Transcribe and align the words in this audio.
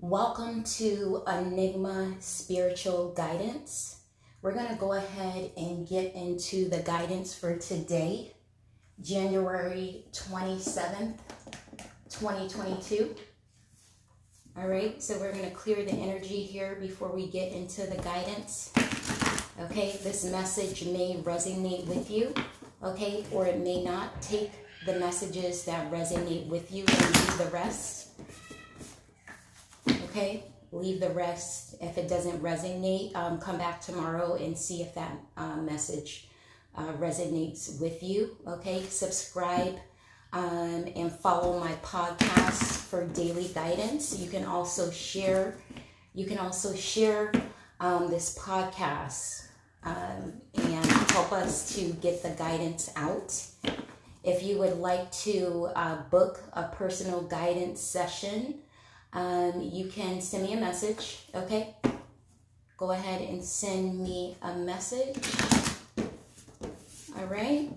Welcome 0.00 0.62
to 0.74 1.22
Enigma 1.26 2.16
Spiritual 2.20 3.14
Guidance. 3.14 4.00
We're 4.42 4.52
going 4.52 4.68
to 4.68 4.74
go 4.74 4.92
ahead 4.92 5.52
and 5.56 5.88
get 5.88 6.14
into 6.14 6.68
the 6.68 6.80
guidance 6.80 7.34
for 7.34 7.56
today, 7.56 8.34
January 9.00 10.04
27th, 10.12 11.16
2022. 12.10 13.16
All 14.58 14.68
right, 14.68 15.02
so 15.02 15.18
we're 15.18 15.32
going 15.32 15.48
to 15.48 15.56
clear 15.56 15.82
the 15.82 15.94
energy 15.94 16.42
here 16.42 16.76
before 16.78 17.10
we 17.10 17.28
get 17.28 17.52
into 17.52 17.86
the 17.86 17.96
guidance. 18.02 18.74
Okay, 19.58 19.98
this 20.02 20.26
message 20.26 20.84
may 20.84 21.22
resonate 21.24 21.86
with 21.86 22.10
you, 22.10 22.34
okay, 22.82 23.24
or 23.32 23.46
it 23.46 23.60
may 23.60 23.82
not. 23.82 24.20
Take 24.20 24.52
the 24.84 25.00
messages 25.00 25.64
that 25.64 25.90
resonate 25.90 26.48
with 26.48 26.70
you 26.70 26.84
and 26.86 27.02
leave 27.02 27.38
the 27.38 27.50
rest. 27.50 28.05
Okay, 30.16 30.44
leave 30.72 30.98
the 30.98 31.10
rest. 31.10 31.74
If 31.78 31.98
it 31.98 32.08
doesn't 32.08 32.42
resonate, 32.42 33.14
um, 33.14 33.38
come 33.38 33.58
back 33.58 33.82
tomorrow 33.82 34.36
and 34.36 34.56
see 34.56 34.80
if 34.80 34.94
that 34.94 35.14
uh, 35.36 35.56
message 35.56 36.28
uh, 36.74 36.94
resonates 36.94 37.78
with 37.82 38.02
you. 38.02 38.34
Okay, 38.48 38.82
subscribe 38.88 39.76
um, 40.32 40.86
and 40.96 41.12
follow 41.12 41.60
my 41.60 41.72
podcast 41.82 42.78
for 42.88 43.04
daily 43.08 43.48
guidance. 43.48 44.18
You 44.18 44.30
can 44.30 44.46
also 44.46 44.90
share. 44.90 45.58
You 46.14 46.24
can 46.24 46.38
also 46.38 46.74
share 46.74 47.30
um, 47.78 48.08
this 48.08 48.38
podcast 48.38 49.48
um, 49.84 50.32
and 50.54 50.86
help 51.10 51.30
us 51.30 51.76
to 51.76 51.92
get 51.92 52.22
the 52.22 52.30
guidance 52.30 52.90
out. 52.96 53.38
If 54.24 54.42
you 54.42 54.56
would 54.60 54.78
like 54.78 55.12
to 55.26 55.68
uh, 55.76 55.96
book 56.04 56.42
a 56.54 56.62
personal 56.68 57.20
guidance 57.20 57.82
session, 57.82 58.62
um, 59.16 59.62
you 59.62 59.86
can 59.86 60.20
send 60.20 60.44
me 60.44 60.52
a 60.52 60.60
message, 60.60 61.20
okay? 61.34 61.74
Go 62.76 62.90
ahead 62.90 63.22
and 63.22 63.42
send 63.42 63.98
me 63.98 64.36
a 64.42 64.54
message. 64.54 65.16
All 67.18 67.24
right. 67.24 67.70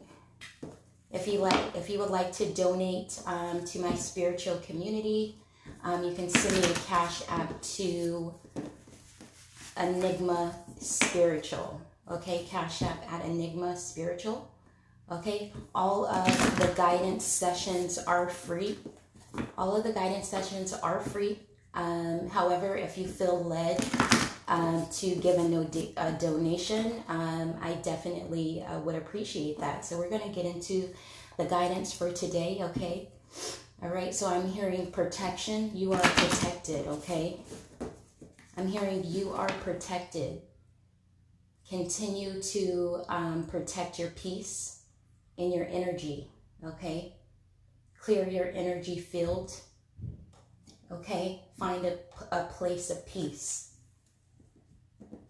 If 1.11 1.27
you 1.27 1.39
like, 1.39 1.75
if 1.77 1.89
you 1.89 1.97
would 1.99 2.09
like 2.09 2.33
to 2.33 2.45
donate 2.53 3.21
um, 3.25 3.63
to 3.63 3.79
my 3.79 3.95
spiritual 3.95 4.57
community, 4.57 5.35
um, 5.81 6.03
you 6.03 6.13
can 6.13 6.29
send 6.29 6.61
me 6.61 6.69
a 6.69 6.73
cash 6.85 7.23
app 7.29 7.61
to 7.61 8.33
Enigma 9.79 10.53
Spiritual. 10.79 11.79
Okay, 12.11 12.45
cash 12.49 12.81
app 12.81 13.01
at 13.13 13.23
Enigma 13.23 13.77
Spiritual. 13.77 14.51
Okay, 15.09 15.53
all 15.73 16.05
of 16.05 16.59
the 16.59 16.67
guidance 16.75 17.23
sessions 17.23 17.97
are 17.97 18.29
free. 18.29 18.77
All 19.57 19.75
of 19.75 19.83
the 19.83 19.93
guidance 19.93 20.27
sessions 20.27 20.73
are 20.73 20.99
free. 20.99 21.39
Um, 21.73 22.29
however, 22.29 22.75
if 22.75 22.97
you 22.97 23.07
feel 23.07 23.43
led 23.43 23.83
um, 24.47 24.87
to 24.93 25.15
give 25.15 25.37
a, 25.37 25.47
no 25.47 25.69
a 25.97 26.11
donation, 26.13 27.03
um, 27.07 27.55
I 27.61 27.73
definitely 27.83 28.63
uh, 28.63 28.79
would 28.79 28.95
appreciate 28.95 29.59
that. 29.59 29.85
So 29.85 29.97
we're 29.97 30.09
going 30.09 30.27
to 30.27 30.35
get 30.35 30.45
into 30.45 30.89
the 31.37 31.45
guidance 31.45 31.93
for 31.93 32.11
today, 32.11 32.59
okay? 32.61 33.09
All 33.81 33.89
right, 33.89 34.13
so 34.13 34.27
I'm 34.27 34.47
hearing 34.47 34.91
protection. 34.91 35.71
You 35.73 35.93
are 35.93 36.01
protected, 36.01 36.87
okay? 36.87 37.39
I'm 38.57 38.67
hearing 38.67 39.03
you 39.05 39.31
are 39.31 39.47
protected. 39.63 40.41
Continue 41.69 42.41
to 42.41 43.03
um, 43.07 43.45
protect 43.45 43.99
your 43.99 44.09
peace 44.09 44.81
and 45.37 45.53
your 45.53 45.65
energy, 45.69 46.29
okay? 46.65 47.13
Clear 48.01 48.27
your 48.27 48.47
energy 48.53 48.99
field, 48.99 49.53
okay? 50.91 51.43
Find 51.59 51.85
a, 51.85 51.97
a 52.31 52.45
place 52.45 52.89
of 52.89 53.05
peace. 53.05 53.73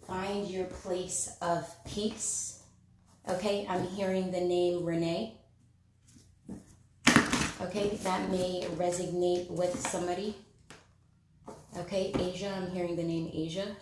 Find 0.07 0.47
your 0.47 0.65
place 0.65 1.35
of 1.41 1.67
peace, 1.85 2.63
okay? 3.27 3.65
I'm 3.67 3.85
hearing 3.87 4.31
the 4.31 4.41
name 4.41 4.85
Renee. 4.85 5.35
Okay, 7.61 7.89
that 8.03 8.31
may 8.31 8.65
resonate 8.77 9.49
with 9.49 9.77
somebody. 9.87 10.35
Okay, 11.77 12.13
Asia, 12.17 12.53
I'm 12.55 12.71
hearing 12.71 12.95
the 12.95 13.03
name 13.03 13.29
Asia. 13.33 13.75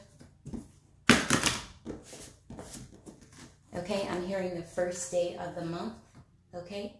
Okay, 3.75 4.07
I'm 4.09 4.25
hearing 4.25 4.55
the 4.55 4.63
first 4.63 5.11
day 5.11 5.37
of 5.39 5.55
the 5.55 5.63
month. 5.63 5.93
Okay? 6.55 6.95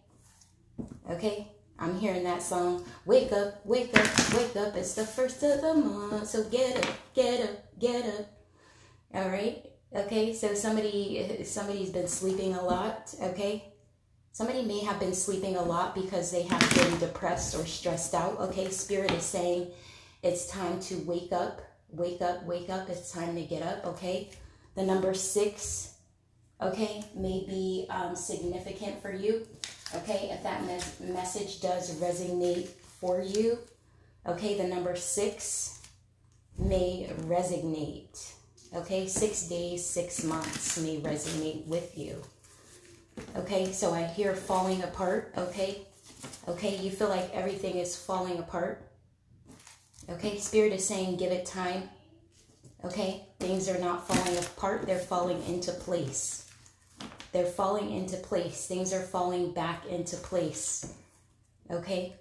Okay? 1.10 1.48
I'm 1.78 1.98
hearing 1.98 2.24
that 2.24 2.42
song. 2.42 2.84
Wake 3.04 3.32
up, 3.32 3.64
wake 3.64 3.96
up, 3.96 4.34
wake 4.34 4.56
up. 4.56 4.74
It's 4.76 4.94
the 4.94 5.04
first 5.04 5.42
of 5.42 5.60
the 5.60 5.74
month. 5.74 6.26
So 6.26 6.44
get 6.44 6.84
up, 6.84 6.94
get 7.14 7.48
up, 7.48 7.78
get 7.78 8.04
up. 8.04 8.26
All 9.14 9.28
right? 9.28 9.64
Okay? 9.94 10.34
So 10.34 10.54
somebody 10.54 11.44
somebody's 11.44 11.90
been 11.90 12.08
sleeping 12.08 12.54
a 12.54 12.62
lot, 12.62 13.14
okay? 13.22 13.72
Somebody 14.32 14.62
may 14.62 14.80
have 14.80 15.00
been 15.00 15.14
sleeping 15.14 15.56
a 15.56 15.62
lot 15.62 15.94
because 15.94 16.30
they 16.30 16.42
have 16.42 16.74
been 16.74 16.98
depressed 16.98 17.54
or 17.54 17.64
stressed 17.64 18.14
out. 18.14 18.38
Okay? 18.40 18.70
Spirit 18.70 19.12
is 19.12 19.24
saying 19.24 19.68
it's 20.22 20.48
time 20.48 20.80
to 20.80 20.96
wake 21.06 21.32
up. 21.32 21.62
Wake 21.90 22.20
up, 22.20 22.44
wake 22.44 22.68
up. 22.68 22.88
It's 22.90 23.12
time 23.12 23.34
to 23.36 23.42
get 23.42 23.62
up, 23.62 23.86
okay? 23.86 24.30
The 24.74 24.82
number 24.82 25.14
6 25.14 25.94
okay, 26.60 27.04
may 27.14 27.44
be 27.46 27.86
um, 27.90 28.16
significant 28.16 29.00
for 29.00 29.12
you. 29.12 29.46
Okay, 29.94 30.30
if 30.32 30.42
that 30.42 30.64
mes- 30.64 31.00
message 31.00 31.60
does 31.60 31.94
resonate 31.96 32.68
for 33.00 33.20
you, 33.22 33.58
okay, 34.26 34.56
the 34.56 34.64
number 34.64 34.96
six 34.96 35.80
may 36.58 37.10
resonate. 37.22 38.32
Okay, 38.74 39.06
six 39.06 39.48
days, 39.48 39.84
six 39.84 40.24
months 40.24 40.78
may 40.78 40.98
resonate 41.00 41.66
with 41.66 41.96
you. 41.96 42.22
Okay, 43.36 43.72
so 43.72 43.94
I 43.94 44.04
hear 44.04 44.34
falling 44.34 44.82
apart. 44.82 45.32
Okay, 45.38 45.86
okay, 46.46 46.76
you 46.76 46.90
feel 46.90 47.08
like 47.08 47.34
everything 47.34 47.76
is 47.76 47.96
falling 47.96 48.38
apart. 48.38 48.82
Okay, 50.10 50.38
Spirit 50.38 50.72
is 50.72 50.86
saying 50.86 51.16
give 51.16 51.32
it 51.32 51.46
time. 51.46 51.88
Okay, 52.84 53.24
things 53.40 53.68
are 53.68 53.78
not 53.78 54.06
falling 54.06 54.38
apart, 54.38 54.86
they're 54.86 54.98
falling 54.98 55.42
into 55.44 55.72
place. 55.72 56.47
They're 57.32 57.46
falling 57.46 57.90
into 57.90 58.16
place. 58.16 58.66
Things 58.66 58.92
are 58.92 59.02
falling 59.02 59.52
back 59.52 59.86
into 59.86 60.16
place. 60.16 60.94
Okay? 61.70 62.14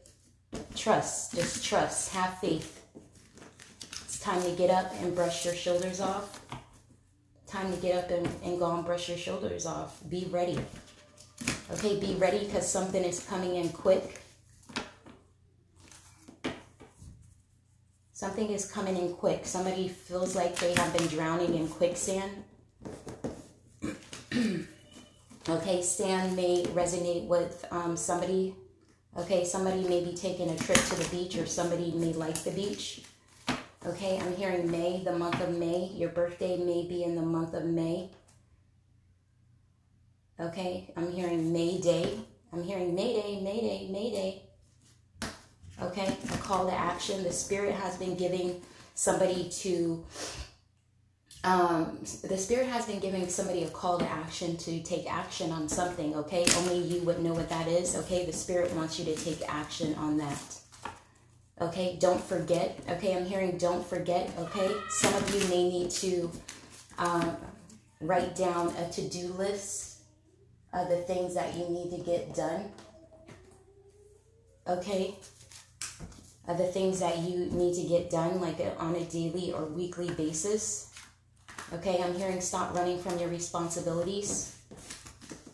Trust. 0.75 1.33
Just 1.35 1.63
trust. 1.63 2.13
Have 2.13 2.37
faith. 2.39 2.83
It's 4.05 4.19
time 4.19 4.41
to 4.43 4.51
get 4.51 4.69
up 4.69 4.93
and 5.01 5.15
brush 5.15 5.45
your 5.45 5.55
shoulders 5.55 6.01
off. 6.01 6.41
Time 7.47 7.73
to 7.73 7.81
get 7.81 8.03
up 8.03 8.11
and, 8.11 8.27
and 8.43 8.59
go 8.59 8.75
and 8.75 8.85
brush 8.85 9.07
your 9.07 9.17
shoulders 9.17 9.65
off. 9.65 10.01
Be 10.09 10.27
ready. 10.29 10.59
Okay, 11.71 11.99
be 11.99 12.15
ready 12.15 12.45
because 12.45 12.69
something 12.69 13.03
is 13.03 13.21
coming 13.21 13.55
in 13.55 13.69
quick. 13.69 14.21
Something 18.13 18.49
is 18.49 18.69
coming 18.69 18.97
in 18.97 19.13
quick. 19.13 19.45
Somebody 19.45 19.87
feels 19.87 20.35
like 20.35 20.55
they 20.57 20.73
have 20.73 20.97
been 20.97 21.07
drowning 21.07 21.55
in 21.55 21.67
quicksand. 21.67 22.43
Okay, 25.49 25.81
stand 25.81 26.35
may 26.35 26.63
resonate 26.73 27.25
with 27.25 27.65
um, 27.71 27.95
somebody. 27.95 28.53
Okay, 29.17 29.45
somebody 29.45 29.87
may 29.87 30.03
be 30.03 30.13
taking 30.13 30.49
a 30.49 30.57
trip 30.57 30.77
to 30.77 30.95
the 30.95 31.07
beach 31.09 31.37
or 31.37 31.45
somebody 31.45 31.93
may 31.93 32.11
like 32.11 32.35
the 32.43 32.51
beach. 32.51 33.03
Okay, 33.85 34.19
I'm 34.19 34.35
hearing 34.35 34.69
May, 34.69 35.01
the 35.05 35.17
month 35.17 35.39
of 35.39 35.57
May. 35.57 35.89
Your 35.95 36.09
birthday 36.09 36.57
may 36.57 36.85
be 36.85 37.03
in 37.03 37.15
the 37.15 37.21
month 37.21 37.53
of 37.53 37.63
May. 37.63 38.09
Okay, 40.37 40.91
I'm 40.97 41.11
hearing 41.13 41.53
May 41.53 41.79
Day. 41.79 42.19
I'm 42.51 42.63
hearing 42.63 42.93
Mayday, 42.93 43.39
Mayday, 43.41 43.87
Mayday. 43.89 44.41
Okay, 45.81 46.17
a 46.33 46.37
call 46.39 46.67
to 46.67 46.73
action. 46.73 47.23
The 47.23 47.31
Spirit 47.31 47.73
has 47.75 47.95
been 47.95 48.15
giving 48.15 48.61
somebody 48.95 49.49
to 49.61 50.03
um, 51.47 51.97
the 52.25 52.37
spirit 52.37 52.67
has 52.67 52.85
been 52.85 52.99
giving 52.99 53.25
somebody 53.29 53.63
a 53.63 53.69
call 53.69 53.97
to 53.99 54.05
action 54.05 54.57
to 54.57 54.83
take 54.83 55.09
action 55.09 55.49
on 55.49 55.69
something 55.69 56.13
okay? 56.13 56.45
Only 56.57 56.79
you 56.79 57.01
would 57.03 57.21
know 57.23 57.33
what 57.33 57.47
that 57.47 57.69
is 57.69 57.95
okay? 57.95 58.25
The 58.25 58.33
spirit 58.33 58.73
wants 58.73 58.99
you 58.99 59.05
to 59.05 59.15
take 59.15 59.41
action 59.47 59.95
on 59.95 60.17
that 60.17 60.59
okay? 61.61 61.97
Don't 62.01 62.21
forget 62.21 62.77
okay? 62.89 63.15
I'm 63.15 63.25
hearing 63.25 63.57
don't 63.57 63.85
forget 63.85 64.29
okay? 64.37 64.69
Some 64.89 65.13
of 65.13 65.33
you 65.33 65.47
may 65.47 65.69
need 65.69 65.89
to 65.91 66.29
um, 66.97 67.37
write 68.01 68.35
down 68.35 68.75
a 68.75 68.89
to-do 68.91 69.27
list 69.27 69.99
of 70.73 70.89
the 70.89 70.97
things 70.97 71.33
that 71.35 71.55
you 71.55 71.69
need 71.69 71.91
to 71.91 72.03
get 72.03 72.35
done 72.35 72.65
okay? 74.67 75.15
Of 76.45 76.57
the 76.57 76.67
things 76.67 76.99
that 76.99 77.19
you 77.19 77.45
need 77.51 77.73
to 77.75 77.87
get 77.87 78.09
done 78.09 78.41
like 78.41 78.59
on 78.79 78.95
a 78.95 79.05
daily 79.05 79.53
or 79.53 79.63
weekly 79.63 80.09
basis 80.11 80.87
Okay, 81.73 82.01
I'm 82.01 82.15
hearing 82.15 82.39
stop 82.39 82.73
running 82.73 82.97
from 82.99 83.19
your 83.19 83.27
responsibilities. 83.27 84.55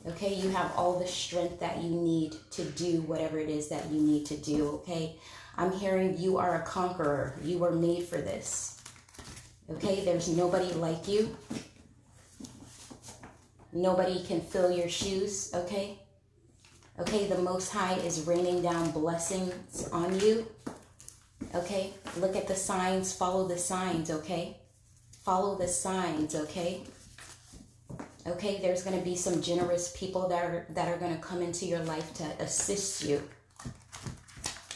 Okay, 0.05 0.35
you 0.35 0.49
have 0.49 0.71
all 0.75 0.99
the 0.99 1.07
strength 1.07 1.59
that 1.59 1.81
you 1.81 1.89
need 1.89 2.35
to 2.51 2.63
do 2.65 3.01
whatever 3.01 3.39
it 3.39 3.49
is 3.49 3.69
that 3.69 3.89
you 3.89 3.99
need 3.99 4.25
to 4.27 4.37
do. 4.37 4.69
Okay, 4.69 5.15
I'm 5.57 5.71
hearing 5.71 6.17
you 6.19 6.37
are 6.37 6.61
a 6.61 6.65
conqueror. 6.65 7.39
You 7.43 7.57
were 7.57 7.71
made 7.71 8.03
for 8.03 8.17
this. 8.17 8.81
Okay, 9.71 10.03
there's 10.05 10.29
nobody 10.29 10.71
like 10.73 11.07
you. 11.07 11.35
Nobody 13.71 14.23
can 14.23 14.41
fill 14.41 14.69
your 14.69 14.89
shoes, 14.89 15.49
okay? 15.55 15.97
Okay, 16.99 17.27
the 17.27 17.39
Most 17.39 17.71
High 17.71 17.95
is 17.95 18.27
raining 18.27 18.61
down 18.61 18.91
blessings 18.91 19.87
on 19.91 20.19
you. 20.19 20.45
Okay, 21.55 21.91
look 22.17 22.35
at 22.35 22.47
the 22.47 22.55
signs, 22.55 23.13
follow 23.13 23.47
the 23.47 23.57
signs, 23.57 24.11
okay? 24.11 24.57
Follow 25.23 25.57
the 25.57 25.67
signs, 25.67 26.35
okay? 26.35 26.81
Okay, 28.25 28.59
there's 28.61 28.83
going 28.83 28.97
to 28.97 29.03
be 29.03 29.15
some 29.15 29.41
generous 29.41 29.93
people 29.97 30.29
that 30.29 30.45
are 30.45 30.65
that 30.69 30.87
are 30.87 30.97
going 30.97 31.13
to 31.13 31.21
come 31.21 31.41
into 31.41 31.65
your 31.65 31.79
life 31.79 32.13
to 32.15 32.23
assist 32.39 33.03
you. 33.03 33.21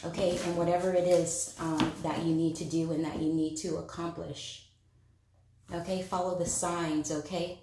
Okay, 0.05 0.37
and 0.45 0.57
whatever 0.57 0.93
it 0.93 1.07
is 1.07 1.55
um, 1.59 1.91
that 2.03 2.23
you 2.23 2.33
need 2.33 2.55
to 2.57 2.65
do 2.65 2.91
and 2.91 3.03
that 3.03 3.19
you 3.21 3.33
need 3.33 3.55
to 3.57 3.77
accomplish. 3.77 4.67
Okay, 5.73 6.01
follow 6.01 6.37
the 6.37 6.45
signs, 6.45 7.11
okay? 7.11 7.59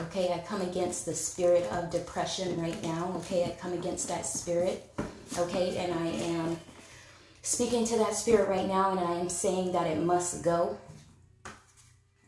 Okay, 0.00 0.32
I 0.32 0.38
come 0.38 0.60
against 0.60 1.06
the 1.06 1.14
spirit 1.14 1.70
of 1.72 1.90
depression 1.90 2.60
right 2.60 2.82
now. 2.82 3.14
Okay, 3.18 3.44
I 3.44 3.50
come 3.60 3.72
against 3.72 4.08
that 4.08 4.26
spirit. 4.26 4.92
Okay, 5.38 5.76
and 5.76 5.94
I 5.94 6.06
am 6.06 6.58
speaking 7.42 7.86
to 7.86 7.98
that 7.98 8.14
spirit 8.14 8.48
right 8.48 8.66
now 8.66 8.90
and 8.90 9.00
I 9.00 9.14
am 9.14 9.28
saying 9.28 9.72
that 9.72 9.86
it 9.86 9.98
must 9.98 10.42
go. 10.42 10.78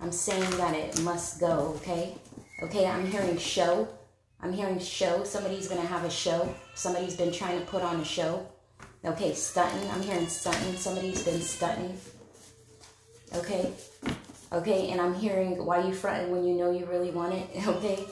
I'm 0.00 0.12
saying 0.12 0.50
that 0.58 0.74
it 0.74 1.00
must 1.02 1.40
go, 1.40 1.74
okay? 1.76 2.14
Okay, 2.62 2.86
I'm 2.86 3.06
hearing 3.06 3.38
show. 3.38 3.88
I'm 4.40 4.52
hearing 4.52 4.78
show. 4.78 5.24
Somebody's 5.24 5.68
going 5.68 5.80
to 5.80 5.86
have 5.86 6.04
a 6.04 6.10
show. 6.10 6.54
Somebody's 6.74 7.16
been 7.16 7.32
trying 7.32 7.58
to 7.60 7.66
put 7.66 7.82
on 7.82 8.00
a 8.00 8.04
show. 8.04 8.46
Okay, 9.04 9.34
stunting. 9.34 9.88
I'm 9.90 10.02
hearing 10.02 10.26
stunting. 10.28 10.76
Somebody's 10.76 11.24
been 11.24 11.40
stunting. 11.40 11.98
Okay. 13.34 13.72
Okay, 14.52 14.90
and 14.90 15.00
I'm 15.00 15.14
hearing 15.14 15.64
why 15.64 15.86
you 15.86 15.94
fronting 15.94 16.30
when 16.30 16.44
you 16.44 16.54
know 16.54 16.70
you 16.70 16.86
really 16.86 17.10
want 17.10 17.34
it. 17.34 17.48
Okay. 17.66 18.06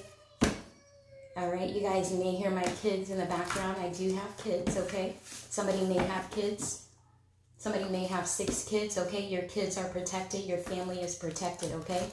All 1.36 1.50
right, 1.50 1.69
you 1.69 1.81
guys 1.81 2.12
may 2.12 2.36
hear 2.36 2.50
my 2.50 2.62
kids 2.81 3.10
in 3.10 3.19
the 3.19 3.25
background. 3.25 3.76
I 3.81 3.88
do 3.88 4.14
have 4.14 4.36
kids, 4.36 4.76
okay? 4.76 5.16
Somebody 5.25 5.84
may 5.84 5.98
have 5.98 6.31
kids. 6.31 6.83
Somebody 7.64 7.88
may 7.88 8.05
have 8.05 8.26
six 8.26 8.62
kids, 8.62 8.99
okay? 8.99 9.25
Your 9.25 9.44
kids 9.44 9.78
are 9.78 9.88
protected. 9.88 10.44
Your 10.44 10.58
family 10.58 11.00
is 11.00 11.14
protected, 11.14 11.72
okay? 11.72 12.11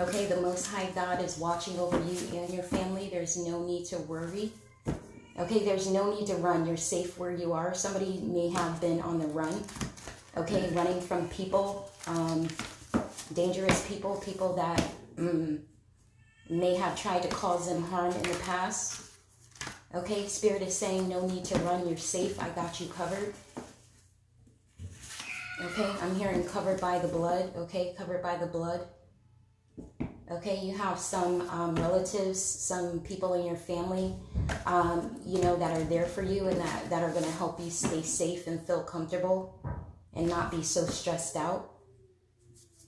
Okay, 0.00 0.24
the 0.24 0.40
Most 0.40 0.66
High 0.68 0.88
God 0.94 1.22
is 1.22 1.36
watching 1.36 1.78
over 1.78 1.98
you 1.98 2.38
and 2.38 2.54
your 2.54 2.62
family. 2.62 3.10
There's 3.10 3.36
no 3.36 3.62
need 3.66 3.84
to 3.88 3.98
worry. 3.98 4.50
Okay, 5.38 5.62
there's 5.66 5.90
no 5.90 6.14
need 6.14 6.26
to 6.28 6.36
run. 6.36 6.66
You're 6.66 6.78
safe 6.78 7.18
where 7.18 7.32
you 7.32 7.52
are. 7.52 7.74
Somebody 7.74 8.18
may 8.22 8.48
have 8.48 8.80
been 8.80 9.02
on 9.02 9.18
the 9.18 9.26
run. 9.26 9.62
Okay, 10.38 10.70
running 10.72 11.02
from 11.02 11.28
people, 11.28 11.92
um, 12.06 12.48
dangerous 13.34 13.86
people, 13.86 14.22
people 14.24 14.56
that 14.56 14.82
mm, 15.18 15.60
may 16.48 16.74
have 16.76 16.98
tried 16.98 17.24
to 17.24 17.28
cause 17.28 17.68
them 17.68 17.82
harm 17.82 18.14
in 18.14 18.22
the 18.22 18.38
past. 18.46 19.02
Okay, 19.94 20.26
Spirit 20.28 20.62
is 20.62 20.74
saying 20.74 21.10
no 21.10 21.26
need 21.26 21.44
to 21.44 21.58
run. 21.58 21.86
You're 21.86 21.98
safe. 21.98 22.40
I 22.40 22.48
got 22.48 22.80
you 22.80 22.86
covered. 22.86 23.34
Okay, 25.64 25.90
I'm 26.02 26.14
hearing 26.16 26.44
covered 26.44 26.78
by 26.78 26.98
the 26.98 27.08
blood. 27.08 27.50
Okay, 27.56 27.94
covered 27.96 28.22
by 28.22 28.36
the 28.36 28.46
blood. 28.46 28.86
Okay, 30.30 30.58
you 30.58 30.76
have 30.76 30.98
some 30.98 31.48
um, 31.48 31.74
relatives, 31.76 32.42
some 32.42 33.00
people 33.00 33.32
in 33.32 33.46
your 33.46 33.56
family, 33.56 34.14
um, 34.66 35.16
you 35.24 35.40
know, 35.40 35.56
that 35.56 35.78
are 35.78 35.84
there 35.84 36.04
for 36.04 36.22
you 36.22 36.48
and 36.48 36.60
that, 36.60 36.90
that 36.90 37.02
are 37.02 37.10
going 37.12 37.24
to 37.24 37.30
help 37.32 37.58
you 37.60 37.70
stay 37.70 38.02
safe 38.02 38.46
and 38.46 38.60
feel 38.66 38.82
comfortable 38.82 39.58
and 40.12 40.28
not 40.28 40.50
be 40.50 40.62
so 40.62 40.84
stressed 40.84 41.36
out. 41.36 41.70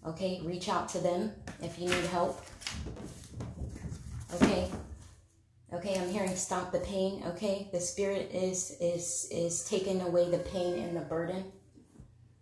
Okay, 0.06 0.42
reach 0.44 0.68
out 0.68 0.88
to 0.90 0.98
them 0.98 1.32
if 1.62 1.78
you 1.78 1.88
need 1.88 2.04
help. 2.06 2.44
Okay. 4.34 4.70
Okay, 5.72 5.98
I'm 5.98 6.10
hearing 6.10 6.36
stop 6.36 6.72
the 6.72 6.80
pain. 6.80 7.22
Okay, 7.26 7.68
the 7.72 7.80
spirit 7.80 8.30
is 8.32 8.76
is 8.80 9.28
is 9.30 9.64
taking 9.68 10.00
away 10.02 10.30
the 10.30 10.38
pain 10.38 10.78
and 10.78 10.96
the 10.96 11.00
burden. 11.00 11.52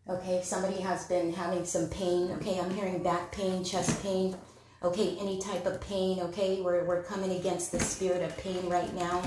Okay, 0.06 0.42
somebody 0.42 0.82
has 0.82 1.06
been 1.06 1.32
having 1.32 1.64
some 1.64 1.88
pain. 1.88 2.30
Okay, 2.32 2.60
I'm 2.60 2.68
hearing 2.74 3.02
back 3.02 3.32
pain, 3.32 3.64
chest 3.64 4.02
pain. 4.02 4.36
Okay, 4.82 5.16
any 5.18 5.40
type 5.40 5.64
of 5.64 5.80
pain. 5.80 6.20
Okay, 6.20 6.60
we're, 6.60 6.84
we're 6.84 7.02
coming 7.04 7.32
against 7.32 7.72
the 7.72 7.80
spirit 7.80 8.22
of 8.22 8.36
pain 8.36 8.68
right 8.68 8.94
now. 8.94 9.22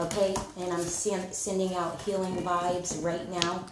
Okay, 0.00 0.34
and 0.58 0.72
I'm 0.72 0.80
sending 0.80 1.74
out 1.74 2.00
healing 2.00 2.36
vibes 2.36 3.04
right 3.04 3.30
now. 3.30 3.66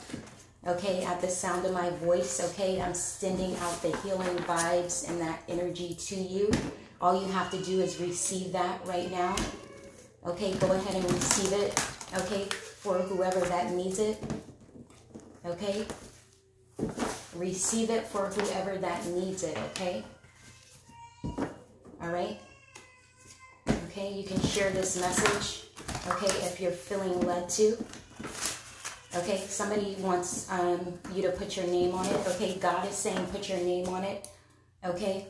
Okay, 0.67 1.03
at 1.05 1.23
the 1.23 1.29
sound 1.29 1.65
of 1.65 1.73
my 1.73 1.89
voice. 1.91 2.43
Okay, 2.51 2.79
I'm 2.79 2.93
sending 2.93 3.57
out 3.57 3.81
the 3.81 3.97
healing 3.99 4.37
vibes 4.39 5.09
and 5.09 5.19
that 5.23 5.43
energy 5.49 5.95
to 5.95 6.15
you. 6.15 6.51
All 7.01 7.19
you 7.19 7.27
have 7.33 7.51
to 7.53 7.63
do 7.63 7.81
is 7.81 7.99
receive 8.01 8.53
that 8.53 8.85
right 8.87 9.11
now. 9.11 9.35
Okay, 10.27 10.53
go 10.55 10.71
ahead 10.73 10.95
and 10.95 11.11
receive 11.11 11.53
it. 11.55 11.83
Okay, 12.15 12.45
for 12.45 12.99
whoever 12.99 13.41
that 13.41 13.73
needs 13.73 13.99
it. 13.99 14.23
Okay, 15.47 15.87
receive 17.35 17.91
it 17.91 18.07
for 18.07 18.27
whoever 18.27 18.77
that 18.79 19.07
needs 19.07 19.43
it, 19.43 19.57
okay? 19.71 20.05
All 21.25 22.11
right? 22.11 22.39
Okay, 23.69 24.13
you 24.13 24.25
can 24.25 24.41
share 24.41 24.71
this 24.71 25.01
message, 25.01 25.69
okay, 26.09 26.47
if 26.47 26.61
you're 26.61 26.73
feeling 26.73 27.21
led 27.21 27.49
to. 27.51 27.77
Okay, 29.17 29.37
somebody 29.47 29.95
wants 30.01 30.51
um, 30.51 30.99
you 31.15 31.23
to 31.23 31.31
put 31.31 31.57
your 31.57 31.67
name 31.67 31.95
on 31.95 32.05
it. 32.07 32.27
Okay, 32.29 32.57
God 32.61 32.89
is 32.89 32.97
saying 32.97 33.25
put 33.27 33.49
your 33.49 33.59
name 33.59 33.89
on 33.89 34.03
it. 34.03 34.27
Okay? 34.85 35.27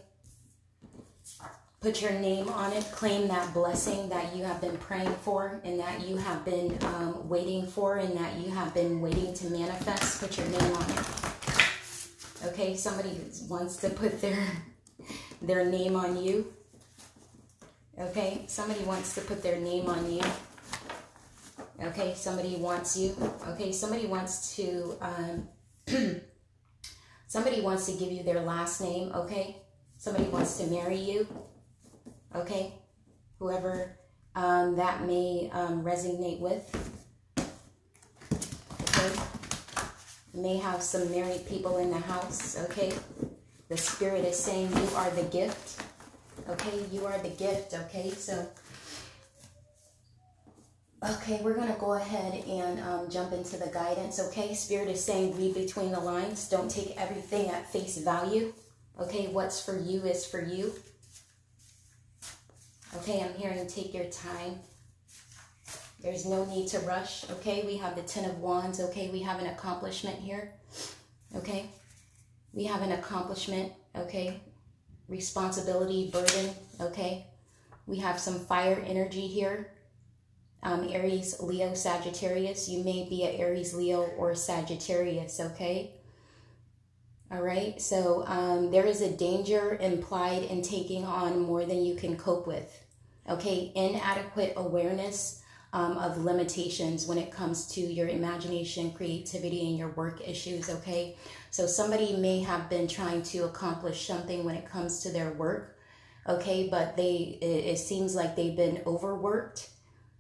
Put 1.83 2.01
your 2.01 2.13
name 2.13 2.49
on 2.49 2.73
it. 2.73 2.83
Claim 2.93 3.29
that 3.29 3.53
blessing 3.53 4.09
that 4.09 4.35
you 4.35 4.43
have 4.43 4.63
been 4.63 4.79
praying 4.79 5.15
for 5.17 5.61
and 5.65 5.79
that 5.79 6.01
you 6.01 6.17
have 6.17 6.43
been 6.47 6.79
um, 6.83 7.29
waiting 7.29 7.67
for 7.67 7.99
and 7.99 8.17
that 8.17 8.39
you 8.39 8.51
have 8.51 8.73
been 8.73 9.03
waiting 9.03 9.35
to 9.35 9.51
manifest. 9.51 10.19
Put 10.19 10.39
your 10.39 10.47
name 10.47 10.73
on 10.73 10.91
it. 10.91 11.34
Okay, 12.47 12.77
somebody 12.77 13.19
wants 13.49 13.77
to 13.77 13.89
put 13.89 14.21
their 14.21 14.39
their 15.43 15.65
name 15.65 15.97
on 15.97 16.23
you. 16.23 16.53
Okay, 17.99 18.45
somebody 18.49 18.85
wants 18.85 19.15
to 19.15 19.23
put 19.23 19.43
their 19.43 19.59
name 19.59 19.87
on 19.87 20.13
you. 20.13 20.23
Okay, 21.83 22.13
somebody 22.15 22.57
wants 22.57 22.99
you. 22.99 23.17
Okay, 23.49 23.73
somebody 23.73 24.07
wants 24.07 24.57
to 24.57 24.95
um, 25.01 25.49
somebody 27.29 27.63
wants 27.63 27.87
to 27.87 27.93
give 27.93 28.13
you 28.13 28.23
their 28.23 28.41
last 28.41 28.81
name. 28.81 29.11
Okay, 29.15 29.57
somebody 29.97 30.29
wants 30.29 30.59
to 30.59 30.67
marry 30.67 30.99
you. 30.99 31.27
Okay, 32.35 32.75
whoever 33.39 33.97
um, 34.35 34.77
that 34.77 35.07
may 35.07 35.49
um, 35.53 35.83
resonate 35.83 36.41
with. 36.41 36.65
Okay 38.99 39.35
may 40.35 40.57
have 40.57 40.83
some 40.83 41.11
married 41.11 41.47
people 41.49 41.79
in 41.79 41.91
the 41.91 41.99
house, 41.99 42.59
okay? 42.65 42.93
The 43.69 43.77
Spirit 43.77 44.25
is 44.25 44.39
saying 44.39 44.69
you 44.69 44.89
are 44.97 45.11
the 45.11 45.23
gift, 45.25 45.83
okay? 46.49 46.85
You 46.93 47.07
are 47.07 47.19
the 47.19 47.31
gift, 47.31 47.75
okay? 47.75 48.11
So, 48.11 48.47
okay, 51.09 51.41
we're 51.43 51.55
going 51.55 51.73
to 51.73 51.79
go 51.79 51.95
ahead 51.95 52.45
and 52.47 52.81
um, 52.81 53.11
jump 53.11 53.33
into 53.33 53.57
the 53.57 53.71
guidance, 53.73 54.21
okay? 54.21 54.55
Spirit 54.55 54.89
is 54.89 55.03
saying 55.03 55.37
read 55.37 55.55
between 55.55 55.93
the 55.93 56.01
lines. 56.01 56.49
Don't 56.49 56.71
take 56.71 57.01
everything 57.01 57.49
at 57.51 57.73
face 57.73 57.99
value, 57.99 58.53
okay? 59.01 59.29
What's 59.29 59.65
for 59.65 59.79
you 59.79 60.03
is 60.03 60.27
for 60.27 60.43
you. 60.43 60.75
Okay, 62.97 63.23
I'm 63.23 63.35
hearing 63.35 63.67
take 63.67 63.93
your 63.93 64.05
time. 64.05 64.61
There's 66.05 66.27
no 66.27 66.45
need 66.45 66.69
to 66.69 66.81
rush, 66.81 67.25
okay? 67.31 67.63
We 67.65 67.79
have 67.79 67.97
the 67.97 68.03
Ten 68.03 68.29
of 68.29 68.39
Wands, 68.39 68.79
okay? 68.79 69.09
We 69.09 69.21
have 69.21 69.41
an 69.41 69.47
accomplishment 69.47 70.19
here, 70.19 70.53
okay? 71.35 71.71
We 72.53 72.65
have 72.65 72.83
an 72.83 72.93
accomplishment, 72.93 73.73
okay? 73.97 74.43
Responsibility, 75.09 76.11
burden, 76.11 76.51
okay? 76.79 77.25
We 77.87 78.01
have 78.01 78.21
some 78.21 78.39
fire 78.39 78.85
energy 78.87 79.27
here. 79.27 79.71
Um, 80.63 80.87
Aries, 80.91 81.41
Leo, 81.41 81.73
Sagittarius. 81.73 82.69
You 82.69 82.85
may 82.85 83.09
be 83.09 83.25
an 83.25 83.37
Aries, 83.37 83.73
Leo, 83.73 84.03
or 84.19 84.35
Sagittarius, 84.35 85.41
okay? 85.41 85.93
All 87.31 87.41
right, 87.41 87.81
so 87.81 88.27
um, 88.27 88.71
there 88.71 88.85
is 88.85 89.01
a 89.01 89.17
danger 89.17 89.79
implied 89.81 90.43
in 90.43 90.61
taking 90.61 91.07
on 91.07 91.41
more 91.41 91.65
than 91.65 91.83
you 91.83 91.95
can 91.95 92.19
cope 92.19 92.47
with. 92.47 92.85
Okay, 93.27 93.73
inadequate 93.75 94.53
awareness 94.57 95.41
um, 95.75 95.99
of 95.99 96.25
limitations 96.25 97.07
when 97.07 97.19
it 97.19 97.31
comes 97.31 97.67
to 97.75 97.81
your 97.81 98.09
imagination, 98.09 98.93
creativity, 98.93 99.69
and 99.69 99.77
your 99.77 99.91
work 99.91 100.27
issues, 100.27 100.71
okay? 100.71 101.17
So 101.51 101.67
somebody 101.67 102.17
may 102.17 102.41
have 102.41 102.71
been 102.71 102.89
trying 102.89 103.23
to 103.25 103.41
accomplish 103.45 104.07
something 104.07 104.45
when 104.45 104.55
it 104.55 104.65
comes 104.65 105.01
to 105.01 105.11
their 105.11 105.33
work, 105.33 105.77
okay? 106.27 106.69
But 106.71 106.97
they, 106.97 107.39
it, 107.43 107.73
it 107.73 107.79
seems 107.79 108.15
like 108.15 108.35
they've 108.35 108.57
been 108.57 108.81
overworked, 108.87 109.69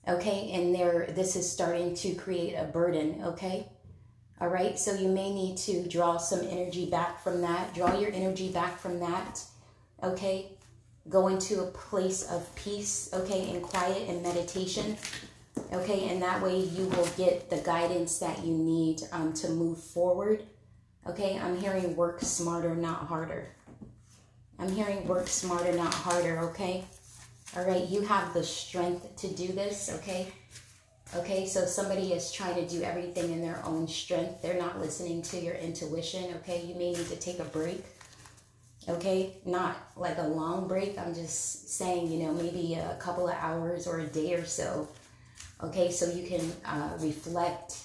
Okay, 0.06 0.50
and 0.52 0.74
there, 0.74 1.06
this 1.12 1.34
is 1.34 1.50
starting 1.50 1.94
to 1.96 2.14
create 2.14 2.54
a 2.54 2.64
burden. 2.64 3.22
Okay, 3.24 3.66
all 4.38 4.48
right. 4.48 4.78
So 4.78 4.92
you 4.92 5.08
may 5.08 5.32
need 5.32 5.56
to 5.58 5.88
draw 5.88 6.18
some 6.18 6.40
energy 6.46 6.90
back 6.90 7.22
from 7.22 7.40
that. 7.40 7.74
Draw 7.74 7.98
your 7.98 8.12
energy 8.12 8.50
back 8.50 8.78
from 8.78 9.00
that. 9.00 9.42
Okay, 10.02 10.52
go 11.08 11.28
into 11.28 11.62
a 11.62 11.70
place 11.70 12.22
of 12.30 12.54
peace. 12.54 13.08
Okay, 13.14 13.50
and 13.50 13.62
quiet 13.62 14.08
and 14.08 14.22
meditation. 14.22 14.98
Okay, 15.72 16.08
and 16.08 16.22
that 16.22 16.42
way 16.42 16.60
you 16.60 16.86
will 16.86 17.08
get 17.16 17.50
the 17.50 17.58
guidance 17.58 18.18
that 18.18 18.44
you 18.44 18.54
need 18.54 19.00
um, 19.12 19.32
to 19.34 19.48
move 19.50 19.78
forward. 19.78 20.44
Okay, 21.06 21.38
I'm 21.38 21.58
hearing 21.58 21.96
work 21.96 22.20
smarter, 22.22 22.74
not 22.74 23.06
harder. 23.06 23.48
I'm 24.58 24.70
hearing 24.70 25.06
work 25.06 25.26
smarter, 25.28 25.72
not 25.72 25.92
harder, 25.92 26.38
okay? 26.50 26.84
All 27.56 27.64
right, 27.64 27.86
you 27.88 28.02
have 28.02 28.32
the 28.32 28.42
strength 28.42 29.16
to 29.16 29.28
do 29.28 29.48
this, 29.48 29.90
okay? 29.96 30.28
Okay, 31.16 31.46
so 31.46 31.66
somebody 31.66 32.12
is 32.12 32.32
trying 32.32 32.54
to 32.54 32.66
do 32.68 32.82
everything 32.82 33.32
in 33.32 33.42
their 33.42 33.62
own 33.64 33.86
strength. 33.86 34.42
They're 34.42 34.58
not 34.58 34.80
listening 34.80 35.22
to 35.22 35.38
your 35.38 35.54
intuition, 35.54 36.34
okay? 36.36 36.62
You 36.62 36.74
may 36.74 36.92
need 36.92 37.06
to 37.08 37.16
take 37.16 37.38
a 37.38 37.44
break, 37.44 37.84
okay? 38.88 39.36
Not 39.44 39.76
like 39.96 40.18
a 40.18 40.26
long 40.26 40.66
break. 40.66 40.98
I'm 40.98 41.14
just 41.14 41.68
saying, 41.70 42.10
you 42.10 42.24
know, 42.24 42.32
maybe 42.32 42.74
a 42.74 42.96
couple 43.00 43.28
of 43.28 43.34
hours 43.34 43.86
or 43.86 44.00
a 44.00 44.06
day 44.06 44.34
or 44.34 44.44
so, 44.44 44.88
okay? 45.64 45.90
So 45.90 46.10
you 46.10 46.26
can 46.26 46.52
uh, 46.64 46.96
reflect, 47.00 47.78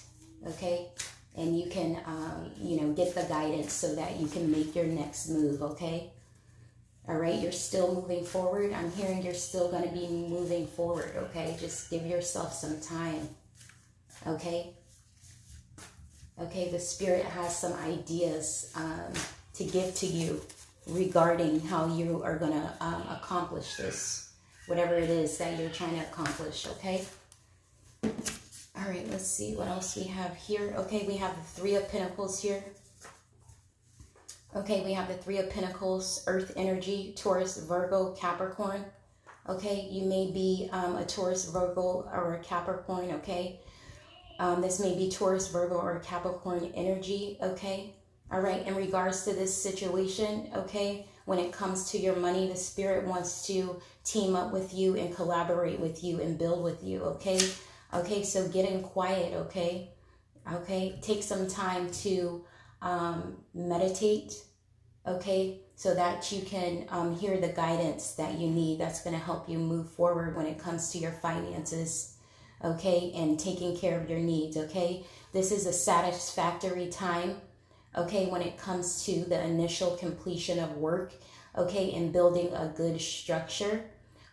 okay? 0.46 0.88
And 1.36 1.58
you 1.58 1.70
can, 1.70 1.98
um, 2.06 2.50
you 2.60 2.80
know, 2.80 2.92
get 2.92 3.14
the 3.14 3.22
guidance 3.22 3.72
so 3.72 3.94
that 3.94 4.18
you 4.18 4.26
can 4.26 4.50
make 4.50 4.74
your 4.74 4.86
next 4.86 5.28
move, 5.28 5.62
okay? 5.62 6.10
All 7.08 7.16
right, 7.16 7.40
you're 7.40 7.52
still 7.52 7.94
moving 7.94 8.24
forward. 8.24 8.72
I'm 8.72 8.90
hearing 8.92 9.22
you're 9.22 9.34
still 9.34 9.70
going 9.70 9.82
to 9.82 9.94
be 9.94 10.06
moving 10.06 10.66
forward, 10.66 11.12
okay? 11.16 11.56
Just 11.58 11.90
give 11.90 12.06
yourself 12.06 12.52
some 12.52 12.80
time, 12.80 13.28
okay? 14.26 14.74
Okay, 16.40 16.70
the 16.70 16.78
Spirit 16.78 17.24
has 17.24 17.56
some 17.56 17.72
ideas 17.74 18.72
um, 18.74 19.12
to 19.54 19.64
give 19.64 19.94
to 19.96 20.06
you 20.06 20.40
regarding 20.86 21.60
how 21.60 21.86
you 21.86 22.22
are 22.22 22.38
going 22.38 22.52
to 22.52 22.72
um, 22.80 23.02
accomplish 23.10 23.76
this, 23.76 24.32
whatever 24.66 24.94
it 24.94 25.10
is 25.10 25.36
that 25.38 25.58
you're 25.58 25.70
trying 25.70 25.96
to 25.96 26.02
accomplish, 26.02 26.66
okay? 26.66 27.04
All 28.02 28.88
right, 28.88 29.06
let's 29.10 29.26
see 29.26 29.54
what 29.54 29.68
else 29.68 29.96
we 29.96 30.04
have 30.04 30.34
here. 30.36 30.74
Okay, 30.78 31.04
we 31.06 31.16
have 31.16 31.36
the 31.36 31.42
Three 31.42 31.74
of 31.74 31.88
Pentacles 31.90 32.40
here. 32.40 32.64
Okay, 34.56 34.82
we 34.84 34.92
have 34.94 35.08
the 35.08 35.14
Three 35.14 35.38
of 35.38 35.50
Pentacles, 35.50 36.24
Earth 36.26 36.52
energy, 36.56 37.14
Taurus, 37.16 37.58
Virgo, 37.58 38.12
Capricorn. 38.12 38.84
Okay, 39.48 39.88
you 39.90 40.06
may 40.06 40.30
be 40.30 40.68
um, 40.72 40.96
a 40.96 41.04
Taurus, 41.04 41.50
Virgo, 41.50 42.08
or 42.12 42.34
a 42.34 42.38
Capricorn. 42.44 43.10
Okay, 43.12 43.60
um, 44.38 44.62
this 44.62 44.80
may 44.80 44.94
be 44.94 45.10
Taurus, 45.10 45.48
Virgo, 45.48 45.74
or 45.76 45.98
Capricorn 46.00 46.72
energy. 46.74 47.36
Okay, 47.42 47.92
all 48.32 48.40
right. 48.40 48.66
In 48.66 48.74
regards 48.74 49.24
to 49.24 49.34
this 49.34 49.54
situation, 49.62 50.50
okay, 50.56 51.06
when 51.26 51.38
it 51.38 51.52
comes 51.52 51.90
to 51.90 51.98
your 51.98 52.16
money, 52.16 52.48
the 52.48 52.56
Spirit 52.56 53.06
wants 53.06 53.46
to 53.46 53.80
team 54.04 54.34
up 54.34 54.52
with 54.52 54.72
you 54.72 54.96
and 54.96 55.14
collaborate 55.14 55.78
with 55.78 56.02
you 56.02 56.20
and 56.20 56.38
build 56.38 56.64
with 56.64 56.82
you. 56.82 57.02
Okay, 57.02 57.38
okay. 57.94 58.22
So 58.22 58.48
get 58.48 58.68
in 58.68 58.82
quiet. 58.82 59.34
Okay, 59.34 59.90
okay. 60.52 60.98
Take 61.02 61.22
some 61.22 61.48
time 61.48 61.90
to 62.02 62.44
um, 62.82 63.36
meditate, 63.54 64.34
okay, 65.06 65.60
so 65.76 65.94
that 65.94 66.30
you 66.32 66.42
can 66.42 66.86
um, 66.90 67.16
hear 67.16 67.38
the 67.38 67.48
guidance 67.48 68.12
that 68.12 68.38
you 68.38 68.48
need 68.48 68.80
that's 68.80 69.02
going 69.02 69.16
to 69.18 69.22
help 69.22 69.48
you 69.48 69.58
move 69.58 69.90
forward 69.90 70.36
when 70.36 70.46
it 70.46 70.58
comes 70.58 70.90
to 70.92 70.98
your 70.98 71.12
finances, 71.12 72.16
okay, 72.64 73.12
and 73.14 73.38
taking 73.38 73.76
care 73.76 74.00
of 74.00 74.08
your 74.08 74.18
needs, 74.18 74.56
okay. 74.56 75.04
This 75.32 75.52
is 75.52 75.66
a 75.66 75.72
satisfactory 75.72 76.88
time, 76.88 77.36
okay, 77.96 78.26
when 78.26 78.42
it 78.42 78.58
comes 78.58 79.04
to 79.04 79.24
the 79.24 79.42
initial 79.42 79.96
completion 79.96 80.58
of 80.58 80.76
work, 80.76 81.12
okay, 81.56 81.92
and 81.94 82.12
building 82.12 82.52
a 82.54 82.72
good 82.74 83.00
structure, 83.00 83.84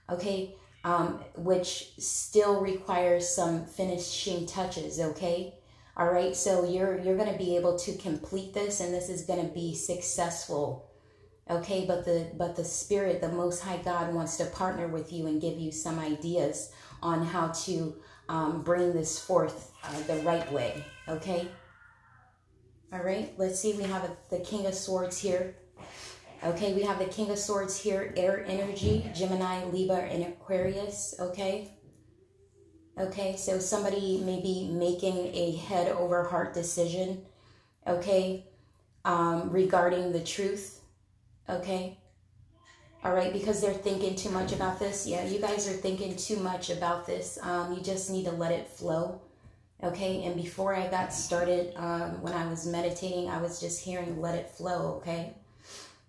okay, 0.10 0.56
um, 0.88 1.24
which 1.36 1.92
still 1.98 2.62
requires 2.62 3.28
some 3.28 3.66
finishing 3.66 4.46
touches, 4.46 5.00
okay 5.00 5.54
all 5.98 6.12
right, 6.12 6.36
so 6.36 6.64
you're 6.64 7.00
you're 7.00 7.18
going 7.18 7.32
to 7.32 7.38
be 7.40 7.56
able 7.56 7.78
to 7.80 7.98
complete 7.98 8.54
this 8.54 8.82
and 8.82 8.94
this 8.94 9.10
is 9.10 9.24
going 9.24 9.46
to 9.46 9.52
be 9.52 9.74
successful. 9.74 10.92
Okay, 11.50 11.86
but 11.88 12.06
the 12.06 12.30
but 12.38 12.56
the 12.56 12.64
spirit, 12.64 13.20
the 13.20 13.30
most 13.30 13.62
high 13.62 13.82
God 13.84 14.14
wants 14.14 14.38
to 14.38 14.46
partner 14.46 14.88
with 14.88 15.12
you 15.12 15.26
and 15.26 15.42
give 15.42 15.58
you 15.58 15.72
some 15.72 15.98
ideas 15.98 16.72
on 17.02 17.26
how 17.26 17.48
to 17.66 17.96
um, 18.30 18.62
bring 18.62 18.94
this 18.94 19.18
forth 19.18 19.72
uh, 19.84 20.00
the 20.02 20.22
right 20.22 20.52
way. 20.52 20.86
Okay? 21.08 21.48
All 22.94 23.04
right, 23.04 23.34
let's 23.38 23.60
see. 23.60 23.74
We 23.74 23.84
have 23.84 24.04
a, 24.04 24.16
the 24.30 24.44
King 24.44 24.68
of 24.68 24.76
Swords 24.76 25.18
here. 25.18 25.56
Okay, 26.44 26.74
we 26.74 26.84
have 26.84 27.00
the 27.00 27.06
King 27.06 27.32
of 27.32 27.40
Swords 27.40 27.80
here, 27.80 28.14
air 28.16 28.46
energy, 28.48 29.10
Gemini, 29.14 29.66
Libra, 29.66 30.02
and 30.02 30.24
Aquarius. 30.24 31.16
Okay, 31.20 31.72
Okay, 33.00 33.36
so 33.36 33.60
somebody 33.60 34.22
may 34.26 34.42
be 34.42 34.70
making 34.72 35.36
a 35.36 35.56
head 35.56 35.88
over 35.88 36.24
heart 36.24 36.56
decision, 36.56 37.22
okay, 37.86 38.48
um, 39.06 39.52
regarding 39.52 40.12
the 40.12 40.24
truth, 40.24 40.82
okay? 41.48 42.00
All 43.04 43.14
right, 43.14 43.32
because 43.32 43.62
they're 43.62 43.72
thinking 43.72 44.16
too 44.16 44.32
much 44.32 44.52
about 44.52 44.80
this. 44.80 45.06
Yeah, 45.06 45.24
you 45.26 45.40
guys 45.40 45.70
are 45.70 45.74
thinking 45.74 46.16
too 46.16 46.38
much 46.38 46.72
about 46.72 47.06
this. 47.06 47.38
Um, 47.44 47.74
you 47.74 47.82
just 47.82 48.10
need 48.10 48.26
to 48.26 48.32
let 48.32 48.52
it 48.52 48.68
flow, 48.68 49.22
okay? 49.84 50.24
And 50.24 50.36
before 50.36 50.76
I 50.76 50.88
got 50.88 51.14
started, 51.14 51.76
um, 51.76 52.20
when 52.24 52.34
I 52.34 52.48
was 52.50 52.66
meditating, 52.66 53.30
I 53.30 53.40
was 53.40 53.62
just 53.62 53.80
hearing 53.80 54.20
let 54.20 54.34
it 54.34 54.50
flow, 54.50 54.96
okay? 54.96 55.36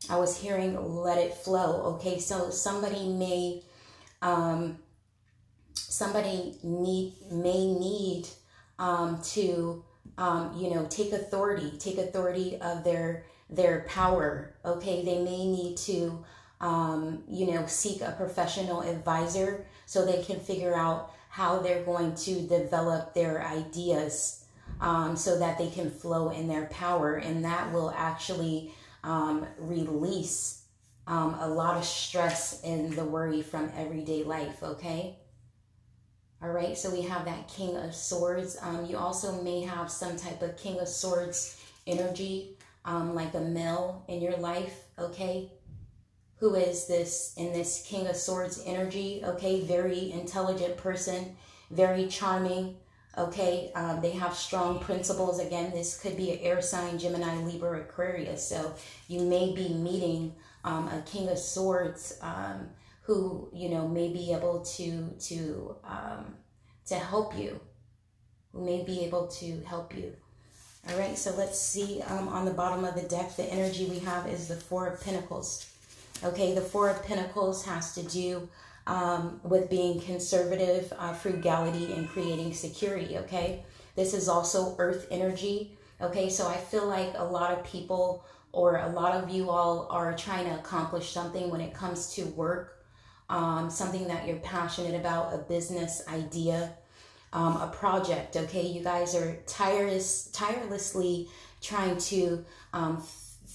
I 0.09 0.17
was 0.17 0.39
hearing 0.39 0.77
let 0.77 1.19
it 1.19 1.35
flow, 1.35 1.95
okay? 1.95 2.19
So 2.19 2.51
somebody 2.51 3.09
may. 3.09 3.63
Um, 4.21 4.79
somebody 5.89 6.55
need 6.63 7.15
may 7.31 7.67
need 7.67 8.27
um, 8.79 9.21
to 9.23 9.83
um, 10.17 10.55
you 10.57 10.71
know 10.75 10.87
take 10.89 11.13
authority 11.13 11.73
take 11.79 11.99
authority 11.99 12.57
of 12.61 12.85
their 12.85 13.25
their 13.51 13.85
power 13.89 14.55
okay 14.65 15.05
they 15.05 15.19
may 15.23 15.47
need 15.47 15.77
to 15.77 16.25
um, 16.61 17.23
you 17.29 17.53
know 17.53 17.67
seek 17.67 18.01
a 18.01 18.13
professional 18.13 18.83
advisor 18.83 19.67
so 19.87 20.05
they 20.05 20.23
can 20.23 20.39
figure 20.39 20.75
out 20.75 21.13
how 21.31 21.59
they're 21.59 21.85
going 21.85 22.15
to 22.15 22.47
develop 22.47 23.15
their 23.15 23.47
ideas 23.47 24.45
um, 24.81 25.17
so 25.17 25.39
that 25.39 25.59
they 25.59 25.69
can 25.71 25.91
flow 25.91 26.31
in 26.31 26.49
their 26.49 26.67
power 26.67 27.17
and 27.17 27.45
that 27.45 27.73
will 27.73 27.93
actually 27.97 28.73
um, 29.05 29.47
release 29.59 30.63
um, 31.07 31.35
a 31.41 31.49
lot 31.49 31.77
of 31.77 31.85
stress 31.85 32.63
and 32.63 32.93
the 32.93 33.05
worry 33.05 33.43
from 33.43 33.71
everyday 33.77 34.25
life 34.25 34.63
okay 34.63 35.17
all 36.41 36.51
right, 36.51 36.79
so 36.79 36.89
we 36.91 37.03
have 37.03 37.25
that 37.25 37.49
King 37.49 37.77
of 37.77 37.93
Swords. 37.93 38.57
Um, 38.63 38.87
you 38.87 38.97
also 38.97 39.43
may 39.43 39.63
have 39.63 39.91
some 39.91 40.17
type 40.17 40.41
of 40.41 40.57
King 40.57 40.79
of 40.79 40.87
Swords 40.87 41.61
energy, 41.85 42.57
um, 42.85 43.13
like 43.13 43.35
a 43.35 43.41
male 43.41 44.05
in 44.07 44.23
your 44.23 44.37
life, 44.37 44.85
okay? 45.01 45.51
Who 46.37 46.55
is 46.55 46.87
this 46.87 47.35
in 47.37 47.53
this 47.53 47.85
King 47.85 48.07
of 48.07 48.15
Swords 48.15 48.63
energy, 48.65 49.21
okay? 49.25 49.63
Very 49.63 50.13
intelligent 50.13 50.77
person, 50.77 51.37
very 51.73 52.07
charming, 52.07 52.77
okay? 53.19 53.71
Um, 53.75 54.01
they 54.01 54.13
have 54.13 54.35
strong 54.35 54.79
principles. 54.79 55.39
Again, 55.41 55.71
this 55.73 56.01
could 56.01 56.17
be 56.17 56.33
an 56.33 56.39
air 56.41 56.63
sign, 56.63 56.99
Gemini, 56.99 57.43
Libra, 57.43 57.81
Aquarius. 57.81 58.47
So 58.47 58.75
you 59.09 59.21
may 59.21 59.55
be 59.55 59.69
meeting 59.71 60.35
um, 60.65 60.89
a 60.89 61.03
King 61.07 61.29
of 61.29 61.39
Swords 61.39 62.19
um, 62.23 62.69
who 63.03 63.49
you 63.55 63.71
know 63.71 63.89
may 63.89 64.13
be 64.13 64.33
able 64.33 64.61
to 64.61 65.09
to 65.19 65.77
um, 65.85 66.35
to 66.87 66.95
help 66.95 67.37
you, 67.39 67.61
who 68.53 68.65
may 68.65 68.85
be 68.85 69.05
able 69.05 69.27
to 69.29 69.61
help 69.67 69.97
you. 69.97 70.13
All 70.89 70.99
right, 70.99 71.19
so 71.19 71.35
let's 71.37 71.59
see 71.59 72.03
um, 72.03 72.29
on 72.29 72.45
the 72.45 72.53
bottom 72.53 72.85
of 72.85 72.95
the 72.95 73.09
deck, 73.09 73.37
the 73.37 73.45
energy 73.45 73.87
we 73.87 73.99
have 74.01 74.27
is 74.27 74.49
the 74.49 74.57
Four 74.57 74.87
of 74.87 75.03
Pentacles. 75.03 75.71
Okay, 76.25 76.55
the 76.55 76.61
Four 76.61 76.89
of 76.89 77.05
Pentacles 77.05 77.65
has 77.65 77.95
to 77.95 78.03
do 78.03 78.49
um, 78.89 79.41
with 79.45 79.71
being 79.71 80.01
conservative, 80.01 80.93
uh, 80.99 81.13
frugality, 81.13 81.93
and 81.93 82.09
creating 82.09 82.53
security. 82.53 83.19
Okay, 83.19 83.63
this 83.95 84.13
is 84.15 84.29
also 84.29 84.75
Earth 84.79 85.07
energy. 85.11 85.79
Okay, 86.01 86.29
so 86.29 86.49
I 86.49 86.57
feel 86.57 86.87
like 86.87 87.13
a 87.15 87.25
lot 87.25 87.57
of 87.57 87.65
people 87.65 88.25
or 88.51 88.79
a 88.79 88.89
lot 88.89 89.15
of 89.15 89.31
you 89.31 89.51
all 89.51 89.87
are 89.91 90.17
trying 90.17 90.47
to 90.47 90.55
accomplish 90.55 91.11
something 91.11 91.51
when 91.51 91.61
it 91.61 91.73
comes 91.73 92.15
to 92.15 92.25
work 92.29 92.79
um, 93.29 93.71
something 93.71 94.09
that 94.09 94.27
you're 94.27 94.39
passionate 94.39 94.95
about, 94.95 95.35
a 95.35 95.39
business 95.39 96.03
idea, 96.09 96.73
um, 97.33 97.57
a 97.57 97.69
project. 97.69 98.37
Okay, 98.37 98.67
you 98.67 98.83
guys 98.83 99.15
are 99.15 99.37
tireless, 99.47 100.31
tirelessly 100.33 101.29
trying 101.61 101.99
to 101.99 102.45
um, 102.73 103.03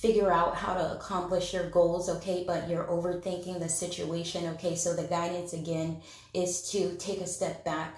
figure 0.03 0.31
out 0.39 0.53
how 0.63 0.74
to 0.74 0.86
accomplish 0.98 1.53
your 1.53 1.69
goals. 1.69 2.10
Okay, 2.15 2.43
but 2.45 2.67
you're 2.69 2.89
overthinking 2.98 3.57
the 3.60 3.69
situation. 3.69 4.41
Okay, 4.55 4.75
so 4.75 4.89
the 4.93 5.07
guidance 5.17 5.53
again 5.53 6.01
is 6.33 6.51
to 6.72 6.79
take 6.98 7.22
a 7.22 7.27
step 7.38 7.63
back. 7.63 7.91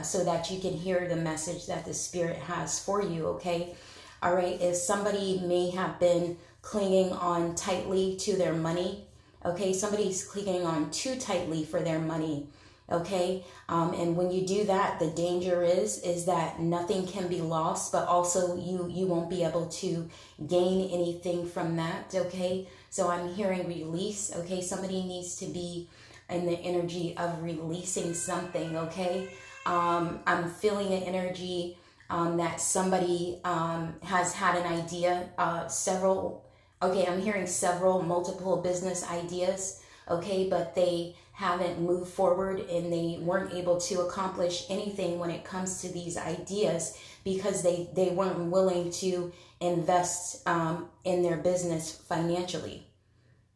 uh, 0.00 0.02
so 0.02 0.24
that 0.24 0.50
you 0.50 0.60
can 0.60 0.72
hear 0.72 1.08
the 1.08 1.16
message 1.16 1.66
that 1.66 1.84
the 1.84 1.94
Spirit 1.94 2.36
has 2.36 2.78
for 2.78 3.02
you, 3.02 3.26
okay? 3.26 3.74
All 4.22 4.34
right, 4.34 4.60
if 4.60 4.76
somebody 4.76 5.40
may 5.44 5.70
have 5.70 5.98
been 5.98 6.36
clinging 6.62 7.12
on 7.12 7.54
tightly 7.54 8.16
to 8.16 8.36
their 8.36 8.54
money, 8.54 9.04
okay, 9.44 9.72
somebody's 9.72 10.24
clinging 10.24 10.64
on 10.64 10.90
too 10.90 11.16
tightly 11.16 11.64
for 11.64 11.80
their 11.80 11.98
money, 11.98 12.48
okay? 12.90 13.44
Um, 13.68 13.94
and 13.94 14.16
when 14.16 14.30
you 14.30 14.46
do 14.46 14.64
that 14.64 14.98
the 14.98 15.08
danger 15.08 15.62
is 15.62 15.98
is 16.02 16.24
that 16.26 16.60
nothing 16.60 17.06
can 17.06 17.28
be 17.28 17.40
lost 17.40 17.92
but 17.92 18.06
also 18.06 18.56
you 18.56 18.88
you 18.90 19.06
won't 19.06 19.30
be 19.30 19.44
able 19.44 19.66
to 19.66 20.08
gain 20.46 20.90
anything 20.90 21.46
from 21.46 21.76
that 21.76 22.14
okay? 22.14 22.68
So 22.90 23.08
i'm 23.08 23.28
hearing 23.34 23.66
release 23.68 24.32
okay? 24.36 24.60
Somebody 24.60 25.02
needs 25.02 25.36
to 25.36 25.46
be 25.46 25.88
in 26.28 26.46
the 26.46 26.58
energy 26.58 27.16
of 27.16 27.42
releasing 27.42 28.14
something 28.14 28.76
okay? 28.76 29.28
Um, 29.66 30.20
i'm 30.26 30.50
feeling 30.50 30.92
an 30.92 31.02
energy 31.04 31.76
um, 32.08 32.38
that 32.38 32.60
somebody 32.60 33.38
um, 33.44 33.94
has 34.02 34.34
had 34.34 34.56
an 34.56 34.66
idea 34.66 35.28
uh, 35.38 35.68
several 35.68 36.44
okay? 36.82 37.06
I'm 37.06 37.20
hearing 37.20 37.46
several 37.46 38.02
multiple 38.02 38.56
business 38.56 39.08
ideas 39.08 39.82
okay? 40.10 40.48
But 40.48 40.74
they 40.74 41.14
haven't 41.40 41.80
moved 41.80 42.12
forward 42.12 42.60
and 42.68 42.92
they 42.92 43.16
weren't 43.22 43.54
able 43.54 43.80
to 43.80 44.02
accomplish 44.02 44.66
anything 44.68 45.18
when 45.18 45.30
it 45.30 45.42
comes 45.42 45.80
to 45.80 45.88
these 45.88 46.18
ideas 46.18 46.98
because 47.24 47.62
they, 47.62 47.88
they 47.94 48.10
weren't 48.10 48.50
willing 48.50 48.90
to 48.90 49.32
invest 49.58 50.46
um, 50.46 50.86
in 51.04 51.22
their 51.22 51.38
business 51.38 51.92
financially. 51.92 52.86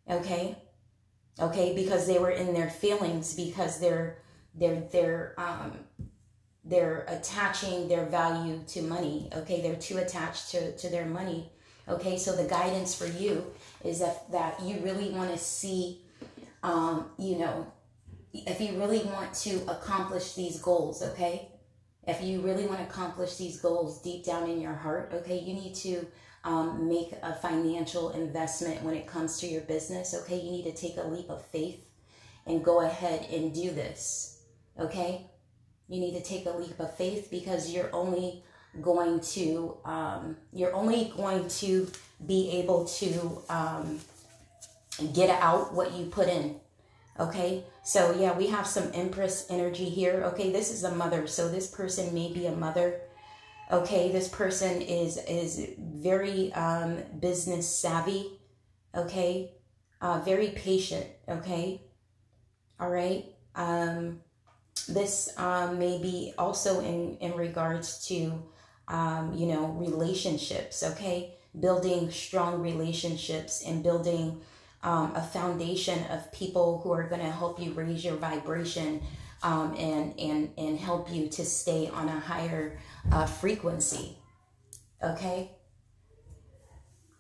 Okay? 0.09 0.57
Okay, 1.39 1.75
because 1.75 2.07
they 2.07 2.19
were 2.19 2.31
in 2.31 2.55
their 2.55 2.71
feelings 2.71 3.35
because 3.35 3.81
they're 3.81 4.19
they're 4.55 4.85
they're 4.93 5.35
um 5.37 5.73
they're 6.65 7.05
attaching 7.09 7.89
their 7.89 8.07
value 8.07 8.61
to 8.69 8.81
money. 8.83 9.29
Okay, 9.35 9.61
they're 9.61 9.75
too 9.75 9.99
attached 9.99 10.53
to, 10.53 10.75
to 10.77 10.89
their 10.89 11.07
money. 11.07 11.51
Okay, 11.89 12.17
so 12.17 12.35
the 12.37 12.49
guidance 12.49 12.95
for 12.95 13.07
you 13.07 13.45
is 13.85 13.99
that, 13.99 14.31
that 14.31 14.63
you 14.63 14.79
really 14.79 15.11
want 15.11 15.33
to 15.33 15.37
see 15.37 16.05
um, 16.65 17.11
you 17.19 17.39
know, 17.39 17.67
if 18.35 18.61
you 18.61 18.77
really 18.79 19.05
want 19.05 19.33
to 19.33 19.63
accomplish 19.69 20.35
these 20.35 20.59
goals, 20.61 21.03
okay? 21.03 21.49
If 22.07 22.21
you 22.21 22.41
really 22.41 22.67
want 22.67 22.81
to 22.81 22.85
accomplish 22.85 23.37
these 23.37 23.61
goals 23.61 24.03
deep 24.03 24.25
down 24.25 24.51
in 24.51 24.61
your 24.61 24.75
heart, 24.75 25.13
okay, 25.15 25.39
you 25.39 25.55
need 25.55 25.75
to 25.77 26.07
um, 26.43 26.89
make 26.89 27.13
a 27.23 27.35
financial 27.35 28.11
investment 28.11 28.83
when 28.83 28.95
it 28.95 29.07
comes 29.07 29.39
to 29.39 29.47
your 29.47 29.63
business, 29.63 30.15
okay? 30.15 30.39
You 30.39 30.51
need 30.51 30.65
to 30.65 30.75
take 30.75 30.97
a 30.97 31.07
leap 31.07 31.31
of 31.31 31.47
faith 31.47 31.81
and 32.45 32.63
go 32.63 32.81
ahead 32.81 33.27
and 33.31 33.55
do 33.55 33.71
this, 33.71 34.43
okay? 34.79 35.27
You 35.89 36.01
need 36.01 36.15
to 36.15 36.23
take 36.23 36.47
a 36.47 36.51
leap 36.51 36.79
of 36.81 36.95
faith 36.97 37.29
because 37.31 37.71
you're 37.71 37.95
only 37.95 38.43
going 38.83 39.21
to 39.21 39.77
um, 39.85 40.37
you're 40.53 40.75
only 40.75 41.13
going 41.17 41.47
to 41.47 41.89
be 42.27 42.51
able 42.51 42.87
to 42.87 43.43
um, 43.49 44.01
get 45.13 45.31
out 45.31 45.73
what 45.73 45.93
you 45.93 46.07
put 46.07 46.29
in 46.29 46.59
Okay, 47.19 47.65
so 47.85 48.13
yeah, 48.19 48.37
we 48.37 48.49
have 48.49 48.67
some 48.67 48.91
Empress 48.93 49.47
energy 49.49 49.89
here. 49.89 50.25
Okay, 50.33 50.51
this 50.51 50.73
is 50.73 50.83
a 50.83 50.95
mother, 50.95 51.29
so 51.29 51.49
this 51.49 51.69
person 51.69 52.13
may 52.13 52.33
be 52.33 52.47
a 52.47 52.53
mother. 52.57 53.01
Okay, 53.71 54.11
this 54.11 54.29
person 54.29 54.83
is 54.83 55.17
is 55.29 55.75
very 55.79 56.53
um, 56.55 56.99
business 57.21 57.69
savvy. 57.69 58.41
Okay, 58.97 59.53
uh, 60.01 60.21
very 60.25 60.49
patient. 60.49 61.07
Okay, 61.29 61.83
all 62.81 62.91
right. 62.91 63.27
Um, 63.55 64.21
this 64.89 65.33
um, 65.39 65.79
may 65.79 66.03
be 66.03 66.35
also 66.37 66.81
in 66.81 67.17
in 67.19 67.33
regards 67.37 68.05
to 68.09 68.43
um, 68.89 69.33
you 69.35 69.47
know 69.47 69.67
relationships. 69.67 70.83
Okay, 70.83 71.35
building 71.59 72.11
strong 72.11 72.61
relationships 72.61 73.63
and 73.65 73.85
building 73.85 74.41
um, 74.85 75.17
a 75.17 75.23
foundation 75.23 75.99
of 76.11 76.31
people 76.31 76.81
who 76.85 76.93
are 76.93 77.05
going 77.05 77.23
to 77.23 77.31
help 77.31 77.59
you 77.59 77.73
raise 77.73 78.05
your 78.05 78.17
vibration 78.17 79.03
um, 79.43 79.75
and 79.77 80.19
and 80.19 80.51
and 80.57 80.79
help 80.79 81.13
you 81.13 81.29
to 81.29 81.45
stay 81.45 81.89
on 81.89 82.09
a 82.09 82.21
higher 82.21 82.79
uh, 83.11 83.27
frequency. 83.27 84.17
Okay. 85.03 85.51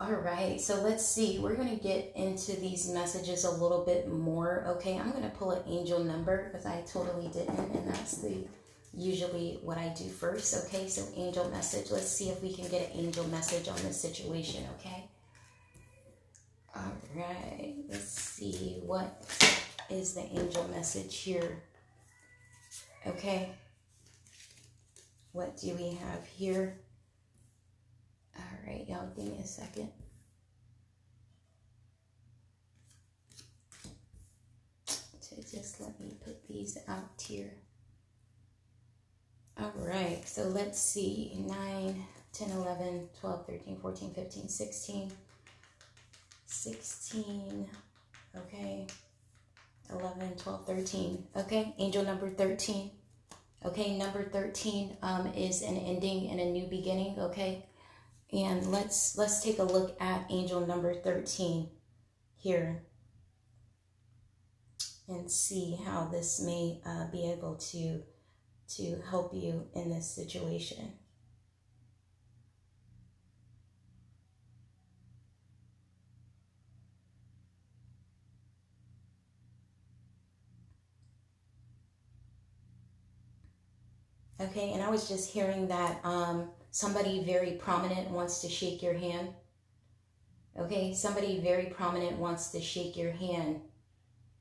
All 0.00 0.12
right, 0.12 0.60
so 0.60 0.82
let's 0.82 1.06
see. 1.06 1.38
We're 1.38 1.54
going 1.54 1.70
to 1.70 1.82
get 1.82 2.12
into 2.16 2.60
these 2.60 2.90
messages 2.90 3.44
a 3.44 3.50
little 3.50 3.84
bit 3.84 4.12
more. 4.12 4.64
Okay, 4.76 4.98
I'm 4.98 5.12
going 5.12 5.22
to 5.22 5.30
pull 5.30 5.52
an 5.52 5.62
angel 5.66 6.02
number 6.02 6.44
because 6.44 6.66
I 6.66 6.82
totally 6.82 7.28
didn't, 7.28 7.58
and 7.58 7.88
that's 7.88 8.18
the 8.18 8.44
usually 8.92 9.60
what 9.62 9.78
I 9.78 9.88
do 9.90 10.08
first. 10.08 10.66
Okay, 10.66 10.88
so 10.88 11.06
angel 11.16 11.48
message. 11.48 11.90
Let's 11.90 12.08
see 12.08 12.28
if 12.28 12.42
we 12.42 12.52
can 12.52 12.68
get 12.68 12.92
an 12.92 13.00
angel 13.00 13.24
message 13.28 13.68
on 13.68 13.76
this 13.76 14.00
situation. 14.00 14.64
Okay. 14.78 15.08
All 16.76 16.82
right, 17.14 17.76
let's 17.88 18.20
see 18.20 18.80
what 18.84 19.24
is 19.88 20.14
the 20.14 20.22
angel 20.22 20.66
message 20.68 21.16
here. 21.18 21.62
Okay, 23.06 23.50
what 25.30 25.56
do 25.56 25.72
we 25.74 25.92
have 25.92 26.26
here? 26.36 26.80
All 28.36 28.58
right, 28.66 28.84
y'all, 28.88 29.08
give 29.14 29.26
me 29.26 29.38
a 29.42 29.46
second. 29.46 29.90
To 34.86 35.36
just 35.50 35.80
let 35.80 36.00
me 36.00 36.16
put 36.24 36.46
these 36.48 36.76
out 36.88 37.22
here. 37.22 37.52
All 39.60 39.72
right, 39.76 40.22
so 40.26 40.42
let's 40.48 40.80
see 40.80 41.36
9, 41.38 42.04
10, 42.32 42.50
11, 42.50 43.08
12, 43.20 43.46
13, 43.46 43.76
14, 43.76 44.14
15, 44.14 44.48
16. 44.48 45.12
16, 46.46 47.68
okay, 48.36 48.86
11, 49.90 50.36
12, 50.36 50.66
13, 50.66 51.26
okay, 51.36 51.74
angel 51.78 52.04
number 52.04 52.30
13. 52.30 52.90
Okay, 53.64 53.96
number 53.96 54.22
13 54.24 54.98
um, 55.00 55.26
is 55.28 55.62
an 55.62 55.78
ending 55.78 56.28
and 56.28 56.38
a 56.38 56.44
new 56.44 56.66
beginning, 56.66 57.18
okay? 57.18 57.64
And 58.30 58.70
let's 58.70 59.16
let's 59.16 59.42
take 59.42 59.58
a 59.58 59.62
look 59.62 59.96
at 60.00 60.26
angel 60.28 60.66
number 60.66 60.92
13 60.92 61.70
here 62.36 62.82
and 65.08 65.30
see 65.30 65.78
how 65.82 66.06
this 66.06 66.42
may 66.42 66.80
uh, 66.84 67.06
be 67.10 67.30
able 67.30 67.54
to 67.72 68.02
to 68.76 69.00
help 69.08 69.32
you 69.32 69.66
in 69.74 69.90
this 69.90 70.10
situation. 70.10 70.92
Okay, 84.44 84.72
and 84.72 84.82
I 84.82 84.90
was 84.90 85.08
just 85.08 85.30
hearing 85.30 85.68
that 85.68 86.00
um, 86.04 86.50
somebody 86.70 87.24
very 87.24 87.52
prominent 87.52 88.10
wants 88.10 88.40
to 88.42 88.48
shake 88.48 88.82
your 88.82 88.94
hand. 88.94 89.28
Okay, 90.58 90.92
somebody 90.92 91.40
very 91.40 91.66
prominent 91.66 92.18
wants 92.18 92.50
to 92.50 92.60
shake 92.60 92.96
your 92.96 93.12
hand. 93.12 93.60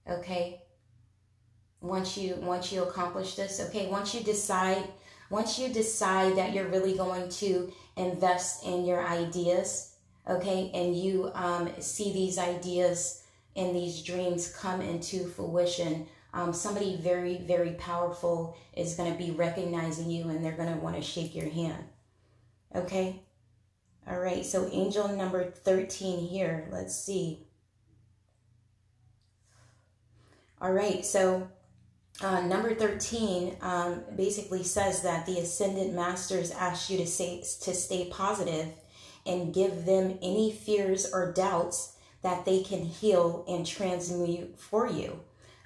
Okay, 0.09 0.61
once 1.79 2.17
you 2.17 2.35
once 2.35 2.71
you 2.71 2.83
accomplish 2.83 3.35
this, 3.35 3.59
okay, 3.59 3.87
once 3.87 4.13
you 4.13 4.21
decide 4.21 4.83
once 5.29 5.57
you 5.57 5.69
decide 5.69 6.35
that 6.35 6.53
you're 6.53 6.67
really 6.67 6.95
going 6.95 7.29
to 7.29 7.71
invest 7.95 8.65
in 8.65 8.85
your 8.85 9.07
ideas, 9.07 9.95
okay, 10.29 10.69
and 10.73 10.95
you 10.95 11.31
um, 11.33 11.69
see 11.79 12.11
these 12.11 12.37
ideas 12.37 13.23
and 13.55 13.75
these 13.75 14.03
dreams 14.03 14.55
come 14.55 14.81
into 14.81 15.27
fruition, 15.27 16.07
um, 16.33 16.51
somebody 16.51 16.97
very, 16.97 17.37
very 17.37 17.73
powerful 17.73 18.57
is 18.75 18.95
going 18.95 19.11
to 19.11 19.17
be 19.17 19.31
recognizing 19.31 20.09
you 20.09 20.29
and 20.29 20.43
they're 20.43 20.51
going 20.53 20.73
to 20.73 20.79
want 20.79 20.95
to 20.95 21.01
shake 21.01 21.35
your 21.35 21.49
hand. 21.49 21.83
Okay? 22.75 23.21
All 24.07 24.19
right, 24.19 24.45
so 24.45 24.67
angel 24.71 25.07
number 25.09 25.51
13 25.51 26.27
here. 26.27 26.67
Let's 26.71 26.95
see. 26.95 27.47
All 30.59 30.73
right, 30.73 31.05
so 31.05 31.47
uh, 32.21 32.41
number 32.41 32.73
13 32.73 33.57
um, 33.61 34.01
basically 34.15 34.63
says 34.63 35.03
that 35.03 35.25
the 35.25 35.39
ascendant 35.39 35.93
masters 35.93 36.51
ask 36.51 36.89
you 36.89 36.97
to, 36.97 37.07
say, 37.07 37.41
to 37.61 37.73
stay 37.73 38.09
positive 38.11 38.67
and 39.25 39.53
give 39.53 39.85
them 39.85 40.17
any 40.21 40.51
fears 40.51 41.09
or 41.13 41.31
doubts 41.31 41.95
that 42.23 42.45
they 42.45 42.63
can 42.63 42.81
heal 42.81 43.45
and 43.47 43.65
transmute 43.65 44.57
for 44.59 44.87
you. 44.87 45.19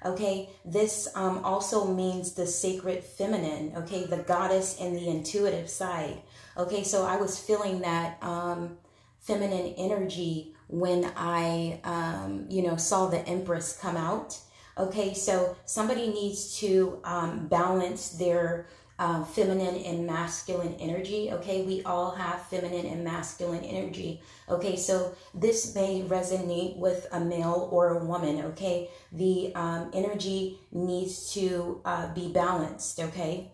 Okay, 0.04 0.48
this 0.64 1.08
um, 1.16 1.44
also 1.44 1.92
means 1.92 2.32
the 2.32 2.46
sacred 2.46 3.02
feminine, 3.02 3.72
okay, 3.76 4.04
the 4.04 4.18
goddess 4.18 4.76
and 4.80 4.94
the 4.94 5.08
intuitive 5.08 5.68
side. 5.68 6.22
Okay, 6.56 6.84
so 6.84 7.04
I 7.04 7.16
was 7.16 7.38
feeling 7.38 7.80
that 7.80 8.22
um, 8.22 8.78
feminine 9.20 9.74
energy 9.76 10.54
when 10.68 11.10
I, 11.16 11.80
um, 11.82 12.46
you 12.48 12.62
know, 12.62 12.76
saw 12.76 13.08
the 13.08 13.26
Empress 13.28 13.76
come 13.76 13.96
out. 13.96 14.38
Okay, 14.76 15.14
so 15.14 15.56
somebody 15.64 16.06
needs 16.08 16.56
to 16.58 17.00
um, 17.02 17.48
balance 17.48 18.10
their 18.10 18.68
uh, 18.98 19.24
feminine 19.24 19.76
and 19.76 20.06
masculine 20.06 20.74
energy. 20.80 21.30
Okay, 21.32 21.62
we 21.62 21.82
all 21.84 22.10
have 22.12 22.42
feminine 22.46 22.86
and 22.86 23.04
masculine 23.04 23.64
energy. 23.64 24.20
Okay, 24.48 24.76
so 24.76 25.14
this 25.34 25.74
may 25.74 26.02
resonate 26.02 26.76
with 26.78 27.06
a 27.12 27.20
male 27.20 27.68
or 27.70 27.96
a 27.96 28.04
woman. 28.04 28.44
Okay, 28.46 28.90
the 29.12 29.52
um, 29.54 29.90
energy 29.94 30.58
needs 30.72 31.32
to 31.32 31.80
uh, 31.84 32.12
be 32.12 32.32
balanced. 32.32 32.98
Okay, 32.98 33.52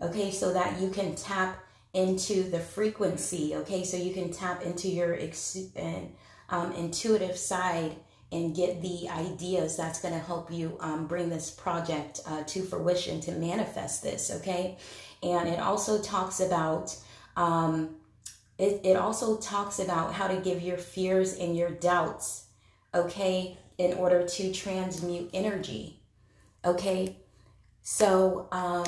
okay, 0.00 0.30
so 0.30 0.52
that 0.52 0.80
you 0.80 0.90
can 0.90 1.16
tap 1.16 1.58
into 1.92 2.48
the 2.50 2.60
frequency. 2.60 3.54
Okay, 3.56 3.84
so 3.84 3.96
you 3.96 4.12
can 4.12 4.32
tap 4.32 4.62
into 4.62 4.88
your 4.88 5.14
ex- 5.14 5.68
um, 6.48 6.72
intuitive 6.72 7.36
side 7.36 7.96
and 8.32 8.54
get 8.54 8.82
the 8.82 9.08
ideas 9.08 9.76
that's 9.76 10.00
going 10.00 10.14
to 10.14 10.20
help 10.20 10.52
you 10.52 10.76
um, 10.80 11.06
bring 11.06 11.28
this 11.28 11.50
project 11.50 12.20
uh, 12.26 12.42
to 12.44 12.62
fruition 12.62 13.20
to 13.20 13.32
manifest 13.32 14.02
this 14.02 14.30
okay? 14.30 14.76
And 15.22 15.48
it 15.48 15.58
also 15.58 16.00
talks 16.02 16.40
about 16.40 16.96
um, 17.36 17.96
it, 18.58 18.80
it 18.84 18.96
also 18.96 19.36
talks 19.36 19.78
about 19.78 20.12
how 20.12 20.28
to 20.28 20.36
give 20.36 20.62
your 20.62 20.78
fears 20.78 21.36
and 21.36 21.56
your 21.56 21.70
doubts 21.70 22.46
okay 22.94 23.56
in 23.78 23.94
order 23.94 24.26
to 24.26 24.52
transmute 24.52 25.30
energy 25.32 26.00
okay? 26.64 27.16
So 27.82 28.48
um, 28.50 28.84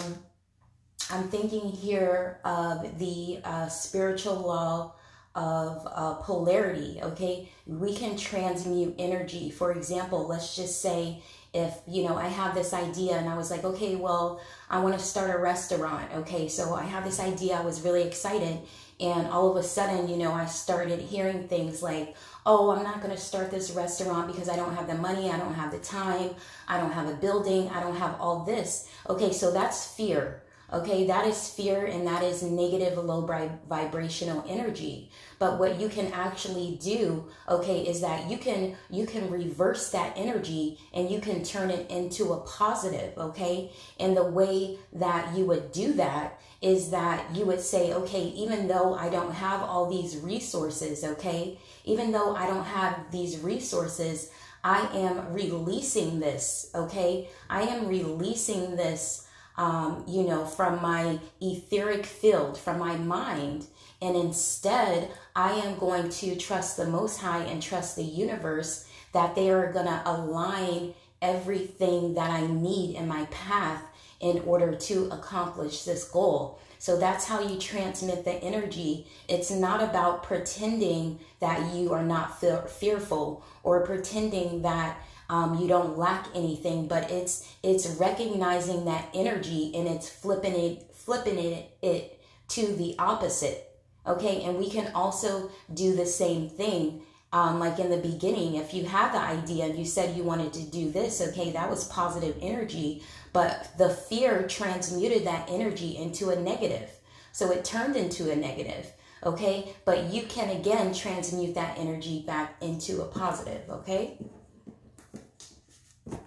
i'm 1.11 1.29
thinking 1.29 1.71
here 1.71 2.41
of 2.45 2.99
the 2.99 3.39
uh, 3.45 3.69
spiritual 3.69 4.35
law 4.35 4.95
of 5.37 5.87
uh, 5.93 6.15
polarity, 6.15 6.99
okay? 7.03 7.49
We 7.67 7.95
can 7.95 8.17
transmute 8.17 8.95
energy. 8.99 9.51
For 9.51 9.73
example, 9.73 10.27
let's 10.27 10.57
just 10.57 10.81
say 10.81 11.23
if, 11.53 11.75
you 11.87 12.05
know, 12.05 12.17
I 12.17 12.29
have 12.29 12.55
this 12.55 12.73
idea 12.73 13.17
and 13.17 13.29
I 13.29 13.37
was 13.37 13.51
like, 13.51 13.63
okay, 13.63 13.97
well, 13.97 14.41
I 14.71 14.81
want 14.81 14.99
to 14.99 15.05
start 15.05 15.31
a 15.35 15.39
restaurant, 15.39 16.11
okay? 16.15 16.49
So 16.49 16.75
I 16.75 16.85
have 16.85 17.05
this 17.05 17.21
idea, 17.21 17.55
I 17.55 17.61
was 17.61 17.83
really 17.83 18.03
excited. 18.03 18.59
And 18.99 19.27
all 19.29 19.51
of 19.51 19.57
a 19.57 19.63
sudden, 19.63 20.09
you 20.09 20.17
know, 20.17 20.33
I 20.33 20.47
started 20.47 21.01
hearing 21.01 21.49
things 21.49 21.83
like, 21.83 22.17
oh, 22.47 22.71
I'm 22.71 22.83
not 22.83 23.03
going 23.03 23.15
to 23.15 23.21
start 23.21 23.51
this 23.51 23.73
restaurant 23.73 24.29
because 24.29 24.49
I 24.49 24.57
don't 24.57 24.75
have 24.75 24.87
the 24.87 24.95
money, 24.95 25.29
I 25.29 25.37
don't 25.37 25.55
have 25.55 25.71
the 25.71 25.79
time, 25.79 26.31
I 26.67 26.79
don't 26.81 26.93
have 26.93 27.09
a 27.09 27.15
building, 27.15 27.69
I 27.71 27.81
don't 27.81 27.97
have 27.97 28.19
all 28.21 28.45
this. 28.45 28.89
Okay, 29.11 29.33
so 29.33 29.53
that's 29.53 29.87
fear. 29.95 30.43
Okay, 30.73 31.07
that 31.07 31.27
is 31.27 31.49
fear 31.49 31.87
and 31.87 32.05
that 32.09 32.25
is 32.25 32.43
negative 32.43 32.99
low 32.99 33.21
vibrational 33.69 34.45
energy. 34.49 35.11
But 35.39 35.61
what 35.61 35.79
you 35.79 35.89
can 35.89 36.13
actually 36.13 36.77
do, 36.83 37.27
okay, 37.49 37.83
is 37.83 38.01
that 38.01 38.29
you 38.29 38.37
can 38.37 38.77
you 38.91 39.07
can 39.07 39.31
reverse 39.31 39.91
that 39.91 40.15
energy 40.17 40.79
and 40.93 41.09
you 41.09 41.21
can 41.21 41.45
turn 41.45 41.71
it 41.71 41.89
into 41.89 42.33
a 42.33 42.41
positive, 42.41 43.17
okay? 43.17 43.71
And 44.01 44.17
the 44.17 44.25
way 44.25 44.79
that 44.95 45.37
you 45.37 45.45
would 45.45 45.71
do 45.71 45.93
that 45.95 46.41
is 46.61 46.91
that 46.91 47.33
you 47.33 47.45
would 47.47 47.61
say, 47.61 47.93
okay, 47.93 48.25
even 48.29 48.67
though 48.67 48.95
I 48.95 49.09
don't 49.09 49.33
have 49.33 49.63
all 49.63 49.89
these 49.89 50.17
resources, 50.17 51.05
okay? 51.05 51.59
Even 51.85 52.11
though 52.11 52.35
I 52.35 52.49
don't 52.49 52.65
have 52.65 53.13
these 53.13 53.39
resources, 53.39 54.31
I 54.65 54.89
am 54.97 55.33
releasing 55.33 56.19
this, 56.19 56.71
okay? 56.75 57.29
I 57.49 57.63
am 57.63 57.87
releasing 57.87 58.75
this 58.75 59.26
um, 59.57 60.05
you 60.07 60.25
know, 60.25 60.45
from 60.45 60.83
my 60.83 61.19
etheric 61.41 62.07
field, 62.07 62.59
from 62.59 62.79
my 62.79 62.97
mind. 62.97 63.67
And 64.03 64.15
instead, 64.15 65.11
I 65.35 65.53
am 65.53 65.79
going 65.79 66.11
to 66.11 66.37
trust 66.37 66.77
the 66.77 66.87
Most 66.87 67.21
High 67.21 67.45
and 67.45 67.63
trust 67.63 67.97
the 67.97 68.05
universe 68.05 68.89
that 69.13 69.35
they 69.35 69.51
are 69.51 69.73
going 69.73 69.87
to 69.87 70.03
align 70.05 70.95
everything 71.23 72.15
that 72.15 72.31
I 72.31 72.47
need 72.47 72.97
in 72.97 73.09
my 73.09 73.25
path 73.27 73.83
in 74.21 74.41
order 74.41 74.75
to 74.75 75.09
accomplish 75.11 75.85
this 75.85 76.05
goal. 76.05 76.61
So 76.79 76.99
that's 76.99 77.25
how 77.25 77.41
you 77.41 77.59
transmute 77.59 78.25
the 78.25 78.35
energy. 78.35 79.07
It's 79.29 79.51
not 79.51 79.83
about 79.83 80.23
pretending 80.23 81.19
that 81.41 81.75
you 81.75 81.93
are 81.93 82.03
not 82.05 82.41
fearful 82.41 83.45
or 83.63 83.87
pretending 83.87 84.63
that 84.63 84.99
um, 85.29 85.59
you 85.59 85.67
don't 85.67 85.99
lack 85.99 86.29
anything 86.35 86.87
but 86.87 87.11
it's 87.11 87.53
it's 87.63 87.87
recognizing 87.97 88.85
that 88.85 89.09
energy 89.15 89.73
and 89.75 89.89
it's 89.89 90.09
flipping 90.09 90.55
it 90.55 90.95
flipping 90.95 91.39
it 91.39 91.77
it 91.83 92.21
to 92.49 92.75
the 92.77 92.95
opposite 92.99 93.67
okay? 94.07 94.43
And 94.43 94.59
we 94.59 94.71
can 94.71 94.93
also 94.95 95.51
do 95.73 95.95
the 95.97 96.07
same 96.07 96.49
thing 96.49 97.03
um, 97.33 97.59
like 97.59 97.79
in 97.79 97.91
the 97.91 97.97
beginning 97.97 98.55
if 98.55 98.73
you 98.73 98.85
had 98.85 99.13
the 99.13 99.19
idea 99.19 99.67
you 99.69 99.85
said 99.85 100.17
you 100.17 100.23
wanted 100.23 100.53
to 100.55 100.63
do 100.63 100.91
this 100.91 101.21
okay 101.21 101.51
that 101.53 101.69
was 101.69 101.89
positive 101.89 102.37
energy 102.41 103.03
but 103.33 103.77
the 103.77 103.91
fear 103.91 104.47
transmuted 104.47 105.27
that 105.27 105.49
energy 105.51 105.97
into 105.97 106.31
a 106.31 106.41
negative. 106.41 106.91
So 107.33 107.51
it 107.51 107.65
turned 107.65 107.97
into 107.97 108.31
a 108.31 108.37
negative 108.37 108.93
okay? 109.25 109.75
But 109.85 110.13
you 110.13 110.23
can 110.23 110.51
again 110.51 110.95
transmute 110.95 111.55
that 111.55 111.79
energy 111.79 112.23
back 112.27 112.57
into 112.61 113.03
a 113.03 113.07
positive 113.07 113.69
okay 113.69 114.19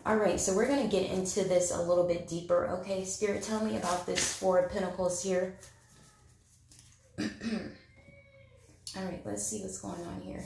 all 0.06 0.18
right, 0.18 0.40
so 0.40 0.54
we're 0.54 0.68
going 0.68 0.82
to 0.82 0.90
get 0.90 1.10
into 1.10 1.44
this 1.44 1.72
a 1.72 1.82
little 1.82 2.06
bit 2.06 2.28
deeper. 2.28 2.68
Okay, 2.80 3.06
Spirit, 3.06 3.44
tell 3.44 3.64
me 3.64 3.78
about 3.78 4.06
this 4.06 4.34
Four 4.34 4.60
of 4.60 4.72
Pentacles 4.72 5.24
here. 5.24 5.56
All 7.20 9.04
right, 9.04 9.22
let's 9.24 9.48
see 9.48 9.62
what's 9.62 9.80
going 9.80 10.04
on 10.04 10.22
here. 10.22 10.44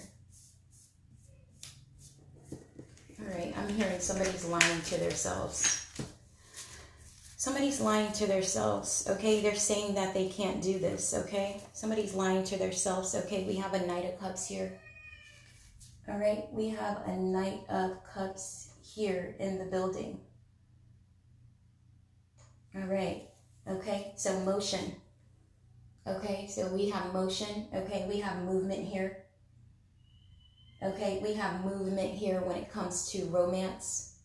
All 2.52 3.34
right, 3.34 3.54
I'm 3.58 3.70
hearing 3.70 4.00
somebody's 4.00 4.46
lying 4.46 4.82
to 4.82 4.98
themselves. 4.98 5.88
Somebody's 7.38 7.80
lying 7.80 8.12
to 8.14 8.28
themselves, 8.28 9.08
okay? 9.10 9.42
They're 9.42 9.56
saying 9.56 9.96
that 9.96 10.14
they 10.14 10.28
can't 10.28 10.62
do 10.62 10.78
this, 10.78 11.14
okay? 11.14 11.62
Somebody's 11.74 12.14
lying 12.14 12.44
to 12.46 12.58
themselves, 12.58 13.16
okay? 13.16 13.46
We 13.46 13.56
have 13.56 13.74
a 13.74 13.86
Knight 13.86 14.06
of 14.06 14.20
Cups 14.20 14.48
here. 14.48 14.80
All 16.08 16.18
right, 16.18 16.46
we 16.52 16.70
have 16.70 17.02
a 17.08 17.16
Knight 17.16 17.62
of 17.70 18.04
Cups 18.04 18.73
here 18.94 19.36
in 19.40 19.58
the 19.58 19.66
building. 19.66 20.20
All 22.76 22.88
right. 22.88 23.30
Okay. 23.68 24.14
So 24.16 24.40
motion. 24.42 24.96
Okay. 26.08 26.48
So 26.48 26.68
we 26.68 26.90
have 26.90 27.14
motion. 27.14 27.68
Okay. 27.74 28.06
We 28.10 28.20
have 28.20 28.44
movement 28.44 28.86
here. 28.86 29.26
Okay. 30.82 31.20
We 31.24 31.34
have 31.34 31.64
movement 31.64 32.12
here 32.12 32.42
when 32.42 32.58
it 32.58 32.72
comes 32.72 33.10
to 33.12 33.26
romance. 33.26 34.16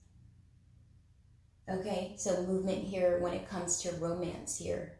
Okay. 1.70 2.14
So 2.16 2.42
movement 2.42 2.84
here 2.84 3.18
when 3.20 3.34
it 3.34 3.48
comes 3.48 3.80
to 3.82 3.92
romance 3.96 4.58
here. 4.58 4.98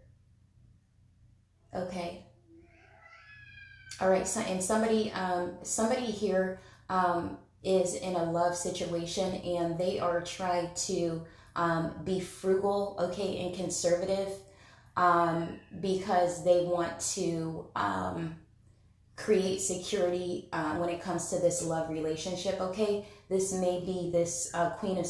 Okay. 1.75 2.25
All 4.01 4.09
right. 4.09 4.27
So, 4.27 4.41
and 4.41 4.63
somebody, 4.63 5.11
um, 5.13 5.55
somebody 5.63 6.07
here, 6.07 6.61
um, 6.89 7.39
is 7.69 7.95
in 7.95 8.15
a 8.15 8.25
love 8.31 8.57
situation 8.57 9.35
and 9.35 9.77
they 9.79 9.99
are 9.99 10.23
trying 10.23 10.71
to 10.75 11.23
um, 11.55 11.93
be 12.05 12.19
frugal, 12.19 12.97
okay, 12.99 13.45
and 13.45 13.55
conservative 13.55 14.29
um, 14.97 15.61
because 15.81 16.45
they 16.45 16.63
want 16.63 16.99
to 16.99 17.67
um, 17.77 18.37
create 19.17 19.61
security 19.61 20.49
uh, 20.53 20.77
when 20.77 20.89
it 20.89 21.03
comes 21.03 21.29
to 21.29 21.39
this 21.41 21.63
love 21.63 21.91
relationship, 21.91 22.59
okay? 22.61 23.05
This 23.29 23.53
may 23.53 23.81
be 23.81 24.11
this 24.11 24.51
uh, 24.55 24.71
Queen 24.71 24.97
of, 24.97 25.07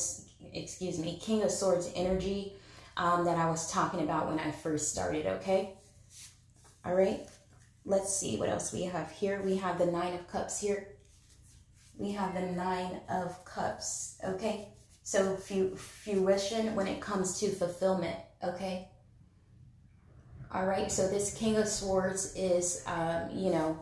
excuse 0.52 0.98
me, 0.98 1.18
King 1.22 1.44
of 1.44 1.52
Swords 1.52 1.92
energy 1.94 2.54
um, 2.96 3.24
that 3.24 3.38
I 3.38 3.48
was 3.48 3.70
talking 3.70 4.00
about 4.00 4.28
when 4.28 4.40
I 4.40 4.50
first 4.50 4.90
started, 4.90 5.26
okay? 5.26 5.74
All 6.84 6.94
right, 6.94 7.20
let's 7.84 8.14
see 8.14 8.36
what 8.36 8.48
else 8.48 8.72
we 8.72 8.82
have 8.82 9.10
here. 9.12 9.42
We 9.42 9.56
have 9.58 9.78
the 9.78 9.86
Nine 9.86 10.14
of 10.14 10.26
Cups 10.26 10.60
here 10.60 10.88
we 11.98 12.12
have 12.12 12.34
the 12.34 12.40
Nine 12.52 13.00
of 13.10 13.44
Cups, 13.44 14.18
okay? 14.24 14.68
So 15.02 15.36
fruition 15.36 16.74
when 16.74 16.86
it 16.86 17.00
comes 17.00 17.38
to 17.40 17.50
fulfillment, 17.50 18.16
okay? 18.42 18.88
All 20.52 20.64
right, 20.64 20.90
so 20.90 21.08
this 21.08 21.34
King 21.34 21.56
of 21.56 21.68
Swords 21.68 22.32
is, 22.34 22.82
um, 22.86 23.28
you 23.34 23.50
know, 23.50 23.78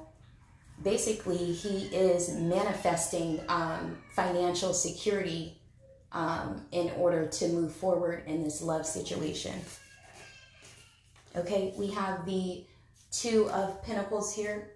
basically 0.83 1.53
he 1.53 1.87
is 1.87 2.35
manifesting 2.35 3.41
um, 3.49 3.99
financial 4.15 4.73
security 4.73 5.61
um, 6.13 6.67
in 6.73 6.91
order 6.97 7.27
to 7.27 7.49
move 7.49 7.73
forward 7.73 8.25
in 8.27 8.43
this 8.43 8.63
love 8.63 8.87
situation. 8.87 9.55
Okay, 11.37 11.75
we 11.77 11.91
have 11.91 12.25
the 12.25 12.65
Two 13.13 13.49
of 13.51 13.83
Pentacles 13.83 14.35
here 14.35 14.73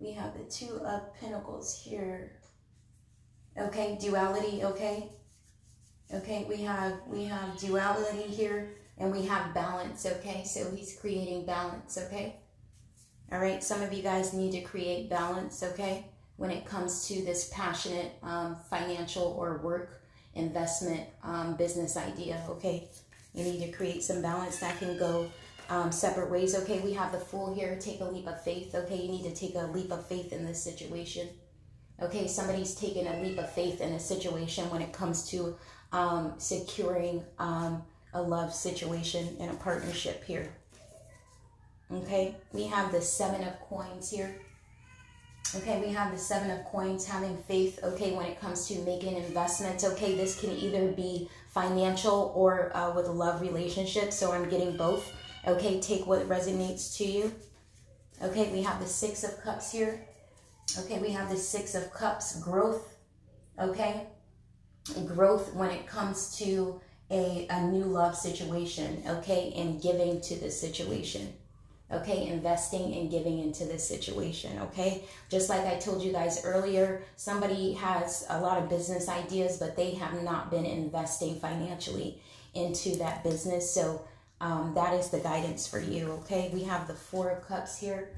we 0.00 0.12
have 0.12 0.36
the 0.36 0.44
two 0.50 0.80
of 0.84 1.14
pentacles 1.20 1.80
here. 1.82 2.32
Okay 3.58 3.98
duality 4.00 4.64
okay. 4.64 5.10
Okay 6.12 6.46
we 6.48 6.56
have 6.58 6.94
we 7.06 7.24
have 7.24 7.58
duality 7.58 8.22
here 8.22 8.70
and 8.98 9.12
we 9.12 9.26
have 9.26 9.54
balance 9.54 10.06
okay? 10.06 10.44
So 10.44 10.70
he's 10.74 10.96
creating 11.00 11.46
balance 11.46 11.98
okay? 11.98 12.36
All 13.32 13.40
right 13.40 13.62
some 13.62 13.82
of 13.82 13.92
you 13.92 14.02
guys 14.02 14.32
need 14.32 14.52
to 14.52 14.60
create 14.60 15.10
balance 15.10 15.62
okay? 15.62 16.06
When 16.36 16.50
it 16.50 16.64
comes 16.64 17.08
to 17.08 17.24
this 17.24 17.50
passionate 17.52 18.12
um, 18.22 18.56
financial 18.70 19.24
or 19.24 19.58
work 19.58 20.02
investment 20.34 21.02
um, 21.24 21.56
business 21.56 21.96
idea 21.96 22.42
okay? 22.50 22.88
You 23.34 23.44
need 23.44 23.60
to 23.60 23.72
create 23.72 24.02
some 24.02 24.22
balance 24.22 24.58
that 24.58 24.78
can 24.78 24.96
go 24.98 25.30
um, 25.68 25.92
separate 25.92 26.30
ways. 26.30 26.54
Okay, 26.54 26.80
we 26.80 26.94
have 26.94 27.12
the 27.12 27.18
fool 27.18 27.54
here. 27.54 27.78
Take 27.80 28.00
a 28.00 28.04
leap 28.04 28.26
of 28.26 28.42
faith. 28.42 28.74
Okay, 28.74 28.96
you 28.96 29.08
need 29.08 29.24
to 29.24 29.34
take 29.34 29.54
a 29.54 29.66
leap 29.66 29.90
of 29.92 30.06
faith 30.06 30.32
in 30.32 30.44
this 30.44 30.62
situation. 30.62 31.28
Okay, 32.00 32.26
somebody's 32.26 32.74
taking 32.74 33.06
a 33.06 33.20
leap 33.20 33.38
of 33.38 33.52
faith 33.52 33.80
in 33.80 33.92
a 33.92 34.00
situation 34.00 34.70
when 34.70 34.80
it 34.80 34.92
comes 34.92 35.28
to 35.30 35.56
um, 35.92 36.34
securing 36.38 37.24
um, 37.38 37.82
a 38.14 38.22
love 38.22 38.54
situation 38.54 39.36
and 39.40 39.50
a 39.50 39.54
partnership 39.54 40.24
here. 40.24 40.48
Okay, 41.90 42.36
we 42.52 42.64
have 42.64 42.92
the 42.92 43.00
Seven 43.00 43.42
of 43.46 43.58
Coins 43.60 44.10
here. 44.10 44.40
Okay, 45.54 45.80
we 45.80 45.88
have 45.92 46.12
the 46.12 46.18
Seven 46.18 46.50
of 46.50 46.64
Coins, 46.66 47.06
having 47.06 47.36
faith, 47.44 47.80
okay, 47.82 48.14
when 48.14 48.26
it 48.26 48.38
comes 48.38 48.68
to 48.68 48.78
making 48.80 49.16
investments. 49.16 49.82
Okay, 49.82 50.14
this 50.14 50.38
can 50.38 50.50
either 50.50 50.88
be 50.92 51.30
financial 51.48 52.32
or 52.36 52.76
uh, 52.76 52.94
with 52.94 53.06
a 53.06 53.12
love 53.12 53.40
relationship. 53.40 54.12
So 54.12 54.32
I'm 54.32 54.48
getting 54.50 54.76
both. 54.76 55.10
Okay, 55.48 55.80
take 55.80 56.06
what 56.06 56.28
resonates 56.28 56.94
to 56.98 57.04
you. 57.04 57.32
Okay, 58.22 58.52
we 58.52 58.62
have 58.62 58.80
the 58.80 58.86
Six 58.86 59.24
of 59.24 59.40
Cups 59.42 59.72
here. 59.72 59.98
Okay, 60.78 60.98
we 60.98 61.10
have 61.10 61.30
the 61.30 61.38
Six 61.38 61.74
of 61.74 61.90
Cups, 61.90 62.38
growth. 62.40 62.94
Okay, 63.58 64.06
growth 65.06 65.54
when 65.54 65.70
it 65.70 65.86
comes 65.86 66.36
to 66.36 66.78
a, 67.10 67.46
a 67.48 67.62
new 67.62 67.84
love 67.84 68.14
situation. 68.14 69.02
Okay, 69.08 69.54
and 69.56 69.80
giving 69.80 70.20
to 70.20 70.36
the 70.36 70.50
situation 70.50 71.32
okay 71.90 72.28
investing 72.28 72.92
and 72.94 73.10
giving 73.10 73.38
into 73.38 73.64
this 73.64 73.86
situation 73.86 74.58
okay 74.58 75.02
just 75.30 75.48
like 75.48 75.64
i 75.64 75.78
told 75.78 76.02
you 76.02 76.12
guys 76.12 76.44
earlier 76.44 77.02
somebody 77.16 77.72
has 77.72 78.26
a 78.28 78.40
lot 78.40 78.62
of 78.62 78.68
business 78.68 79.08
ideas 79.08 79.56
but 79.56 79.74
they 79.74 79.92
have 79.92 80.22
not 80.22 80.50
been 80.50 80.66
investing 80.66 81.40
financially 81.40 82.20
into 82.54 82.94
that 82.96 83.24
business 83.24 83.74
so 83.74 84.02
um, 84.40 84.72
that 84.74 84.94
is 84.94 85.10
the 85.10 85.18
guidance 85.18 85.66
for 85.66 85.80
you 85.80 86.12
okay? 86.22 86.50
We 86.52 86.64
have 86.64 86.86
the 86.86 86.94
four 86.94 87.30
of 87.30 87.46
cups 87.46 87.78
here 87.78 88.10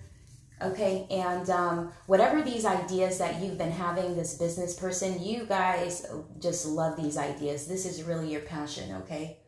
okay? 0.62 1.06
And 1.10 1.48
um, 1.48 1.92
whatever 2.06 2.42
these 2.42 2.64
ideas 2.64 3.18
that 3.18 3.40
you've 3.40 3.56
been 3.56 3.70
having 3.70 4.14
this 4.14 4.34
business 4.34 4.74
person 4.74 5.22
you 5.22 5.46
guys 5.46 6.06
just 6.38 6.66
love 6.66 6.96
these 6.96 7.16
ideas. 7.16 7.66
This 7.66 7.86
is 7.86 8.02
really 8.02 8.30
your 8.30 8.42
passion 8.42 8.94
okay? 9.02 9.38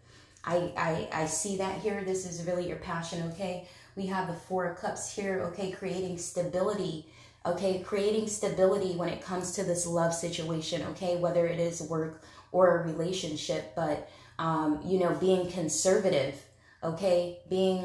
I, 0.45 0.73
I 0.77 1.09
i 1.13 1.27
see 1.27 1.57
that 1.59 1.81
here. 1.81 2.03
This 2.05 2.27
is 2.27 2.47
really 2.47 2.67
your 2.67 2.79
passion 2.79 3.23
okay? 3.33 3.69
We 3.95 4.07
have 4.07 4.27
the 4.27 4.35
Four 4.35 4.67
of 4.67 4.79
Cups 4.79 5.15
here, 5.15 5.43
okay, 5.53 5.71
creating 5.71 6.17
stability, 6.17 7.07
okay, 7.45 7.81
creating 7.81 8.27
stability 8.27 8.97
when 8.97 9.11
it 9.11 9.23
comes 9.23 9.53
to 9.53 9.65
this 9.65 9.87
love 9.87 10.15
situation, 10.15 10.83
okay, 10.91 11.17
whether 11.17 11.47
it 11.47 11.61
is 11.61 11.83
work 11.83 12.23
or 12.53 12.79
a 12.79 12.87
relationship, 12.87 13.75
but, 13.77 14.09
um, 14.39 14.81
you 14.85 14.99
know, 14.99 15.15
being 15.21 15.51
conservative, 15.51 16.43
okay, 16.83 17.38
being 17.49 17.83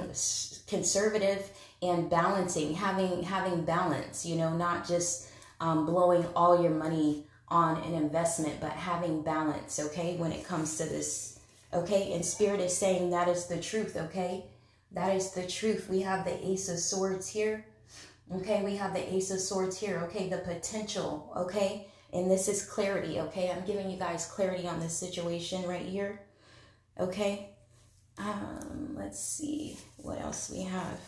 conservative 0.67 1.49
and 1.81 2.09
balancing, 2.09 2.73
having, 2.73 3.23
having 3.23 3.63
balance, 3.63 4.25
you 4.25 4.35
know, 4.35 4.55
not 4.55 4.87
just 4.87 5.29
um, 5.59 5.85
blowing 5.85 6.25
all 6.35 6.61
your 6.61 6.71
money 6.71 7.25
on 7.49 7.81
an 7.83 7.93
investment, 7.93 8.59
but 8.59 8.71
having 8.71 9.21
balance, 9.21 9.79
okay, 9.79 10.15
when 10.17 10.31
it 10.31 10.45
comes 10.45 10.77
to 10.77 10.83
this, 10.83 11.39
okay, 11.73 12.13
and 12.13 12.25
Spirit 12.25 12.59
is 12.59 12.75
saying 12.75 13.09
that 13.11 13.27
is 13.27 13.45
the 13.45 13.59
truth, 13.59 13.95
okay, 13.95 14.43
that 14.91 15.15
is 15.15 15.31
the 15.31 15.45
truth. 15.45 15.89
We 15.89 16.01
have 16.01 16.25
the 16.25 16.47
Ace 16.47 16.69
of 16.69 16.79
Swords 16.79 17.27
here. 17.27 17.65
Okay, 18.33 18.63
we 18.63 18.75
have 18.77 18.93
the 18.93 19.13
Ace 19.13 19.31
of 19.31 19.39
Swords 19.39 19.79
here. 19.79 20.01
Okay, 20.05 20.29
the 20.29 20.39
potential. 20.39 21.31
Okay, 21.35 21.87
and 22.13 22.29
this 22.29 22.47
is 22.47 22.65
clarity. 22.65 23.19
Okay, 23.19 23.51
I'm 23.51 23.65
giving 23.65 23.89
you 23.89 23.97
guys 23.97 24.25
clarity 24.25 24.67
on 24.67 24.79
this 24.79 24.97
situation 24.97 25.67
right 25.67 25.85
here. 25.85 26.21
Okay, 26.99 27.49
um, 28.17 28.95
let's 28.95 29.19
see 29.19 29.77
what 29.97 30.19
else 30.21 30.49
we 30.49 30.63
have. 30.63 30.99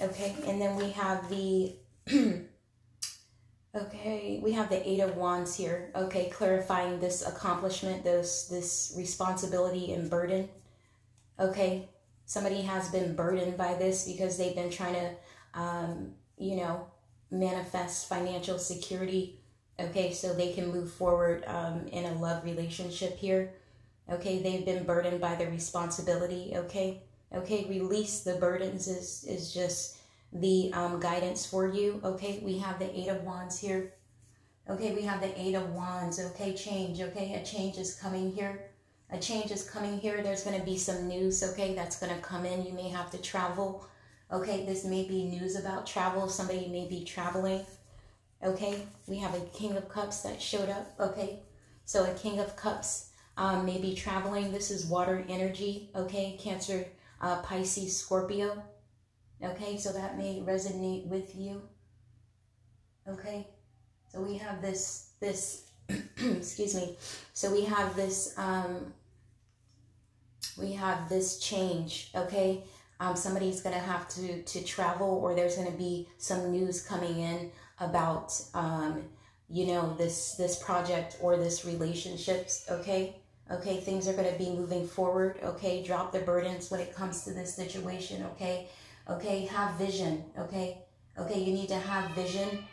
Okay, 0.00 0.34
and 0.46 0.60
then 0.60 0.76
we 0.76 0.90
have 0.90 1.28
the. 1.28 1.76
okay, 3.74 4.40
we 4.42 4.52
have 4.52 4.68
the 4.68 4.88
Eight 4.88 5.00
of 5.00 5.16
Wands 5.16 5.54
here. 5.54 5.90
Okay, 5.94 6.30
clarifying 6.30 7.00
this 7.00 7.26
accomplishment, 7.26 8.04
this 8.04 8.46
this 8.46 8.94
responsibility 8.96 9.92
and 9.92 10.08
burden. 10.08 10.48
Okay, 11.38 11.88
somebody 12.26 12.62
has 12.62 12.88
been 12.90 13.14
burdened 13.14 13.56
by 13.56 13.74
this 13.74 14.06
because 14.06 14.38
they've 14.38 14.54
been 14.54 14.70
trying 14.70 14.94
to, 14.94 15.60
um, 15.60 16.12
you 16.38 16.56
know, 16.56 16.86
manifest 17.30 18.08
financial 18.08 18.58
security. 18.58 19.40
Okay, 19.78 20.12
so 20.12 20.32
they 20.32 20.52
can 20.52 20.70
move 20.70 20.92
forward 20.92 21.44
um, 21.46 21.86
in 21.88 22.04
a 22.04 22.14
love 22.14 22.44
relationship 22.44 23.16
here. 23.18 23.54
Okay, 24.10 24.42
they've 24.42 24.64
been 24.64 24.84
burdened 24.84 25.20
by 25.20 25.34
the 25.34 25.46
responsibility. 25.46 26.52
Okay, 26.54 27.02
okay, 27.34 27.66
release 27.68 28.20
the 28.20 28.34
burdens 28.34 28.88
is 28.88 29.24
is 29.28 29.52
just 29.52 29.98
the 30.32 30.70
um, 30.72 31.00
guidance 31.00 31.46
for 31.46 31.66
you. 31.68 32.00
Okay, 32.04 32.40
we 32.44 32.58
have 32.58 32.78
the 32.78 32.98
Eight 32.98 33.08
of 33.08 33.22
Wands 33.24 33.58
here. 33.58 33.94
Okay, 34.68 34.94
we 34.94 35.02
have 35.02 35.20
the 35.20 35.40
Eight 35.40 35.54
of 35.54 35.70
Wands. 35.74 36.18
Okay, 36.18 36.54
change. 36.54 37.00
Okay, 37.00 37.34
a 37.34 37.44
change 37.44 37.78
is 37.78 37.94
coming 37.94 38.32
here 38.32 38.72
a 39.12 39.18
change 39.18 39.50
is 39.50 39.68
coming 39.68 39.98
here. 39.98 40.22
There's 40.22 40.42
going 40.42 40.58
to 40.58 40.64
be 40.64 40.78
some 40.78 41.06
news, 41.06 41.42
okay, 41.42 41.74
that's 41.74 41.98
going 41.98 42.14
to 42.14 42.20
come 42.22 42.46
in. 42.46 42.64
You 42.64 42.72
may 42.72 42.88
have 42.88 43.10
to 43.10 43.18
travel. 43.18 43.86
Okay, 44.32 44.64
this 44.64 44.84
may 44.84 45.06
be 45.06 45.24
news 45.24 45.54
about 45.54 45.86
travel. 45.86 46.28
Somebody 46.28 46.66
may 46.68 46.88
be 46.88 47.04
traveling. 47.04 47.66
Okay, 48.42 48.86
we 49.06 49.18
have 49.18 49.34
a 49.34 49.40
King 49.52 49.76
of 49.76 49.88
Cups 49.90 50.22
that 50.22 50.40
showed 50.40 50.70
up. 50.70 50.94
Okay, 50.98 51.40
so 51.84 52.04
a 52.04 52.14
King 52.14 52.40
of 52.40 52.56
Cups 52.56 53.10
um, 53.36 53.64
may 53.64 53.78
be 53.78 53.94
traveling. 53.94 54.52
This 54.52 54.70
is 54.70 54.86
water 54.86 55.24
energy. 55.28 55.90
Okay, 55.94 56.38
Cancer, 56.40 56.86
uh, 57.20 57.40
Pisces, 57.42 57.96
Scorpio. 57.96 58.62
Okay, 59.42 59.76
so 59.76 59.92
that 59.92 60.16
may 60.16 60.42
resonate 60.46 61.06
with 61.06 61.34
you. 61.34 61.62
Okay, 63.08 63.48
so 64.08 64.20
we 64.20 64.38
have 64.38 64.62
this, 64.62 65.10
this, 65.20 65.70
excuse 65.88 66.74
me. 66.74 66.96
So 67.32 67.50
we 67.50 67.64
have 67.64 67.96
this 67.96 68.34
um, 68.38 68.92
we 70.58 70.72
have 70.72 71.08
this 71.08 71.38
change, 71.38 72.10
okay? 72.14 72.64
Um, 73.00 73.16
somebody's 73.16 73.60
going 73.60 73.74
to 73.74 73.80
have 73.80 74.08
to 74.10 74.42
to 74.42 74.62
travel 74.62 75.08
or 75.08 75.34
there's 75.34 75.56
going 75.56 75.70
to 75.70 75.76
be 75.76 76.08
some 76.18 76.52
news 76.52 76.82
coming 76.82 77.18
in 77.18 77.50
about 77.80 78.40
um, 78.54 79.02
you 79.50 79.66
know 79.66 79.94
this 79.98 80.34
this 80.36 80.62
project 80.62 81.16
or 81.20 81.36
this 81.36 81.64
relationships 81.64 82.64
okay 82.70 83.16
okay 83.50 83.80
things 83.80 84.08
are 84.08 84.14
going 84.14 84.30
to 84.30 84.38
be 84.38 84.50
moving 84.50 84.86
forward 84.86 85.38
okay 85.42 85.82
drop 85.82 86.12
the 86.12 86.20
burdens 86.20 86.70
when 86.70 86.80
it 86.80 86.94
comes 86.94 87.24
to 87.24 87.32
this 87.32 87.54
situation 87.54 88.24
okay 88.24 88.68
okay 89.08 89.46
have 89.46 89.74
vision 89.76 90.24
okay 90.38 90.78
okay 91.18 91.40
you 91.42 91.52
need 91.52 91.68
to 91.68 91.78
have 91.78 92.10
vision 92.12 92.64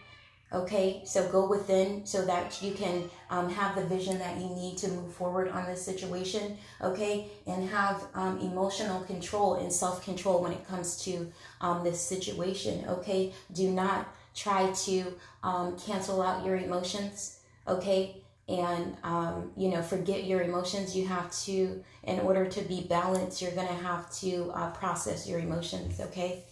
Okay, 0.52 1.02
so 1.06 1.32
go 1.32 1.48
within 1.48 2.08
so 2.08 2.26
that 2.26 2.60
you 2.62 2.74
can 2.74 3.08
um, 3.30 3.50
have 3.50 3.76
the 3.76 3.86
vision 3.86 4.18
that 4.18 4.38
you 4.38 4.50
need 4.50 4.78
to 4.80 4.88
move 4.88 5.14
forward 5.14 5.50
on 5.50 5.68
this 5.68 5.84
situation. 5.84 6.58
Okay, 6.82 7.28
and 7.46 7.70
have 7.70 8.08
um, 8.16 8.40
emotional 8.40 9.02
control 9.02 9.56
and 9.56 9.72
self 9.72 10.04
control 10.04 10.42
when 10.42 10.52
it 10.52 10.68
comes 10.68 11.00
to 11.04 11.32
um, 11.62 11.84
this 11.84 12.02
situation. 12.02 12.84
Okay, 12.88 13.32
do 13.54 13.70
not 13.70 14.08
try 14.34 14.72
to 14.72 15.14
um, 15.44 15.78
cancel 15.78 16.20
out 16.20 16.44
your 16.44 16.56
emotions. 16.56 17.42
Okay, 17.68 18.24
and 18.50 18.98
um, 19.04 19.52
you 19.56 19.70
know 19.70 19.82
forget 19.82 20.26
your 20.26 20.42
emotions. 20.42 20.96
You 20.96 21.08
have 21.08 21.32
to, 21.44 21.84
in 22.04 22.20
order 22.20 22.46
to 22.48 22.62
be 22.62 22.82
balanced, 22.90 23.42
you're 23.42 23.52
gonna 23.52 23.68
have 23.68 24.12
to 24.16 24.52
uh, 24.54 24.72
process 24.72 25.28
your 25.28 25.40
emotions. 25.40 26.00
Okay, 26.00 26.44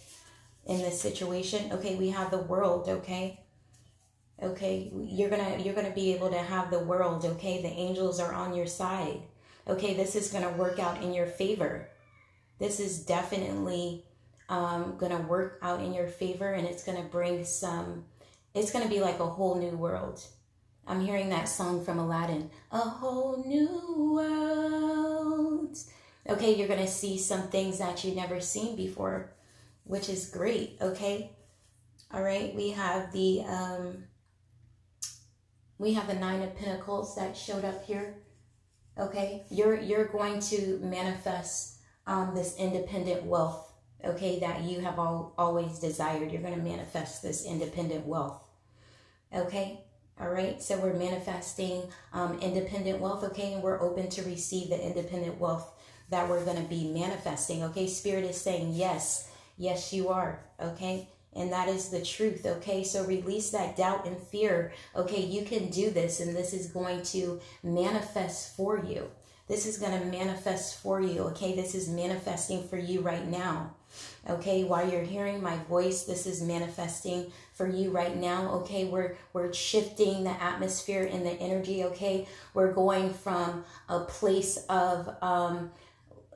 in 0.66 0.78
this 0.78 1.00
situation. 1.00 1.72
Okay, 1.72 1.96
we 1.96 2.10
have 2.10 2.30
the 2.30 2.38
world. 2.38 2.88
Okay 2.88 3.40
okay 4.42 4.90
you're 4.94 5.30
gonna 5.30 5.58
you're 5.58 5.74
gonna 5.74 5.90
be 5.90 6.14
able 6.14 6.30
to 6.30 6.38
have 6.38 6.70
the 6.70 6.78
world 6.78 7.24
okay 7.24 7.60
the 7.60 7.68
angels 7.68 8.20
are 8.20 8.32
on 8.32 8.54
your 8.54 8.66
side 8.66 9.20
okay 9.66 9.94
this 9.94 10.14
is 10.14 10.30
gonna 10.30 10.50
work 10.52 10.78
out 10.78 11.02
in 11.02 11.12
your 11.12 11.26
favor 11.26 11.88
this 12.58 12.80
is 12.80 13.04
definitely 13.04 14.04
um, 14.48 14.96
gonna 14.96 15.20
work 15.22 15.58
out 15.62 15.80
in 15.80 15.92
your 15.92 16.06
favor 16.06 16.52
and 16.52 16.66
it's 16.66 16.84
gonna 16.84 17.02
bring 17.02 17.44
some 17.44 18.04
it's 18.54 18.70
gonna 18.70 18.88
be 18.88 19.00
like 19.00 19.18
a 19.18 19.26
whole 19.26 19.56
new 19.56 19.76
world 19.76 20.24
i'm 20.88 21.00
hearing 21.00 21.28
that 21.28 21.48
song 21.48 21.84
from 21.84 21.98
aladdin. 21.98 22.50
A 22.72 22.78
whole 22.78 23.44
new 23.46 24.14
world. 24.14 25.76
Okay 26.28 26.54
you're 26.54 26.68
gonna 26.68 26.86
see 26.86 27.18
some 27.18 27.48
things 27.48 27.78
that 27.78 28.02
you've 28.02 28.16
never 28.16 28.40
seen 28.40 28.74
before 28.74 29.32
which 29.84 30.08
is 30.08 30.30
great 30.30 30.78
okay? 30.80 31.30
All 32.12 32.22
right 32.22 32.54
we 32.54 32.70
have 32.70 33.12
the 33.12 33.44
um 33.46 34.04
we 35.78 35.92
have 35.94 36.08
the 36.08 36.14
nine 36.14 36.42
of 36.42 36.56
pentacles 36.56 37.14
that 37.16 37.36
showed 37.36 37.64
up 37.64 37.84
here 37.84 38.16
okay? 38.98 39.44
You're 39.50 39.78
you're 39.80 40.06
going 40.06 40.40
to 40.40 40.80
manifest 40.82 41.76
um, 42.06 42.34
this 42.34 42.56
independent 42.56 43.24
wealth 43.24 43.72
okay 44.04 44.38
that 44.40 44.62
you 44.62 44.80
have 44.80 44.98
all, 44.98 45.34
always 45.36 45.78
desired. 45.78 46.32
You're 46.32 46.42
going 46.42 46.56
to 46.56 46.62
manifest 46.62 47.22
this 47.22 47.44
independent 47.44 48.06
wealth 48.06 48.42
okay 49.34 49.84
all 50.20 50.28
right 50.28 50.62
so 50.62 50.78
we're 50.78 50.94
manifesting 50.94 51.82
um, 52.12 52.38
independent 52.40 53.00
wealth 53.00 53.24
okay 53.24 53.52
and 53.52 53.62
we're 53.62 53.80
open 53.80 54.08
to 54.08 54.22
receive 54.22 54.68
the 54.68 54.86
independent 54.86 55.38
wealth 55.38 55.72
that 56.10 56.28
we're 56.28 56.44
going 56.44 56.62
to 56.62 56.68
be 56.68 56.88
manifesting. 56.88 57.62
Okay, 57.64 57.86
Spirit 57.86 58.24
is 58.24 58.40
saying, 58.40 58.72
Yes, 58.72 59.30
yes, 59.56 59.92
you 59.92 60.08
are. 60.08 60.40
Okay, 60.60 61.08
and 61.34 61.52
that 61.52 61.68
is 61.68 61.90
the 61.90 62.02
truth. 62.02 62.46
Okay, 62.46 62.82
so 62.82 63.04
release 63.04 63.50
that 63.50 63.76
doubt 63.76 64.06
and 64.06 64.16
fear. 64.16 64.72
Okay, 64.96 65.22
you 65.22 65.44
can 65.44 65.68
do 65.70 65.90
this, 65.90 66.20
and 66.20 66.34
this 66.34 66.52
is 66.52 66.68
going 66.68 67.02
to 67.02 67.40
manifest 67.62 68.56
for 68.56 68.82
you. 68.82 69.10
This 69.48 69.66
is 69.66 69.78
going 69.78 69.98
to 69.98 70.06
manifest 70.06 70.80
for 70.82 71.00
you. 71.00 71.20
Okay, 71.20 71.54
this 71.54 71.74
is 71.74 71.88
manifesting 71.88 72.66
for 72.68 72.78
you 72.78 73.00
right 73.00 73.26
now. 73.26 73.74
Okay, 74.28 74.64
while 74.64 74.88
you're 74.88 75.02
hearing 75.02 75.42
my 75.42 75.56
voice, 75.68 76.04
this 76.04 76.26
is 76.26 76.42
manifesting 76.42 77.32
for 77.54 77.66
you 77.66 77.90
right 77.90 78.16
now. 78.16 78.50
Okay, 78.50 78.84
we're 78.84 79.16
we're 79.32 79.52
shifting 79.52 80.24
the 80.24 80.42
atmosphere 80.42 81.08
and 81.10 81.24
the 81.24 81.32
energy. 81.32 81.84
Okay, 81.84 82.28
we're 82.52 82.72
going 82.72 83.12
from 83.12 83.64
a 83.88 84.00
place 84.00 84.58
of 84.68 85.08
um, 85.22 85.70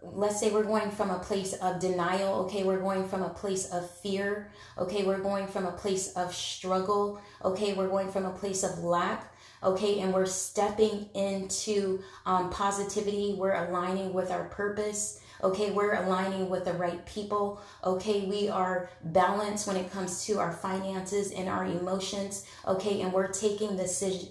let's 0.02 0.40
say 0.40 0.50
we're 0.50 0.64
going 0.64 0.90
from 0.90 1.10
a 1.10 1.18
place 1.18 1.52
of 1.54 1.80
denial 1.80 2.44
okay? 2.44 2.64
We're 2.64 2.80
going 2.80 3.08
from 3.08 3.22
a 3.22 3.28
place 3.28 3.70
of 3.70 3.88
fear 3.88 4.50
okay? 4.76 5.04
We're 5.04 5.20
going 5.20 5.46
from 5.46 5.66
a 5.66 5.72
place 5.72 6.12
of 6.14 6.34
struggle 6.34 7.20
okay? 7.44 7.72
We're 7.74 7.88
going 7.88 8.10
from 8.10 8.26
a 8.26 8.32
place 8.32 8.64
of 8.64 8.78
lack 8.80 9.32
okay? 9.62 10.00
And 10.00 10.12
we're 10.12 10.26
stepping 10.26 11.08
into 11.14 12.02
um, 12.26 12.50
positivity. 12.50 13.36
We're 13.38 13.68
aligning 13.68 14.12
with 14.12 14.30
our 14.30 14.44
purpose 14.44 15.20
okay 15.42 15.70
we're 15.70 15.94
aligning 15.94 16.48
with 16.48 16.64
the 16.64 16.72
right 16.74 17.04
people. 17.06 17.60
Okay 17.84 18.26
we 18.26 18.48
are 18.48 18.90
balanced 19.04 19.66
when 19.66 19.76
it 19.76 19.90
comes 19.90 20.24
to 20.26 20.38
our 20.38 20.52
finances 20.52 21.32
and 21.32 21.48
our 21.48 21.64
emotions. 21.64 22.46
Okay 22.66 23.00
and 23.00 23.12
we're 23.12 23.28
taking 23.28 23.76
the 23.76 23.84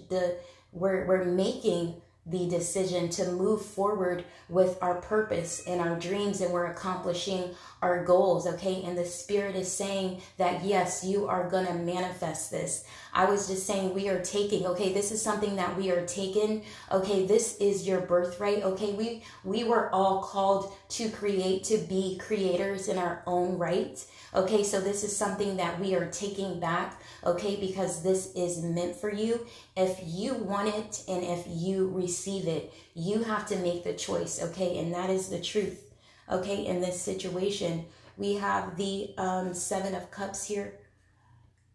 the 0.08 0.36
we're, 0.72 1.06
we're 1.06 1.24
making 1.24 2.00
the 2.24 2.48
decision 2.48 3.08
to 3.10 3.32
move 3.32 3.62
forward 3.62 4.24
with 4.48 4.78
our 4.80 4.94
purpose 5.00 5.64
and 5.66 5.80
our 5.80 5.98
dreams 5.98 6.40
and 6.40 6.52
we're 6.52 6.66
accomplishing 6.66 7.50
our 7.82 8.04
goals 8.04 8.46
okay? 8.46 8.82
And 8.84 8.96
the 8.96 9.04
spirit 9.04 9.56
is 9.56 9.70
saying 9.70 10.20
that 10.36 10.64
yes 10.64 11.04
you 11.04 11.26
are 11.26 11.50
going 11.50 11.66
to 11.66 11.74
manifest 11.74 12.50
this. 12.50 12.84
I 13.12 13.24
was 13.24 13.48
just 13.48 13.66
saying 13.66 13.92
we 13.92 14.08
are 14.08 14.22
taking 14.22 14.66
okay 14.66 14.92
this 14.92 15.10
is 15.10 15.20
something 15.20 15.56
that 15.56 15.76
we 15.76 15.90
are 15.90 16.06
taking 16.06 16.62
okay? 16.92 17.26
This 17.26 17.56
is 17.58 17.88
your 17.88 18.02
birthright 18.02 18.62
okay? 18.62 18.92
We 18.92 19.24
we 19.44 19.64
were 19.64 19.92
all 19.92 20.22
called 20.22 20.72
to 20.90 21.08
create 21.10 21.64
to 21.64 21.78
be 21.78 22.18
creators 22.18 22.86
in 22.86 22.98
our 22.98 23.22
own 23.26 23.58
right 23.58 24.04
Okay, 24.34 24.62
so 24.62 24.80
this 24.80 25.04
is 25.04 25.14
something 25.14 25.58
that 25.58 25.78
we 25.78 25.94
are 25.94 26.06
taking 26.06 26.58
back, 26.58 27.01
okay, 27.24 27.56
because 27.56 28.02
this 28.02 28.32
is 28.34 28.62
meant 28.62 28.96
for 28.96 29.12
you. 29.12 29.46
If 29.76 30.00
you 30.04 30.34
want 30.34 30.74
it 30.74 31.04
and 31.08 31.22
if 31.22 31.44
you 31.48 31.88
receive 31.88 32.48
it, 32.48 32.72
you 32.94 33.22
have 33.22 33.46
to 33.48 33.56
make 33.58 33.84
the 33.84 33.94
choice, 33.94 34.42
okay, 34.42 34.78
and 34.78 34.92
that 34.94 35.10
is 35.10 35.28
the 35.28 35.40
truth, 35.40 35.92
okay, 36.30 36.66
in 36.66 36.80
this 36.80 37.00
situation. 37.00 37.84
We 38.16 38.34
have 38.34 38.76
the 38.76 39.14
um, 39.16 39.54
Seven 39.54 39.94
of 39.94 40.10
Cups 40.10 40.44
here. 40.44 40.74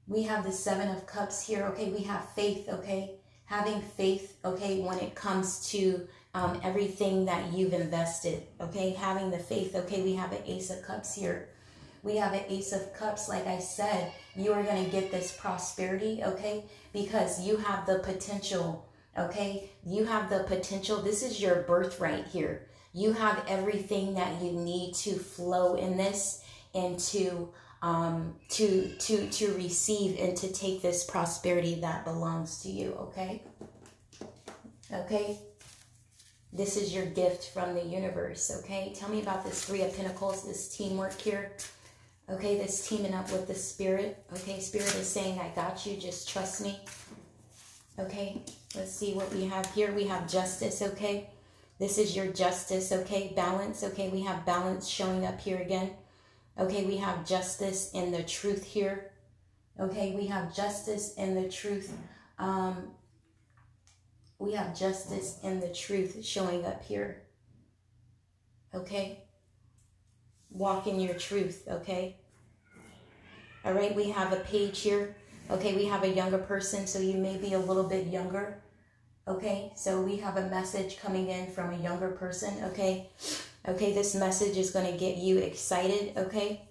We 0.08 0.24
have 0.24 0.44
the 0.44 0.52
Seven 0.52 0.90
of 0.90 1.06
Cups 1.06 1.46
here, 1.46 1.66
okay, 1.68 1.92
we 1.92 2.04
have 2.04 2.30
faith, 2.32 2.70
okay, 2.70 3.16
having 3.46 3.82
faith, 3.82 4.38
okay, 4.46 4.80
when 4.80 5.00
it 5.00 5.16
comes 5.16 5.70
to 5.72 6.08
um, 6.34 6.60
everything 6.64 7.26
that 7.26 7.52
you've 7.54 7.74
invested, 7.74 8.44
okay, 8.62 8.92
having 8.92 9.32
the 9.32 9.40
faith, 9.40 9.76
okay, 9.76 10.02
we 10.04 10.14
have 10.14 10.32
an 10.32 10.44
Ace 10.46 10.70
of 10.70 10.84
Cups 10.84 11.16
here 11.16 11.50
we 12.08 12.16
have 12.16 12.34
an 12.34 12.46
Ace 12.48 12.72
of 12.72 12.94
Cups. 12.94 13.28
Like 13.28 13.46
I 13.46 13.60
said, 13.60 14.14
you 14.36 14.54
are 14.54 14.64
going 14.64 14.84
to 14.84 14.90
get 14.90 15.12
this 15.12 15.36
prosperity, 15.38 16.22
okay? 16.24 16.64
Because 16.94 17.46
you 17.46 17.58
have 17.58 17.86
the 17.86 18.00
potential, 18.00 18.88
okay? 19.20 19.70
You 19.86 20.06
have 20.06 20.30
the 20.30 20.46
potential. 20.46 21.02
This 21.02 21.22
is 21.22 21.42
your 21.42 21.64
birthright 21.64 22.26
here. 22.28 22.68
You 22.94 23.12
have 23.12 23.44
everything 23.48 24.16
that 24.16 24.42
you 24.42 24.54
need 24.54 24.96
to 24.96 25.12
flow 25.12 25.76
in 25.76 25.98
this 25.98 26.44
and 26.74 26.98
to 27.00 27.50
um, 27.84 28.36
to 28.50 28.96
to 28.98 29.30
to 29.30 29.54
receive 29.54 30.18
and 30.20 30.36
to 30.38 30.52
take 30.52 30.82
this 30.82 31.04
prosperity 31.04 31.76
that 31.82 32.06
belongs 32.06 32.64
to 32.64 32.70
you. 32.70 32.94
Okay. 33.00 33.44
Okay. 34.92 35.38
This 36.52 36.76
is 36.76 36.96
your 36.96 37.06
gift 37.06 37.52
from 37.54 37.76
the 37.76 37.84
universe. 37.84 38.52
Okay. 38.64 38.94
Tell 38.96 39.10
me 39.10 39.22
about 39.22 39.46
this 39.46 39.64
Three 39.64 39.84
of 39.84 39.96
Pentacles. 39.96 40.48
This 40.48 40.76
teamwork 40.76 41.20
here. 41.22 41.52
Okay, 42.30 42.58
this 42.58 42.86
teaming 42.86 43.14
up 43.14 43.32
with 43.32 43.48
the 43.48 43.56
Spirit. 43.56 44.22
Okay, 44.34 44.60
Spirit 44.60 44.94
is 44.96 45.08
saying, 45.08 45.40
I 45.40 45.50
got 45.56 45.86
you, 45.86 45.96
just 45.96 46.28
trust 46.28 46.62
me. 46.62 46.78
Okay, 47.98 48.42
let's 48.76 48.92
see 48.92 49.14
what 49.14 49.34
we 49.34 49.46
have 49.46 49.74
here. 49.74 49.94
We 49.94 50.04
have 50.06 50.30
justice, 50.30 50.82
okay? 50.82 51.30
This 51.80 51.98
is 51.98 52.16
your 52.16 52.28
justice, 52.28 52.92
okay? 52.92 53.32
Balance, 53.36 53.82
okay? 53.84 54.10
We 54.10 54.22
have 54.24 54.46
balance 54.46 54.88
showing 54.88 55.26
up 55.26 55.40
here 55.40 55.60
again. 55.60 55.92
Okay, 56.60 56.86
we 56.86 56.98
have 56.98 57.26
justice 57.26 57.92
and 57.94 58.14
the 58.14 58.24
truth 58.24 58.66
here. 58.66 59.12
Okay, 59.80 60.14
we 60.16 60.28
have 60.28 60.56
justice 60.56 61.14
and 61.18 61.38
the 61.38 61.48
truth. 61.48 61.96
Um, 62.40 62.92
we 64.38 64.54
have 64.54 64.78
justice 64.78 65.40
and 65.44 65.62
the 65.62 65.74
truth 65.74 66.26
showing 66.26 66.66
up 66.66 66.84
here. 66.84 67.24
Okay? 68.74 69.27
Walk 70.52 70.88
in 70.88 71.00
your 71.00 71.16
truth, 71.16 71.68
okay? 71.70 72.16
All 73.66 73.74
right, 73.74 73.94
we 73.96 74.10
have 74.12 74.34
a 74.34 74.38
page 74.38 74.80
here. 74.80 75.16
Okay, 75.50 75.76
we 75.76 75.86
have 75.86 76.04
a 76.04 76.10
younger 76.10 76.38
person, 76.38 76.88
so 76.88 77.00
you 77.00 77.18
may 77.18 77.38
be 77.38 77.54
a 77.54 77.60
little 77.60 77.84
bit 77.84 78.08
younger. 78.08 78.62
Okay, 79.28 79.74
so 79.76 80.02
we 80.02 80.18
have 80.18 80.38
a 80.38 80.50
message 80.50 81.00
coming 81.00 81.30
in 81.30 81.52
from 81.52 81.74
a 81.74 81.78
younger 81.78 82.12
person, 82.12 82.64
okay? 82.64 83.10
Okay, 83.68 83.94
this 83.94 84.16
message 84.16 84.58
is 84.58 84.72
going 84.72 84.90
to 84.90 84.98
get 84.98 85.18
you 85.18 85.40
excited, 85.40 86.18
okay? 86.18 86.62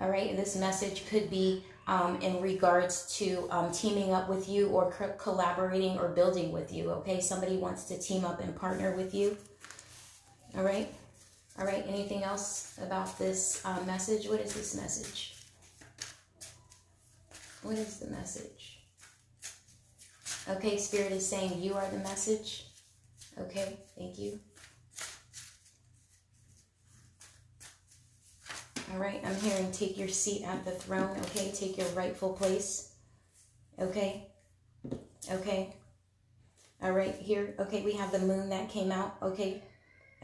All 0.00 0.08
right, 0.08 0.36
this 0.36 0.54
message 0.56 1.08
could 1.08 1.30
be 1.30 1.64
um, 1.88 2.20
in 2.20 2.40
regards 2.40 3.16
to 3.18 3.48
um, 3.50 3.72
teaming 3.72 4.12
up 4.12 4.28
with 4.28 4.48
you 4.48 4.68
or 4.68 4.90
co- 4.92 5.14
collaborating 5.18 5.98
or 5.98 6.08
building 6.08 6.52
with 6.52 6.72
you, 6.72 6.90
okay? 6.90 7.20
Somebody 7.20 7.56
wants 7.56 7.84
to 7.84 7.98
team 7.98 8.24
up 8.24 8.40
and 8.40 8.54
partner 8.54 8.94
with 8.94 9.14
you, 9.14 9.36
all 10.56 10.62
right? 10.62 10.92
All 11.58 11.64
right, 11.64 11.84
anything 11.88 12.22
else 12.22 12.78
about 12.82 13.18
this 13.18 13.62
uh, 13.64 13.80
message? 13.86 14.28
What 14.28 14.40
is 14.40 14.52
this 14.52 14.74
message? 14.74 15.36
What 17.62 17.76
is 17.76 17.98
the 17.98 18.10
message? 18.10 18.80
Okay, 20.48 20.76
Spirit 20.76 21.12
is 21.12 21.26
saying 21.26 21.62
you 21.62 21.74
are 21.74 21.88
the 21.90 21.98
message. 21.98 22.66
Okay, 23.38 23.78
thank 23.98 24.18
you. 24.18 24.38
All 28.92 28.98
right, 28.98 29.20
I'm 29.24 29.34
hearing 29.36 29.72
take 29.72 29.98
your 29.98 30.08
seat 30.08 30.44
at 30.44 30.64
the 30.64 30.70
throne. 30.70 31.16
Okay, 31.24 31.50
take 31.52 31.78
your 31.78 31.88
rightful 31.88 32.34
place. 32.34 32.92
Okay, 33.80 34.28
okay. 35.30 35.74
All 36.82 36.92
right, 36.92 37.14
here. 37.14 37.54
Okay, 37.58 37.82
we 37.82 37.94
have 37.94 38.12
the 38.12 38.18
moon 38.18 38.50
that 38.50 38.68
came 38.68 38.92
out. 38.92 39.16
Okay, 39.22 39.62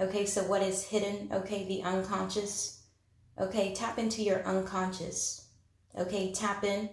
Okay, 0.03 0.27
so 0.27 0.43
what 0.43 0.63
is 0.63 0.83
hidden? 0.83 1.29
Okay, 1.33 1.65
the 1.69 1.85
unconscious. 1.85 2.83
Okay, 3.39 3.73
tap 3.73 4.01
into 4.01 4.21
your 4.21 4.45
unconscious. 4.45 5.47
Okay, 5.97 6.33
tap 6.33 6.65
in. 6.65 6.91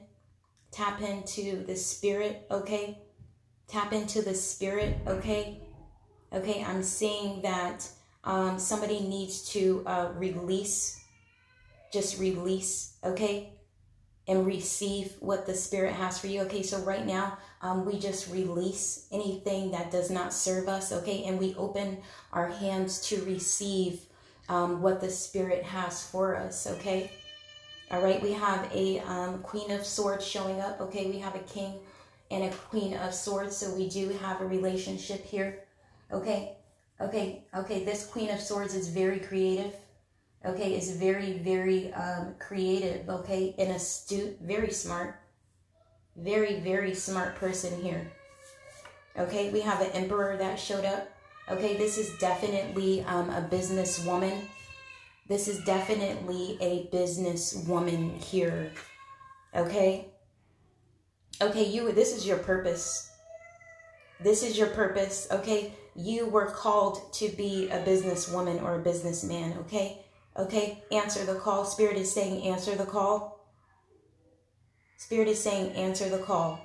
Tap 0.71 1.01
into 1.01 1.65
the 1.65 1.75
spirit. 1.75 2.45
Okay, 2.51 2.99
tap 3.67 3.93
into 3.93 4.21
the 4.21 4.35
spirit. 4.35 4.95
Okay, 5.07 5.59
okay, 6.31 6.63
I'm 6.63 6.83
seeing 6.83 7.41
that 7.41 7.89
um, 8.23 8.59
somebody 8.59 8.99
needs 8.99 9.49
to 9.53 9.81
uh, 9.87 10.11
release, 10.15 11.03
just 11.91 12.19
release. 12.19 12.95
Okay, 13.03 13.55
and 14.29 14.45
receive 14.45 15.13
what 15.19 15.47
the 15.47 15.55
Spirit 15.55 15.91
has 15.93 16.19
for 16.19 16.27
you. 16.27 16.41
Okay, 16.41 16.61
so 16.61 16.77
right 16.81 17.05
now, 17.05 17.39
um, 17.63 17.83
we 17.83 17.97
just 17.97 18.31
release 18.31 19.07
anything 19.11 19.71
that 19.71 19.89
does 19.89 20.11
not 20.11 20.31
serve 20.31 20.69
us, 20.69 20.93
okay, 20.93 21.23
and 21.23 21.39
we 21.39 21.55
open 21.55 21.97
our 22.31 22.47
hands 22.47 23.01
to 23.09 23.21
receive 23.25 24.01
um, 24.47 24.83
what 24.83 25.01
the 25.01 25.10
Spirit 25.10 25.63
has 25.63 26.06
for 26.06 26.37
us, 26.37 26.67
okay. 26.67 27.12
All 27.89 28.04
right, 28.04 28.21
we 28.21 28.31
have 28.33 28.69
a 28.71 28.99
um, 28.99 29.39
Queen 29.39 29.71
of 29.71 29.83
Swords 29.83 30.25
showing 30.25 30.62
up, 30.62 30.79
okay, 30.79 31.10
we 31.10 31.17
have 31.17 31.33
a 31.33 31.39
King 31.39 31.73
and 32.29 32.43
a 32.43 32.51
Queen 32.51 32.93
of 32.93 33.15
Swords, 33.15 33.58
so 33.58 33.73
we 33.73 33.89
do 33.89 34.10
have 34.10 34.41
a 34.41 34.45
relationship 34.45 35.25
here, 35.25 35.63
okay. 36.13 36.56
Okay, 37.01 37.45
okay, 37.56 37.83
this 37.83 38.06
Queen 38.06 38.29
of 38.29 38.39
Swords 38.39 38.75
is 38.75 38.89
very 38.89 39.19
creative 39.19 39.73
okay, 40.46 40.75
is 40.75 40.98
very, 40.98 41.33
very 41.40 41.94
um, 41.94 42.35
creative, 42.40 43.10
okay, 43.10 43.56
and 43.58 43.71
astute, 43.71 44.37
very 44.42 44.71
smart, 44.71 45.19
very, 46.15 46.60
very 46.60 46.94
smart 46.94 47.35
person 47.35 47.81
here. 47.81 48.12
Okay, 49.17 49.50
we 49.52 49.62
have 49.62 49.81
an 49.81 49.92
emperor 49.92 50.37
that 50.37 50.60
showed 50.60 50.85
up. 50.85 51.10
Okay, 51.50 51.75
this 51.77 51.98
is 51.98 52.17
definitely 52.19 53.02
um, 53.04 53.29
a 53.29 53.42
businesswoman. 53.42 54.40
This 55.27 55.48
is 55.48 55.63
definitely 55.63 56.58
a 56.62 56.87
businesswoman 56.96 58.17
here. 58.17 58.71
Okay. 59.56 60.06
Okay, 61.42 61.65
you. 61.65 61.92
This 61.92 62.15
is 62.15 62.25
your 62.25 62.37
purpose. 62.37 63.12
This 64.19 64.44
is 64.44 64.58
your 64.58 64.67
purpose. 64.67 65.27
Okay, 65.31 65.73
you 65.96 66.27
were 66.27 66.48
called 66.48 67.12
to 67.13 67.29
be 67.29 67.69
a 67.69 67.83
businesswoman 67.83 68.62
or 68.62 68.75
a 68.75 68.79
businessman, 68.79 69.58
okay? 69.60 70.06
Okay, 70.40 70.81
answer 70.90 71.25
the 71.25 71.35
call. 71.35 71.65
Spirit 71.65 71.98
is 71.98 72.13
saying, 72.13 72.44
answer 72.44 72.73
the 72.73 72.85
call. 72.85 73.46
Spirit 74.98 75.27
is 75.27 75.44
saying, 75.44 75.73
answer 75.73 76.08
the 76.08 76.19
call. 76.19 76.62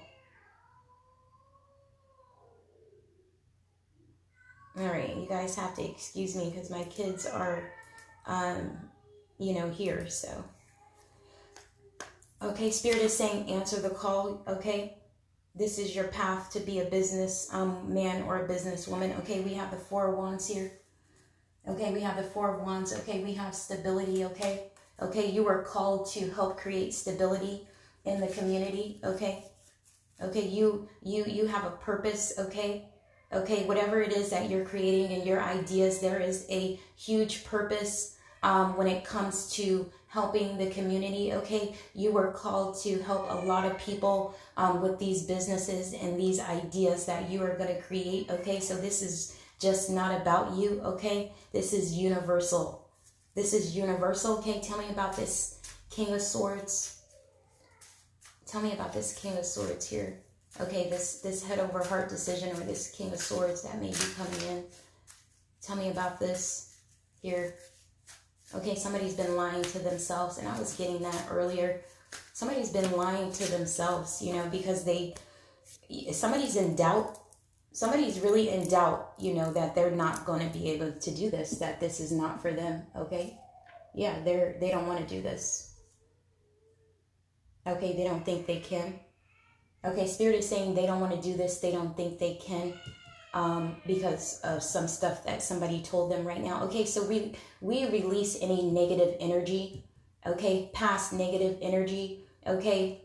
All 4.79 4.87
right, 4.87 5.17
you 5.17 5.27
guys 5.29 5.57
have 5.57 5.75
to 5.75 5.83
excuse 5.83 6.37
me 6.37 6.51
because 6.51 6.71
my 6.71 6.85
kids 6.85 7.27
are, 7.27 7.73
um, 8.27 8.79
you 9.39 9.55
know, 9.55 9.69
here. 9.71 10.09
So, 10.09 10.45
okay, 12.43 12.71
Spirit 12.71 13.03
is 13.03 13.17
saying, 13.17 13.51
answer 13.51 13.81
the 13.81 13.91
call. 13.91 14.45
Okay, 14.47 14.99
this 15.57 15.81
is 15.81 15.97
your 15.97 16.09
path 16.09 16.53
to 16.53 16.61
be 16.61 16.79
a 16.79 16.85
business 16.85 17.49
um, 17.53 17.93
man 17.93 18.23
or 18.23 18.45
a 18.45 18.49
business 18.49 18.87
woman. 18.87 19.15
Okay, 19.19 19.41
we 19.41 19.55
have 19.55 19.73
the 19.73 19.77
four 19.77 20.15
wands 20.15 20.47
here. 20.47 20.71
Okay, 21.67 21.93
we 21.93 22.01
have 22.01 22.17
the 22.17 22.23
four 22.23 22.55
of 22.55 22.63
wands. 22.63 22.93
Okay, 22.93 23.25
we 23.25 23.33
have 23.35 23.55
stability. 23.55 24.25
Okay, 24.25 24.65
okay, 25.01 25.31
you 25.31 25.47
are 25.49 25.63
called 25.63 26.11
to 26.11 26.31
help 26.31 26.59
create 26.59 26.93
stability 26.93 27.67
in 28.05 28.21
the 28.21 28.29
community. 28.29 29.01
Okay, 29.03 29.45
okay, 30.23 30.47
you 30.47 30.89
you 31.03 31.25
you 31.25 31.47
have 31.47 31.65
a 31.65 31.71
purpose. 31.71 32.35
Okay, 32.39 32.89
okay, 33.33 33.65
whatever 33.65 34.03
it 34.03 34.13
is 34.13 34.29
that 34.31 34.51
you're 34.51 34.65
creating 34.65 35.17
and 35.17 35.27
your 35.27 35.41
ideas, 35.41 36.01
there 36.01 36.21
is 36.21 36.47
a 36.51 36.79
huge 36.97 37.45
purpose 37.45 38.17
um, 38.43 38.77
when 38.77 38.87
it 38.87 39.03
comes 39.05 39.51
to 39.53 39.91
helping 40.09 40.59
the 40.59 40.69
community. 40.69 41.33
Okay, 41.33 41.75
you 41.95 42.13
were 42.13 42.31
called 42.31 42.79
to 42.83 43.03
help 43.03 43.27
a 43.31 43.47
lot 43.47 43.65
of 43.65 43.79
people 43.79 44.35
um, 44.59 44.83
with 44.83 44.99
these 44.99 45.23
businesses 45.23 45.95
and 45.95 46.21
these 46.21 46.41
ideas 46.41 47.07
that 47.07 47.31
you 47.31 47.43
are 47.43 47.57
going 47.57 47.75
to 47.75 47.81
create. 47.81 48.31
Okay, 48.31 48.61
so 48.61 48.77
this 48.77 49.01
is 49.01 49.37
just 49.61 49.91
not 49.91 50.21
about 50.21 50.57
you. 50.57 50.81
Okay, 50.85 51.33
this 51.53 51.73
is 51.73 51.95
universal. 51.95 52.89
This 53.35 53.53
is 53.53 53.77
universal. 53.77 54.39
Okay, 54.39 54.61
tell 54.61 54.79
me 54.79 54.89
about 54.91 55.17
this 55.17 55.61
King 55.91 56.13
of 56.15 56.21
Swords. 56.21 57.01
Tell 58.47 58.61
me 58.61 58.73
about 58.73 58.93
this 58.93 59.15
King 59.15 59.37
of 59.37 59.45
Swords 59.45 59.89
here. 59.89 60.21
Okay, 60.61 60.89
this 60.89 61.21
this 61.21 61.45
head 61.45 61.59
over 61.59 61.83
heart 61.83 62.09
decision 62.09 62.51
or 62.51 62.61
this 62.61 62.91
King 62.91 63.13
of 63.13 63.19
Swords 63.19 63.63
that 63.63 63.81
may 63.81 63.89
be 63.89 64.15
coming 64.17 64.41
in. 64.51 64.65
Tell 65.61 65.77
me 65.77 65.91
about 65.91 66.21
this 66.21 66.77
here. 67.23 67.57
Okay, 68.55 68.77
somebody's 68.77 69.15
been 69.15 69.35
lying 69.35 69.63
to 69.63 69.79
themselves, 69.81 70.39
and 70.39 70.47
I 70.47 70.57
was 70.59 70.77
getting 70.77 71.03
that 71.03 71.27
earlier. 71.31 71.81
Somebody's 72.35 72.71
been 72.71 72.93
lying 72.93 73.33
to 73.33 73.51
themselves, 73.51 74.23
you 74.23 74.35
know, 74.35 74.47
because 74.51 74.85
they, 74.85 75.15
somebody's 76.13 76.55
in 76.55 76.77
doubt. 76.77 77.19
Somebody's 77.75 78.21
really 78.21 78.51
in 78.51 78.69
doubt, 78.69 79.15
you 79.19 79.35
know, 79.35 79.53
that 79.53 79.75
they're 79.75 79.91
not 79.91 80.25
going 80.25 80.47
to 80.47 80.59
be 80.59 80.71
able 80.71 80.93
to 80.93 81.11
do 81.11 81.29
this, 81.29 81.59
that 81.59 81.81
this 81.81 81.99
is 81.99 82.13
not 82.13 82.41
for 82.41 82.53
them, 82.53 82.85
okay? 82.97 83.37
Yeah, 83.95 84.21
they're, 84.25 84.57
they 84.61 84.71
don't 84.71 84.87
want 84.87 85.01
to 85.01 85.15
do 85.15 85.21
this. 85.21 85.75
Okay, 87.67 87.97
they 87.97 88.05
don't 88.05 88.25
think 88.25 88.47
they 88.47 88.61
can. 88.61 89.01
Okay, 89.85 90.07
Spirit 90.07 90.37
is 90.37 90.49
saying 90.49 90.75
they 90.75 90.87
don't 90.87 91.01
want 91.01 91.21
to 91.21 91.21
do 91.21 91.37
this, 91.37 91.59
they 91.59 91.73
don't 91.73 91.97
think 91.97 92.21
they 92.21 92.35
can 92.35 92.75
um, 93.35 93.77
because 93.87 94.41
of 94.45 94.63
some 94.63 94.87
stuff 94.87 95.25
that 95.25 95.43
somebody 95.43 95.83
told 95.83 96.13
them 96.13 96.25
right 96.25 96.43
now. 96.43 96.63
Okay, 96.65 96.85
so 96.85 97.05
we 97.05 97.35
we 97.61 97.87
release 97.87 98.39
any 98.41 98.63
negative 98.71 99.17
energy. 99.19 99.85
Okay, 100.25 100.71
past 100.73 101.13
negative 101.13 101.59
energy. 101.61 102.25
Okay, 102.47 103.04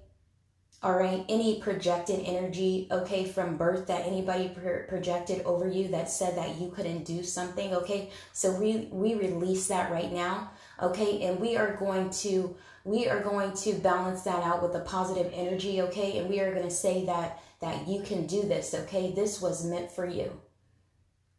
all 0.81 0.97
right. 0.97 1.25
Any 1.27 1.59
projected 1.61 2.21
energy. 2.25 2.87
Okay, 2.89 3.25
from 3.25 3.57
birth 3.57 3.87
that 3.87 4.05
anybody 4.05 4.49
pro- 4.49 4.83
projected 4.87 5.41
over 5.43 5.67
you 5.67 5.89
that 5.89 6.09
said 6.09 6.37
that 6.37 6.55
you 6.55 6.69
couldn't 6.69 7.03
do 7.03 7.23
something. 7.23 7.73
Okay, 7.73 8.11
so 8.31 8.51
we 8.57 8.87
we 8.91 9.15
release 9.15 9.67
that 9.67 9.91
right 9.91 10.11
now. 10.11 10.51
Okay, 10.81 11.23
and 11.23 11.39
we 11.39 11.57
are 11.57 11.75
going 11.75 12.09
to 12.11 12.55
we 12.85 13.09
are 13.09 13.21
going 13.21 13.53
to 13.53 13.73
balance 13.73 14.21
that 14.21 14.41
out 14.43 14.63
with 14.63 14.73
a 14.75 14.85
positive 14.85 15.31
energy. 15.35 15.81
Okay, 15.81 16.17
and 16.17 16.29
we 16.29 16.39
are 16.39 16.53
going 16.53 16.67
to 16.67 16.73
say 16.73 17.05
that 17.05 17.41
that 17.59 17.87
you 17.87 18.01
can 18.01 18.25
do 18.25 18.43
this, 18.43 18.73
okay? 18.73 19.11
This 19.11 19.41
was 19.41 19.65
meant 19.65 19.91
for 19.91 20.05
you. 20.05 20.39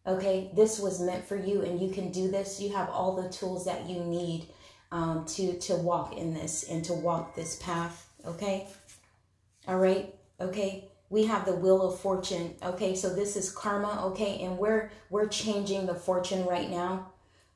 Okay, 0.07 0.51
this 0.55 0.78
was 0.78 1.01
meant 1.01 1.26
for 1.26 1.36
you 1.36 1.62
and 1.62 1.80
you 1.80 1.91
can 1.91 2.11
do 2.11 2.30
this. 2.30 2.61
You 2.61 2.74
have 2.74 2.88
all 2.88 3.16
the 3.16 3.28
tools 3.28 3.64
that 3.66 3.88
you 3.88 4.01
need 4.01 4.47
um, 4.93 5.24
to 5.26 5.59
to 5.59 5.76
walk 5.76 6.16
in 6.16 6.34
this 6.34 6.64
and 6.64 6.84
to 6.86 6.95
walk 6.95 7.34
this 7.34 7.57
path, 7.62 8.09
okay? 8.26 8.66
All 9.71 9.79
right. 9.79 10.12
Okay. 10.41 10.89
We 11.11 11.27
have 11.27 11.45
the 11.45 11.55
wheel 11.55 11.81
of 11.83 12.01
fortune. 12.01 12.57
Okay, 12.61 12.97
so 12.97 13.14
this 13.14 13.37
is 13.37 13.53
karma, 13.53 14.03
okay? 14.07 14.41
And 14.43 14.59
we're 14.59 14.91
we're 15.11 15.29
changing 15.29 15.87
the 15.87 15.95
fortune 15.95 16.45
right 16.45 16.68
now. 16.68 17.12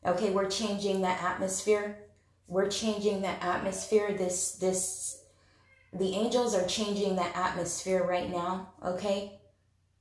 Okay, 0.07 0.31
we're 0.31 0.49
changing 0.49 1.01
the 1.01 1.09
atmosphere. 1.09 1.99
We're 2.47 2.69
changing 2.69 3.21
the 3.21 3.45
atmosphere. 3.45 4.15
This 4.17 4.53
this 4.53 5.23
the 5.93 6.15
angels 6.15 6.55
are 6.55 6.67
changing 6.67 7.17
the 7.17 7.37
atmosphere 7.37 8.05
right 8.05 8.31
now, 8.31 8.75
okay? 8.85 9.41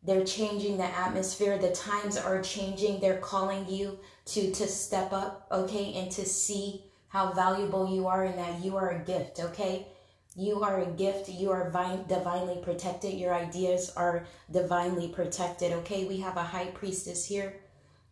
They're 0.03 0.25
changing 0.25 0.77
the 0.77 0.85
atmosphere. 1.05 1.57
The 1.57 1.71
times 1.71 2.15
are 2.17 2.41
changing. 2.41 2.99
They're 2.99 3.21
calling 3.21 3.67
you 3.67 3.97
to 4.25 4.51
to 4.51 4.67
step 4.67 5.13
up, 5.13 5.47
okay, 5.51 5.93
and 5.93 6.11
to 6.11 6.25
see 6.25 6.85
how 7.07 7.31
valuable 7.31 7.87
you 7.91 8.05
are 8.07 8.23
and 8.23 8.37
that 8.37 8.63
you 8.63 8.77
are 8.77 8.89
a 8.89 8.99
gift, 8.99 9.39
okay? 9.39 9.87
You 10.35 10.61
are 10.61 10.81
a 10.81 10.85
gift. 10.87 11.29
You 11.29 11.51
are 11.51 11.69
divinely 12.07 12.59
protected. 12.63 13.13
Your 13.13 13.33
ideas 13.33 13.91
are 13.95 14.25
divinely 14.51 15.07
protected, 15.09 15.71
okay? 15.73 16.05
We 16.05 16.17
have 16.21 16.37
a 16.37 16.43
high 16.43 16.67
priestess 16.67 17.25
here. 17.25 17.55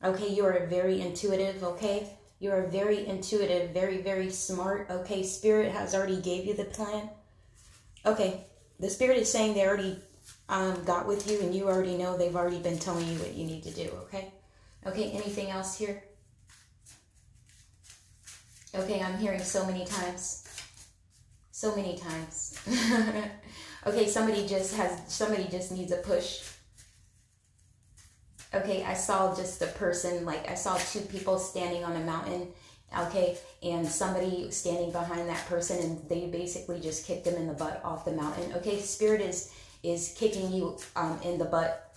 Okay, 0.03 0.29
you 0.29 0.45
are 0.45 0.67
very 0.67 1.01
intuitive, 1.01 1.63
okay? 1.63 2.09
You 2.39 2.51
are 2.51 2.67
very 2.67 3.05
intuitive, 3.07 3.71
very 3.71 4.01
very 4.01 4.29
smart, 4.29 4.87
okay? 4.89 5.23
Spirit 5.23 5.71
has 5.71 5.93
already 5.93 6.21
gave 6.21 6.45
you 6.45 6.55
the 6.55 6.65
plan 6.65 7.09
Okay, 8.05 8.45
the 8.79 8.89
spirit 8.89 9.17
is 9.17 9.31
saying 9.31 9.53
they 9.53 9.65
already 9.65 9.97
um, 10.49 10.83
got 10.85 11.07
with 11.07 11.29
you 11.29 11.39
and 11.41 11.53
you 11.53 11.67
already 11.67 11.97
know 11.97 12.17
they've 12.17 12.35
already 12.35 12.59
been 12.59 12.79
telling 12.79 13.07
you 13.07 13.17
what 13.19 13.35
you 13.35 13.45
need 13.45 13.63
to 13.63 13.71
do, 13.71 13.89
okay? 14.03 14.31
Okay, 14.87 15.11
anything 15.11 15.51
else 15.51 15.77
here? 15.77 16.03
Okay, 18.73 19.01
I'm 19.01 19.19
hearing 19.19 19.41
so 19.41 19.65
many 19.65 19.85
times. 19.85 20.47
So 21.61 21.75
many 21.75 21.95
times. 21.95 22.57
okay, 23.85 24.07
somebody 24.07 24.47
just 24.47 24.75
has, 24.77 24.99
somebody 25.05 25.47
just 25.47 25.71
needs 25.71 25.91
a 25.91 25.97
push. 25.97 26.41
Okay, 28.51 28.83
I 28.83 28.95
saw 28.95 29.35
just 29.35 29.61
a 29.61 29.67
person, 29.67 30.25
like 30.25 30.49
I 30.49 30.55
saw 30.55 30.75
two 30.77 31.01
people 31.01 31.37
standing 31.37 31.83
on 31.83 31.95
a 31.97 31.99
mountain 31.99 32.47
okay 32.97 33.37
and 33.61 33.87
somebody 33.87 34.49
standing 34.49 34.91
behind 34.91 35.29
that 35.29 35.45
person 35.45 35.77
and 35.77 36.09
they 36.09 36.25
basically 36.25 36.79
just 36.79 37.05
kicked 37.05 37.25
them 37.25 37.35
in 37.35 37.47
the 37.47 37.53
butt 37.53 37.79
off 37.85 38.03
the 38.03 38.11
mountain 38.11 38.51
okay 38.53 38.79
spirit 38.79 39.21
is 39.21 39.53
is 39.81 40.13
kicking 40.17 40.51
you 40.51 40.75
um, 40.97 41.17
in 41.23 41.37
the 41.37 41.45
butt 41.45 41.93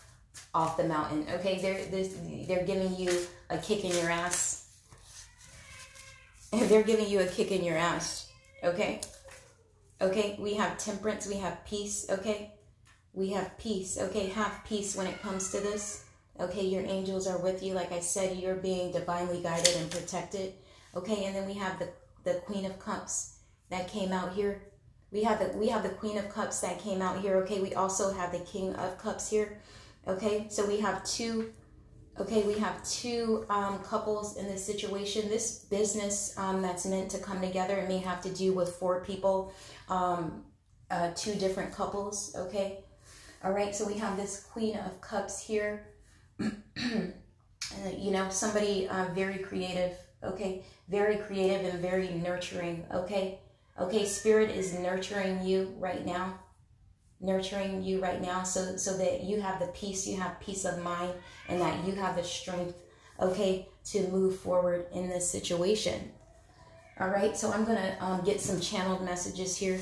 off 0.55 0.77
the 0.77 0.85
mountain 0.85 1.27
okay 1.33 1.59
they're 1.61 1.85
this 1.87 2.17
they're 2.47 2.65
giving 2.65 2.95
you 2.95 3.11
a 3.51 3.59
kick 3.59 3.85
in 3.85 3.91
your 3.97 4.09
ass 4.09 4.69
they're 6.53 6.85
giving 6.85 7.09
you 7.09 7.19
a 7.19 7.27
kick 7.27 7.51
in 7.51 7.65
your 7.65 7.77
ass 7.77 8.31
okay 8.63 9.01
okay 10.05 10.37
we 10.39 10.55
have 10.55 10.79
temperance 10.79 11.27
we 11.27 11.37
have 11.37 11.65
peace 11.65 12.07
okay 12.11 12.53
we 13.13 13.31
have 13.31 13.57
peace 13.59 13.99
okay 13.99 14.27
have 14.29 14.61
peace 14.67 14.97
when 14.97 15.07
it 15.07 15.21
comes 15.23 15.51
to 15.51 15.59
this 15.61 16.05
okay 16.41 16.65
your 16.67 16.83
angels 16.83 17.27
are 17.27 17.39
with 17.39 17.63
you 17.63 17.75
like 17.75 17.93
i 17.93 18.01
said 18.01 18.37
you're 18.37 18.57
being 18.57 18.93
divinely 18.93 19.43
guided 19.43 19.77
and 19.77 19.91
protected 19.91 20.55
Okay, 20.97 21.25
and 21.25 21.35
then 21.35 21.47
we 21.47 21.55
have 21.55 21.79
the, 21.79 21.89
the 22.23 22.35
Queen 22.47 22.65
of 22.65 22.79
Cups 22.79 23.39
that 23.71 23.89
came 23.89 24.13
out 24.13 24.33
here. 24.33 24.63
We 25.11 25.23
have 25.25 25.39
the 25.39 25.57
we 25.57 25.69
have 25.69 25.83
the 25.83 25.89
Queen 25.91 26.19
of 26.19 26.29
Cups 26.29 26.61
that 26.61 26.79
came 26.79 27.03
out 27.03 27.21
here. 27.21 27.37
Okay, 27.39 27.61
we 27.61 27.75
also 27.75 28.13
have 28.13 28.33
the 28.33 28.41
King 28.41 28.75
of 28.75 28.99
Cups 28.99 29.29
here. 29.29 29.61
Okay, 30.07 30.47
so 30.49 30.67
we 30.67 30.81
have 30.81 31.05
two. 31.05 31.53
Okay, 32.21 32.45
we 32.45 32.57
have 32.61 32.85
two 32.85 33.45
um, 33.51 33.81
couples 33.81 34.37
in 34.37 34.47
this 34.47 34.65
situation. 34.65 35.29
This 35.29 35.65
business 35.65 36.33
um, 36.39 36.63
that's 36.63 36.87
meant 36.87 37.11
to 37.11 37.19
come 37.19 37.41
together, 37.41 37.75
it 37.75 37.89
may 37.89 37.99
have 37.99 38.21
to 38.23 38.29
do 38.29 38.53
with 38.53 38.69
four 38.77 39.01
people, 39.05 39.53
um, 39.89 40.45
uh, 40.91 41.11
two 41.15 41.35
different 41.35 41.73
couples. 41.73 42.35
Okay, 42.37 42.85
all 43.43 43.53
right. 43.53 43.75
So 43.75 43.87
we 43.87 43.95
have 43.95 44.17
this 44.17 44.45
Queen 44.45 44.77
of 44.77 45.01
Cups 45.01 45.41
here. 45.41 45.89
uh, 46.41 46.51
you 47.97 48.11
know, 48.11 48.29
somebody 48.29 48.89
uh, 48.89 49.07
very 49.15 49.39
creative 49.39 49.97
okay? 50.25 50.65
Very 50.89 51.17
creative 51.17 51.73
and 51.73 51.81
very 51.81 52.09
nurturing, 52.09 52.85
okay? 52.93 53.39
Okay, 53.81 54.05
Spirit 54.05 54.51
is 54.51 54.75
nurturing 54.75 55.43
you 55.43 55.75
right 55.79 56.05
now, 56.05 56.39
nurturing 57.21 57.83
you 57.83 58.01
right 58.01 58.21
now 58.21 58.43
so, 58.43 58.77
so 58.77 58.97
that 58.97 59.25
you 59.25 59.41
have 59.41 59.61
the 59.61 59.67
peace, 59.69 60.07
you 60.07 60.17
have 60.17 60.41
peace 60.41 60.65
of 60.65 60.83
mind, 60.83 61.13
and 61.49 61.61
that 61.61 61.85
you 61.87 61.95
have 61.95 62.17
the 62.17 62.25
strength, 62.25 62.77
okay, 63.21 63.69
to 63.85 64.09
move 64.09 64.39
forward 64.39 64.87
in 64.93 65.09
this 65.09 65.29
situation. 65.29 66.13
All 67.01 67.09
right, 67.09 67.37
so 67.37 67.53
I'm 67.53 67.65
going 67.65 67.79
to 67.79 68.05
um, 68.05 68.25
get 68.25 68.41
some 68.41 68.61
channeled 68.61 69.05
messages 69.05 69.57
here. 69.57 69.81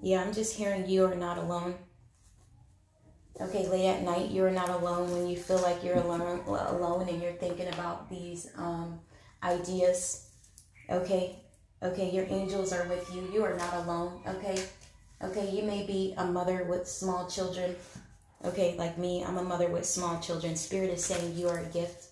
Yeah, 0.00 0.22
I'm 0.22 0.32
just 0.32 0.56
hearing 0.56 0.88
you 0.88 1.04
are 1.04 1.16
not 1.16 1.36
alone. 1.36 1.74
Okay, 3.40 3.68
late 3.68 3.88
at 3.88 4.02
night, 4.02 4.30
you're 4.30 4.52
not 4.52 4.68
alone 4.68 5.10
when 5.10 5.26
you 5.26 5.36
feel 5.36 5.60
like 5.60 5.82
you're 5.82 5.96
alone, 5.96 6.42
alone 6.46 7.08
and 7.08 7.20
you're 7.20 7.32
thinking 7.32 7.66
about 7.68 8.08
these 8.08 8.48
um, 8.56 9.00
ideas. 9.42 10.28
Okay, 10.90 11.40
okay, 11.82 12.10
your 12.10 12.26
angels 12.28 12.72
are 12.72 12.86
with 12.86 13.12
you. 13.12 13.28
You 13.32 13.44
are 13.44 13.56
not 13.56 13.74
alone. 13.74 14.20
Okay, 14.28 14.62
okay, 15.22 15.50
you 15.50 15.64
may 15.64 15.84
be 15.84 16.14
a 16.18 16.24
mother 16.24 16.64
with 16.64 16.86
small 16.86 17.28
children. 17.28 17.74
Okay, 18.44 18.76
like 18.78 18.96
me, 18.96 19.24
I'm 19.24 19.38
a 19.38 19.42
mother 19.42 19.68
with 19.68 19.86
small 19.86 20.20
children. 20.20 20.54
Spirit 20.54 20.90
is 20.90 21.04
saying 21.04 21.36
you 21.36 21.48
are 21.48 21.58
a 21.58 21.66
gift. 21.66 22.06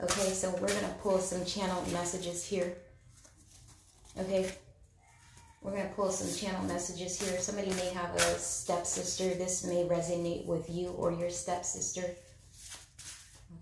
Okay, 0.00 0.30
so 0.30 0.50
we're 0.50 0.68
going 0.68 0.80
to 0.80 0.94
pull 1.02 1.18
some 1.18 1.44
channel 1.44 1.82
messages 1.92 2.44
here. 2.44 2.76
Okay, 4.16 4.48
we're 5.60 5.72
going 5.72 5.88
to 5.88 5.94
pull 5.94 6.10
some 6.10 6.32
channel 6.36 6.64
messages 6.66 7.20
here. 7.20 7.40
Somebody 7.40 7.70
may 7.70 7.88
have 7.90 8.14
a 8.14 8.38
stepsister. 8.38 9.34
This 9.34 9.64
may 9.64 9.84
resonate 9.84 10.46
with 10.46 10.70
you 10.70 10.90
or 10.90 11.10
your 11.10 11.30
stepsister. 11.30 12.04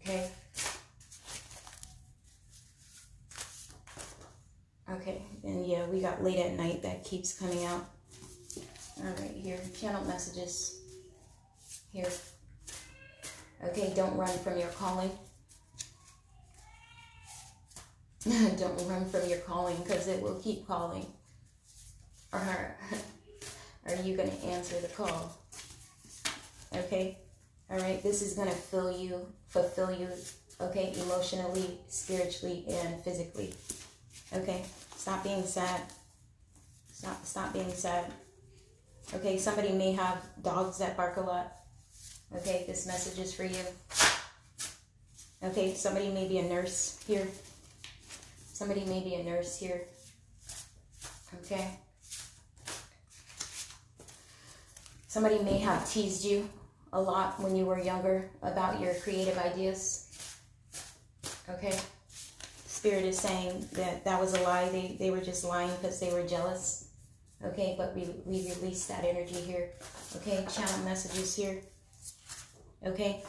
Okay. 0.00 0.28
Okay, 4.90 5.22
and 5.42 5.66
yeah, 5.66 5.86
we 5.86 6.00
got 6.00 6.22
late 6.22 6.38
at 6.38 6.52
night 6.52 6.82
that 6.82 7.02
keeps 7.02 7.32
coming 7.38 7.64
out. 7.64 7.88
All 8.98 9.14
right, 9.20 9.34
here, 9.34 9.58
channel 9.80 10.04
messages. 10.04 10.80
Here. 11.92 12.10
Okay, 13.64 13.92
don't 13.96 14.16
run 14.16 14.36
from 14.40 14.58
your 14.58 14.68
calling. 14.68 15.10
don't 18.56 18.88
run 18.88 19.04
from 19.08 19.28
your 19.28 19.38
calling 19.38 19.76
because 19.82 20.06
it 20.06 20.22
will 20.22 20.36
keep 20.36 20.66
calling. 20.66 21.06
Or 22.32 22.76
are 23.86 23.96
you 24.04 24.16
going 24.16 24.30
to 24.30 24.44
answer 24.44 24.78
the 24.80 24.88
call? 24.88 25.36
Okay? 26.74 27.18
All 27.70 27.78
right, 27.78 28.02
this 28.02 28.22
is 28.22 28.34
going 28.34 28.48
to 28.48 28.54
fill 28.54 28.96
you, 28.96 29.26
fulfill 29.48 29.90
you, 29.90 30.08
okay, 30.60 30.92
emotionally, 31.02 31.78
spiritually, 31.88 32.64
and 32.68 33.02
physically. 33.02 33.54
Okay? 34.32 34.62
Stop 34.96 35.24
being 35.24 35.44
sad. 35.44 35.80
Stop 36.92 37.26
stop 37.26 37.52
being 37.52 37.72
sad. 37.72 38.04
Okay, 39.14 39.36
somebody 39.36 39.72
may 39.72 39.92
have 39.92 40.22
dogs 40.42 40.78
that 40.78 40.96
bark 40.96 41.16
a 41.16 41.20
lot. 41.20 41.52
Okay, 42.36 42.64
this 42.68 42.86
message 42.86 43.18
is 43.18 43.34
for 43.34 43.44
you. 43.44 43.64
Okay, 45.42 45.74
somebody 45.74 46.08
may 46.08 46.28
be 46.28 46.38
a 46.38 46.44
nurse 46.44 47.02
here. 47.06 47.26
Somebody 48.62 48.84
may 48.84 49.00
be 49.00 49.16
a 49.16 49.24
nurse 49.24 49.58
here. 49.58 49.88
Okay. 51.40 51.68
Somebody 55.08 55.40
may 55.40 55.58
have 55.58 55.90
teased 55.90 56.24
you 56.24 56.48
a 56.92 57.02
lot 57.02 57.40
when 57.40 57.56
you 57.56 57.66
were 57.66 57.80
younger 57.80 58.30
about 58.40 58.80
your 58.80 58.94
creative 58.94 59.36
ideas. 59.36 60.06
Okay. 61.50 61.76
Spirit 62.66 63.04
is 63.04 63.18
saying 63.18 63.66
that 63.72 64.04
that 64.04 64.20
was 64.20 64.34
a 64.34 64.42
lie. 64.42 64.68
They, 64.68 64.94
they 64.96 65.10
were 65.10 65.20
just 65.20 65.44
lying 65.44 65.72
because 65.80 65.98
they 65.98 66.12
were 66.12 66.22
jealous. 66.22 66.90
Okay, 67.44 67.74
but 67.76 67.96
we, 67.96 68.14
we 68.24 68.48
release 68.54 68.86
that 68.86 69.04
energy 69.04 69.40
here. 69.40 69.70
Okay, 70.14 70.46
channel 70.48 70.84
messages 70.84 71.34
here. 71.34 71.62
Okay. 72.86 73.24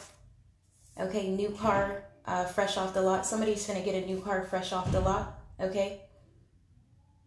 Okay, 1.00 1.28
new 1.30 1.50
car, 1.50 2.04
uh, 2.26 2.44
fresh 2.44 2.76
off 2.76 2.94
the 2.94 3.02
lot. 3.02 3.26
Somebody's 3.26 3.66
to 3.66 3.74
get 3.80 4.02
a 4.02 4.06
new 4.06 4.20
car 4.20 4.44
fresh 4.44 4.72
off 4.72 4.90
the 4.92 5.00
lot. 5.00 5.38
Okay. 5.60 6.00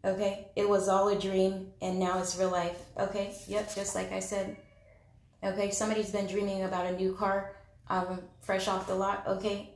Okay. 0.04 0.48
It 0.56 0.68
was 0.68 0.88
all 0.88 1.10
a 1.10 1.20
dream 1.20 1.72
and 1.82 2.00
now 2.00 2.20
it's 2.20 2.38
real 2.38 2.52
life. 2.52 2.80
Okay. 2.98 3.36
Yep. 3.48 3.76
Just 3.76 3.96
like 3.96 4.12
I 4.12 4.20
said. 4.20 4.58
Okay. 5.44 5.72
Somebody's 5.72 6.12
been 6.12 6.28
dreaming 6.28 6.64
about 6.64 6.86
a 6.86 6.96
new 6.96 7.14
car, 7.14 7.56
um, 7.90 8.22
fresh 8.42 8.68
off 8.68 8.88
the 8.88 8.96
lot. 8.96 9.24
Okay. 9.28 9.70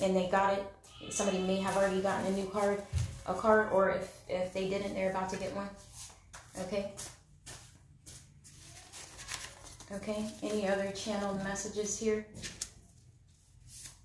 And 0.00 0.14
they 0.14 0.28
got 0.28 0.54
it. 0.54 0.66
Somebody 1.10 1.38
may 1.38 1.56
have 1.56 1.76
already 1.76 2.00
gotten 2.00 2.26
a 2.32 2.36
new 2.36 2.46
car, 2.46 2.78
a 3.26 3.34
car, 3.34 3.70
or 3.70 3.90
if, 3.90 4.12
if 4.28 4.52
they 4.52 4.68
didn't, 4.68 4.94
they're 4.94 5.10
about 5.10 5.30
to 5.30 5.36
get 5.36 5.54
one. 5.54 5.68
Okay. 6.60 6.92
Okay. 9.92 10.24
Any 10.42 10.68
other 10.68 10.90
channeled 10.92 11.42
messages 11.42 11.98
here? 11.98 12.26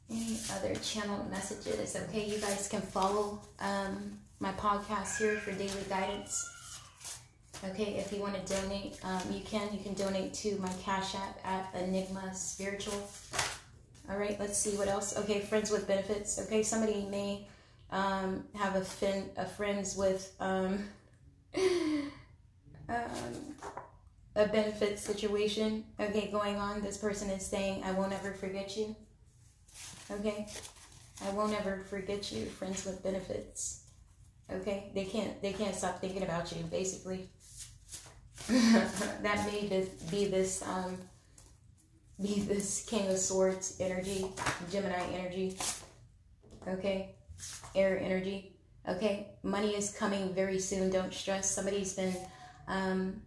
Any 0.10 0.38
other 0.56 0.76
channel 0.76 1.26
messages, 1.30 1.96
okay, 1.96 2.26
you 2.26 2.38
guys 2.38 2.68
can 2.68 2.82
follow 2.82 3.42
um, 3.60 4.20
my 4.40 4.52
podcast 4.54 5.18
here 5.18 5.38
for 5.38 5.52
daily 5.52 5.84
guidance. 5.90 6.50
Okay, 7.70 7.96
if 7.96 8.12
you 8.12 8.20
want 8.20 8.36
to 8.36 8.54
donate, 8.62 9.00
um, 9.04 9.22
you 9.32 9.40
can. 9.40 9.70
You 9.72 9.80
can 9.82 9.94
donate 9.94 10.34
to 10.36 10.58
my 10.58 10.72
Cash 10.84 11.16
App 11.16 11.40
at 11.46 11.74
Enigma 11.82 12.36
Spiritual. 12.36 13.10
All 14.10 14.18
right, 14.18 14.38
let's 14.38 14.58
see 14.58 14.72
what 14.72 14.90
else. 14.90 15.18
Okay, 15.18 15.40
friends 15.40 15.72
with 15.72 15.88
benefits. 15.88 16.40
Okay, 16.40 16.62
somebody 16.62 17.08
may 17.10 17.48
um, 17.90 18.44
have 18.54 18.76
a, 18.76 18.82
fin- 18.84 19.30
a 19.38 19.46
friends 19.46 19.96
with 19.96 20.36
um, 20.42 20.84
um, 22.90 23.56
a 24.36 24.48
benefit 24.48 25.00
situation. 25.00 25.86
Okay, 25.98 26.30
going 26.30 26.58
on. 26.58 26.82
This 26.82 26.98
person 26.98 27.30
is 27.30 27.46
saying, 27.46 27.82
"I 27.86 27.92
won't 27.92 28.12
ever 28.12 28.34
forget 28.34 28.76
you." 28.76 28.94
Okay? 30.12 30.48
I 31.26 31.30
won't 31.32 31.58
ever 31.60 31.84
forget 31.90 32.32
you, 32.32 32.46
friends 32.46 32.86
with 32.86 33.04
benefits. 33.04 33.84
Okay? 34.52 34.92
They 34.94 35.06
can't 35.06 35.42
they 35.42 35.54
can't 35.54 35.76
stop 35.76 36.02
thinking 36.02 36.24
about 36.24 36.52
you, 36.52 36.64
basically. 36.64 37.30
that 38.50 39.48
may 39.48 39.88
be 40.12 40.26
this 40.26 40.62
um 40.64 40.98
be 42.22 42.42
this 42.42 42.86
King 42.86 43.10
of 43.10 43.18
Swords 43.18 43.78
energy, 43.80 44.26
Gemini 44.72 45.04
energy. 45.14 45.58
Okay? 46.68 47.16
Air 47.76 48.00
energy. 48.00 48.56
Okay? 48.88 49.28
Money 49.44 49.76
is 49.76 49.92
coming 49.92 50.34
very 50.34 50.60
soon. 50.60 50.90
Don't 50.90 51.14
stress. 51.14 51.50
Somebody's 51.50 51.94
been 51.94 52.16
um 52.68 53.22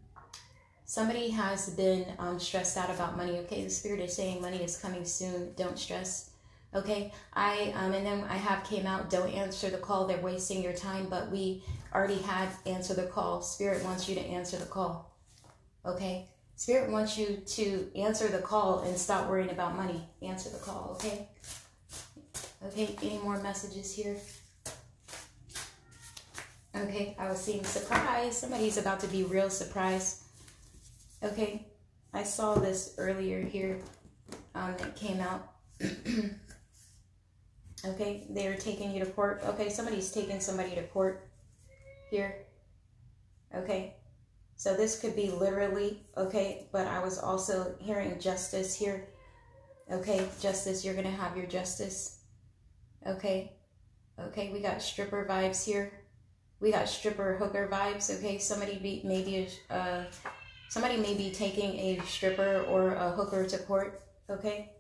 somebody 0.86 1.30
has 1.30 1.70
been 1.70 2.06
um, 2.18 2.38
stressed 2.38 2.76
out 2.76 2.90
about 2.90 3.16
money. 3.16 3.38
Okay, 3.40 3.64
the 3.64 3.70
spirit 3.70 4.00
is 4.00 4.14
saying 4.14 4.40
money 4.40 4.62
is 4.62 4.78
coming 4.78 5.04
soon. 5.04 5.52
Don't 5.56 5.78
stress. 5.78 6.30
Okay, 6.76 7.10
I 7.32 7.72
um, 7.74 7.94
and 7.94 8.04
then 8.04 8.22
I 8.28 8.36
have 8.36 8.62
came 8.64 8.86
out. 8.86 9.08
Don't 9.08 9.30
answer 9.30 9.70
the 9.70 9.78
call. 9.78 10.06
They're 10.06 10.20
wasting 10.20 10.62
your 10.62 10.74
time. 10.74 11.06
But 11.08 11.30
we 11.30 11.64
already 11.94 12.18
had 12.18 12.50
answer 12.66 12.92
the 12.92 13.06
call. 13.06 13.40
Spirit 13.40 13.82
wants 13.82 14.10
you 14.10 14.14
to 14.14 14.20
answer 14.20 14.58
the 14.58 14.66
call. 14.66 15.16
Okay, 15.86 16.28
Spirit 16.56 16.90
wants 16.90 17.16
you 17.16 17.40
to 17.46 17.90
answer 17.96 18.28
the 18.28 18.40
call 18.40 18.80
and 18.80 18.98
stop 18.98 19.30
worrying 19.30 19.48
about 19.48 19.74
money. 19.74 20.06
Answer 20.20 20.50
the 20.50 20.58
call. 20.58 20.90
Okay. 20.96 21.26
Okay. 22.66 22.94
Any 23.02 23.18
more 23.18 23.40
messages 23.42 23.94
here? 23.94 24.18
Okay, 26.76 27.16
I 27.18 27.30
was 27.30 27.40
seeing 27.40 27.64
surprise. 27.64 28.36
Somebody's 28.36 28.76
about 28.76 29.00
to 29.00 29.06
be 29.06 29.24
real 29.24 29.48
surprised. 29.48 30.24
Okay, 31.22 31.64
I 32.12 32.22
saw 32.22 32.54
this 32.56 32.94
earlier 32.98 33.40
here 33.40 33.78
um, 34.54 34.74
that 34.76 34.94
came 34.94 35.20
out. 35.20 35.54
Okay, 37.89 38.26
they're 38.30 38.57
taking 38.57 38.91
you 38.91 39.01
to 39.05 39.11
court. 39.11 39.43
Okay, 39.45 39.68
somebody's 39.68 40.11
taking 40.11 40.41
somebody 40.41 40.74
to 40.74 40.82
court 40.84 41.28
here. 42.11 42.47
Okay, 43.55 43.97
so 44.57 44.76
this 44.76 44.99
could 44.99 45.14
be 45.14 45.30
literally, 45.30 46.03
okay, 46.16 46.68
but 46.72 46.87
I 46.87 47.03
was 47.03 47.18
also 47.18 47.74
hearing 47.78 48.18
justice 48.18 48.74
here. 48.74 49.09
Okay, 49.91 50.26
justice, 50.41 50.84
you're 50.84 50.95
going 50.95 51.07
to 51.07 51.12
have 51.12 51.37
your 51.37 51.47
justice. 51.47 52.20
Okay, 53.07 53.53
okay, 54.18 54.51
we 54.53 54.61
got 54.61 54.82
stripper 54.82 55.26
vibes 55.28 55.64
here. 55.64 55.93
We 56.59 56.72
got 56.72 56.89
stripper 56.89 57.37
hooker 57.37 57.68
vibes. 57.70 58.11
Okay, 58.18 58.39
somebody 58.39 58.78
be 58.78 59.03
maybe 59.05 59.49
uh, 59.70 60.05
somebody 60.70 60.97
may 60.97 61.14
be 61.14 61.30
taking 61.30 61.78
a 61.78 62.01
stripper 62.07 62.64
or 62.68 62.95
a 62.95 63.11
hooker 63.12 63.47
to 63.47 63.59
court. 63.59 64.03
Okay, 64.28 64.72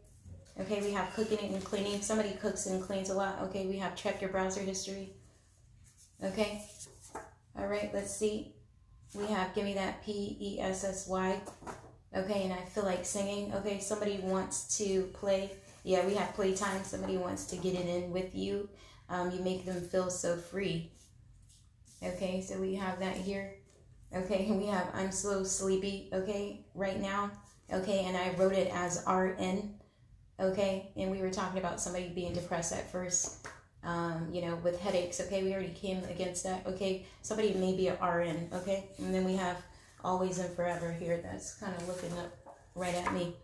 Okay, 0.58 0.80
we 0.80 0.92
have 0.92 1.12
cooking 1.14 1.38
and 1.38 1.62
cleaning. 1.62 2.00
Somebody 2.00 2.30
cooks 2.40 2.66
and 2.66 2.82
cleans 2.82 3.10
a 3.10 3.14
lot. 3.14 3.40
Okay, 3.42 3.66
we 3.66 3.76
have 3.76 3.94
check 3.94 4.22
your 4.22 4.30
browser 4.30 4.60
history. 4.60 5.10
Okay. 6.24 6.62
All 7.58 7.66
right, 7.66 7.90
let's 7.92 8.14
see. 8.14 8.54
We 9.14 9.26
have 9.26 9.54
give 9.54 9.64
me 9.64 9.74
that 9.74 10.04
P 10.04 10.36
E 10.40 10.60
S 10.60 10.82
S 10.84 11.06
Y. 11.08 11.40
Okay, 12.14 12.44
and 12.44 12.52
I 12.54 12.62
feel 12.64 12.84
like 12.84 13.04
singing. 13.04 13.52
Okay, 13.54 13.80
somebody 13.80 14.18
wants 14.22 14.78
to 14.78 15.02
play. 15.12 15.50
Yeah, 15.84 16.06
we 16.06 16.14
have 16.14 16.34
playtime. 16.34 16.84
Somebody 16.84 17.18
wants 17.18 17.44
to 17.46 17.56
get 17.56 17.74
it 17.74 17.86
in 17.86 18.10
with 18.10 18.34
you. 18.34 18.68
Um, 19.10 19.30
you 19.30 19.40
make 19.40 19.66
them 19.66 19.82
feel 19.82 20.08
so 20.10 20.36
free. 20.36 20.90
Okay, 22.02 22.40
so 22.40 22.58
we 22.58 22.74
have 22.76 22.98
that 23.00 23.16
here. 23.16 23.56
Okay, 24.14 24.50
we 24.50 24.66
have 24.66 24.88
I'm 24.94 25.12
so 25.12 25.44
sleepy. 25.44 26.08
Okay, 26.14 26.64
right 26.74 26.98
now. 26.98 27.30
Okay, 27.70 28.04
and 28.06 28.16
I 28.16 28.34
wrote 28.38 28.54
it 28.54 28.70
as 28.72 29.04
RN 29.06 29.74
okay? 30.38 30.90
And 30.96 31.10
we 31.10 31.20
were 31.20 31.30
talking 31.30 31.58
about 31.58 31.80
somebody 31.80 32.08
being 32.08 32.32
depressed 32.32 32.72
at 32.72 32.90
first, 32.90 33.46
um, 33.84 34.28
you 34.32 34.42
know, 34.42 34.56
with 34.56 34.80
headaches, 34.80 35.20
okay? 35.20 35.42
We 35.42 35.52
already 35.52 35.72
came 35.72 36.02
against 36.04 36.44
that, 36.44 36.66
okay? 36.66 37.06
Somebody 37.22 37.54
may 37.54 37.76
be 37.76 37.88
an 37.88 37.96
RN, 38.02 38.48
okay? 38.52 38.84
And 38.98 39.14
then 39.14 39.24
we 39.24 39.34
have 39.36 39.56
always 40.04 40.38
and 40.38 40.54
forever 40.54 40.92
here 40.92 41.20
that's 41.22 41.54
kind 41.54 41.74
of 41.74 41.88
looking 41.88 42.12
up 42.18 42.32
right 42.74 42.94
at 42.94 43.12
me, 43.12 43.34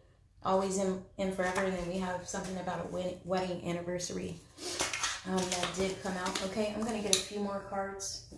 always 0.44 0.78
in, 0.78 1.02
in 1.18 1.32
forever. 1.32 1.62
And 1.62 1.76
then 1.76 1.88
we 1.88 1.98
have 1.98 2.28
something 2.28 2.56
about 2.58 2.86
a 2.86 3.18
wedding 3.24 3.68
anniversary 3.68 4.36
um, 5.28 5.36
that 5.36 5.68
did 5.76 6.02
come 6.02 6.16
out. 6.18 6.42
Okay, 6.46 6.72
I'm 6.74 6.82
going 6.82 7.00
to 7.00 7.02
get 7.02 7.16
a 7.16 7.20
few 7.20 7.40
more 7.40 7.64
cards. 7.70 8.34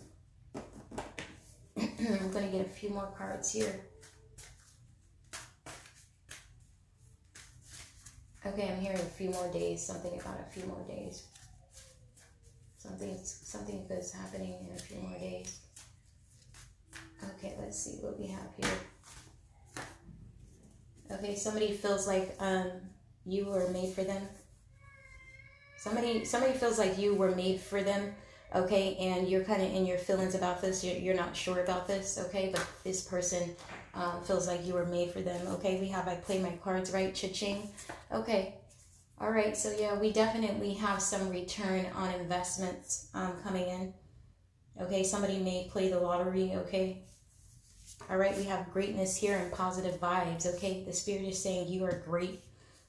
I'm 1.77 2.31
going 2.31 2.49
to 2.49 2.57
get 2.57 2.65
a 2.65 2.69
few 2.69 2.89
more 2.89 3.13
cards 3.17 3.51
here. 3.51 3.81
Okay, 8.47 8.69
I'm 8.69 8.79
hearing 8.79 8.97
a 8.97 9.11
few 9.17 9.31
more 9.31 9.51
days, 9.51 9.83
something 9.83 10.19
about 10.19 10.39
a 10.39 10.51
few 10.51 10.67
more 10.67 10.83
days. 10.87 11.23
Something, 12.77 13.17
something 13.23 13.85
good 13.87 13.97
is 13.97 14.13
happening 14.13 14.53
in 14.61 14.75
a 14.75 14.79
few 14.79 14.97
more 14.97 15.17
days. 15.17 15.59
Okay, 17.23 17.55
let's 17.59 17.79
see 17.79 17.97
what 18.01 18.19
we 18.19 18.27
have 18.27 18.49
here. 18.55 19.85
Okay, 21.11 21.35
somebody 21.35 21.73
feels 21.73 22.07
like 22.07 22.35
um, 22.39 22.69
you 23.25 23.45
were 23.45 23.67
made 23.69 23.93
for 23.93 24.03
them. 24.03 24.21
Somebody, 25.77 26.23
somebody 26.23 26.53
feels 26.53 26.77
like 26.77 26.99
you 26.99 27.15
were 27.15 27.35
made 27.35 27.59
for 27.59 27.81
them. 27.81 28.13
Okay, 28.55 28.95
and 28.95 29.27
you're 29.27 29.43
kind 29.43 29.61
of 29.61 29.73
in 29.73 29.85
your 29.85 29.97
feelings 29.97 30.33
about 30.33 30.61
this. 30.61 30.81
You're, 30.81 30.95
you're 30.95 31.15
not 31.15 31.35
sure 31.35 31.61
about 31.61 31.87
this. 31.87 32.17
Okay, 32.27 32.51
but 32.53 32.65
this 32.85 33.03
person 33.03 33.53
um, 33.93 34.23
feels 34.23 34.47
like 34.47 34.65
you 34.65 34.73
were 34.73 34.85
made 34.85 35.11
for 35.11 35.21
them. 35.21 35.45
Okay, 35.55 35.79
we 35.81 35.87
have 35.89 36.07
I 36.07 36.15
play 36.15 36.39
my 36.39 36.51
cards 36.63 36.91
right, 36.91 37.13
cha-ching. 37.13 37.67
Okay, 38.13 38.53
all 39.19 39.29
right. 39.29 39.57
So 39.57 39.75
yeah, 39.77 39.99
we 39.99 40.13
definitely 40.13 40.73
have 40.75 41.01
some 41.01 41.29
return 41.29 41.87
on 41.95 42.13
investments 42.13 43.09
um, 43.13 43.33
coming 43.43 43.67
in. 43.67 43.93
Okay, 44.81 45.03
somebody 45.03 45.39
may 45.39 45.67
play 45.69 45.89
the 45.89 45.99
lottery. 45.99 46.53
Okay, 46.55 47.03
all 48.09 48.17
right, 48.17 48.37
we 48.37 48.43
have 48.45 48.71
greatness 48.71 49.17
here 49.17 49.37
and 49.37 49.51
positive 49.51 49.99
vibes. 49.99 50.45
Okay, 50.55 50.83
the 50.85 50.93
spirit 50.93 51.23
is 51.23 51.41
saying 51.41 51.67
you 51.67 51.83
are 51.83 52.01
great. 52.05 52.41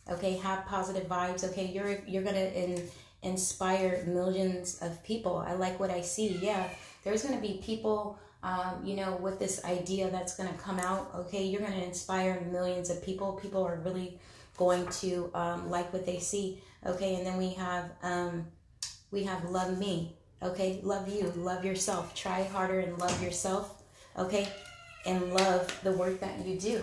Okay, 0.09 0.37
have 0.37 0.65
positive 0.67 1.09
vibes. 1.09 1.43
Okay, 1.43 1.67
you're 1.67 1.99
you're 2.07 2.23
gonna 2.23 2.39
in, 2.39 2.89
inspire 3.27 4.05
millions 4.07 4.79
of 4.83 5.03
people. 5.05 5.37
I 5.37 5.55
like 5.55 5.79
what 5.81 5.91
I 5.91 6.01
see. 6.01 6.39
Yeah, 6.41 6.69
there's 7.05 7.23
gonna 7.23 7.41
be 7.41 7.61
people. 7.63 8.19
Um, 8.43 8.85
you 8.85 8.95
know, 8.95 9.17
with 9.17 9.41
this 9.41 9.65
idea 9.65 10.09
that's 10.09 10.37
going 10.37 10.49
to 10.49 10.55
come 10.57 10.79
out, 10.79 11.11
okay, 11.17 11.43
you're 11.43 11.63
going 11.63 11.73
to 11.73 11.85
inspire 11.85 12.47
millions 12.53 12.91
of 12.91 13.03
people. 13.03 13.33
People 13.33 13.65
are 13.65 13.81
really 13.83 14.21
going 14.57 14.87
to 15.01 15.31
um, 15.35 15.69
like 15.69 15.93
what 15.93 16.07
they 16.07 16.21
see, 16.21 16.61
okay. 16.85 17.17
And 17.17 17.27
then 17.27 17.39
we 17.39 17.55
have 17.55 17.91
um, 18.05 18.47
we 19.11 19.25
have 19.25 19.51
love 19.51 19.77
me, 19.79 20.17
okay. 20.43 20.79
Love 20.85 21.09
you, 21.09 21.33
love 21.35 21.65
yourself. 21.65 22.15
Try 22.15 22.45
harder 22.45 22.79
and 22.79 22.97
love 22.99 23.21
yourself, 23.21 23.83
okay 24.17 24.47
and 25.07 25.33
love 25.33 25.81
the 25.83 25.93
work 25.93 26.21
that 26.21 26.45
you 26.45 26.59
do. 26.59 26.83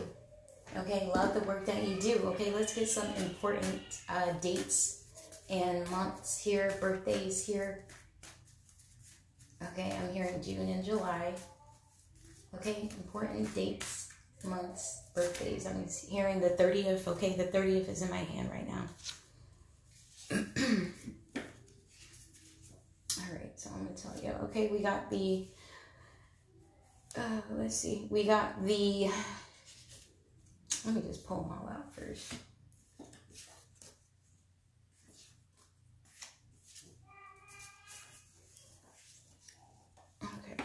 Okay, 0.76 1.12
love 1.14 1.36
the 1.36 1.42
work 1.42 1.66
that 1.68 1.88
you 1.88 2.00
do. 2.00 2.16
Okay, 2.30 2.52
let's 2.52 2.74
get 2.74 2.90
some 2.90 3.08
important 3.16 3.82
uh, 4.10 4.32
dates 4.42 5.03
and 5.54 5.90
months 5.90 6.40
here, 6.40 6.76
birthdays 6.82 7.46
here. 7.46 7.86
Okay, 9.72 9.98
I'm 9.98 10.14
hearing 10.14 10.42
June 10.42 10.68
and 10.70 10.84
July. 10.84 11.34
Okay, 12.56 12.90
important 12.98 13.54
dates, 13.56 14.12
months, 14.44 15.04
birthdays. 15.16 15.66
I'm 15.66 15.88
hearing 16.10 16.42
the 16.42 16.50
30th. 16.50 17.08
Okay, 17.08 17.36
the 17.36 17.46
30th 17.46 17.90
is 17.90 18.02
in 18.02 18.10
my 18.10 18.18
hand 18.18 18.50
right 18.52 18.68
now. 18.68 18.86
All 23.20 23.32
right, 23.32 23.54
so 23.56 23.70
I'm 23.74 23.86
going 23.86 23.96
to 23.96 24.04
tell 24.04 24.16
you. 24.22 24.32
Okay, 24.46 24.68
we 24.68 24.80
got 24.80 25.10
the 25.10 25.48
uh, 27.16 27.42
let's 27.52 27.76
see. 27.76 28.08
We 28.10 28.24
got 28.24 28.66
the. 28.66 29.08
Let 30.86 30.96
me 30.96 31.02
just 31.02 31.26
pull 31.28 31.44
them 31.44 31.52
all 31.52 31.70
out 31.70 31.94
first. 31.94 32.34
Okay. 40.24 40.64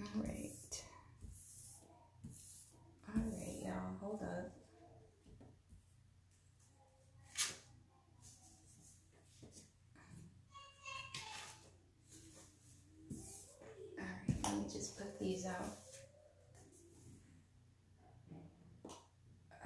All 0.00 0.22
right. 0.22 0.82
All 3.08 3.22
right, 3.22 3.62
y'all. 3.62 3.96
Hold 4.00 4.22
up. 4.22 4.54
These 15.20 15.46
out. 15.46 15.78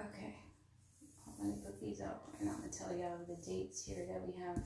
Okay, 0.01 0.35
let 1.39 1.49
me 1.49 1.55
put 1.65 1.81
these 1.81 2.01
out 2.01 2.23
and 2.41 2.49
I'm 2.49 2.59
going 2.59 2.71
to 2.71 2.79
tell 2.79 2.95
you 2.95 3.05
all 3.05 3.19
the 3.27 3.35
dates 3.43 3.85
here 3.85 4.07
that 4.09 4.23
we 4.27 4.33
have. 4.43 4.63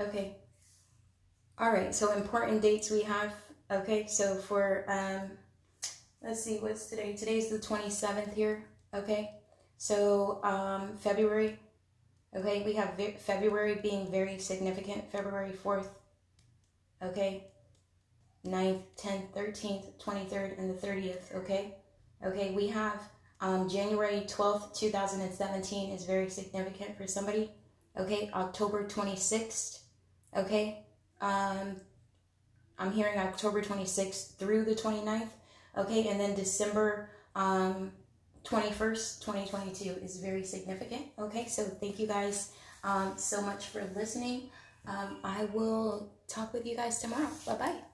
Okay. 0.00 0.36
All 1.58 1.70
right, 1.70 1.94
so 1.94 2.12
important 2.12 2.62
dates 2.62 2.90
we 2.90 3.02
have. 3.02 3.34
Okay, 3.70 4.06
so 4.06 4.36
for, 4.36 4.84
um, 4.88 5.30
let's 6.22 6.42
see, 6.42 6.56
what's 6.58 6.86
today? 6.86 7.14
Today's 7.14 7.50
the 7.50 7.58
27th 7.58 8.32
here. 8.32 8.64
Okay, 8.94 9.30
so 9.76 10.40
um, 10.42 10.96
February 10.96 11.58
Okay, 12.36 12.62
we 12.64 12.74
have 12.74 12.94
February 13.18 13.80
being 13.82 14.10
very 14.10 14.38
significant. 14.38 15.10
February 15.10 15.50
4th, 15.50 15.88
okay, 17.02 17.48
9th, 18.46 18.82
10th, 18.96 19.34
13th, 19.34 20.00
23rd, 20.00 20.58
and 20.58 20.70
the 20.70 20.86
30th, 20.86 21.34
okay? 21.34 21.74
Okay, 22.24 22.52
we 22.54 22.68
have 22.68 23.00
um, 23.40 23.68
January 23.68 24.20
12th, 24.28 24.78
2017 24.78 25.90
is 25.90 26.04
very 26.04 26.30
significant 26.30 26.96
for 26.96 27.08
somebody. 27.08 27.50
Okay, 27.98 28.30
October 28.32 28.86
26th, 28.86 29.80
okay? 30.36 30.84
Um, 31.20 31.76
I'm 32.78 32.92
hearing 32.92 33.18
October 33.18 33.60
26th 33.60 34.36
through 34.36 34.66
the 34.66 34.76
29th, 34.76 35.30
okay? 35.76 36.06
And 36.06 36.20
then 36.20 36.36
December 36.36 37.10
um, 37.34 37.90
21st, 38.44 39.20
2022 39.24 40.04
is 40.04 40.16
very 40.16 40.44
significant. 40.44 41.02
Okay, 41.18 41.46
so 41.46 41.62
thank 41.64 41.98
you 41.98 42.06
guys 42.06 42.52
um, 42.84 43.12
so 43.16 43.42
much 43.42 43.66
for 43.66 43.82
listening. 43.94 44.50
Um, 44.86 45.18
I 45.22 45.44
will 45.52 46.10
talk 46.26 46.52
with 46.52 46.66
you 46.66 46.76
guys 46.76 47.00
tomorrow. 47.00 47.28
Bye 47.46 47.54
bye. 47.54 47.89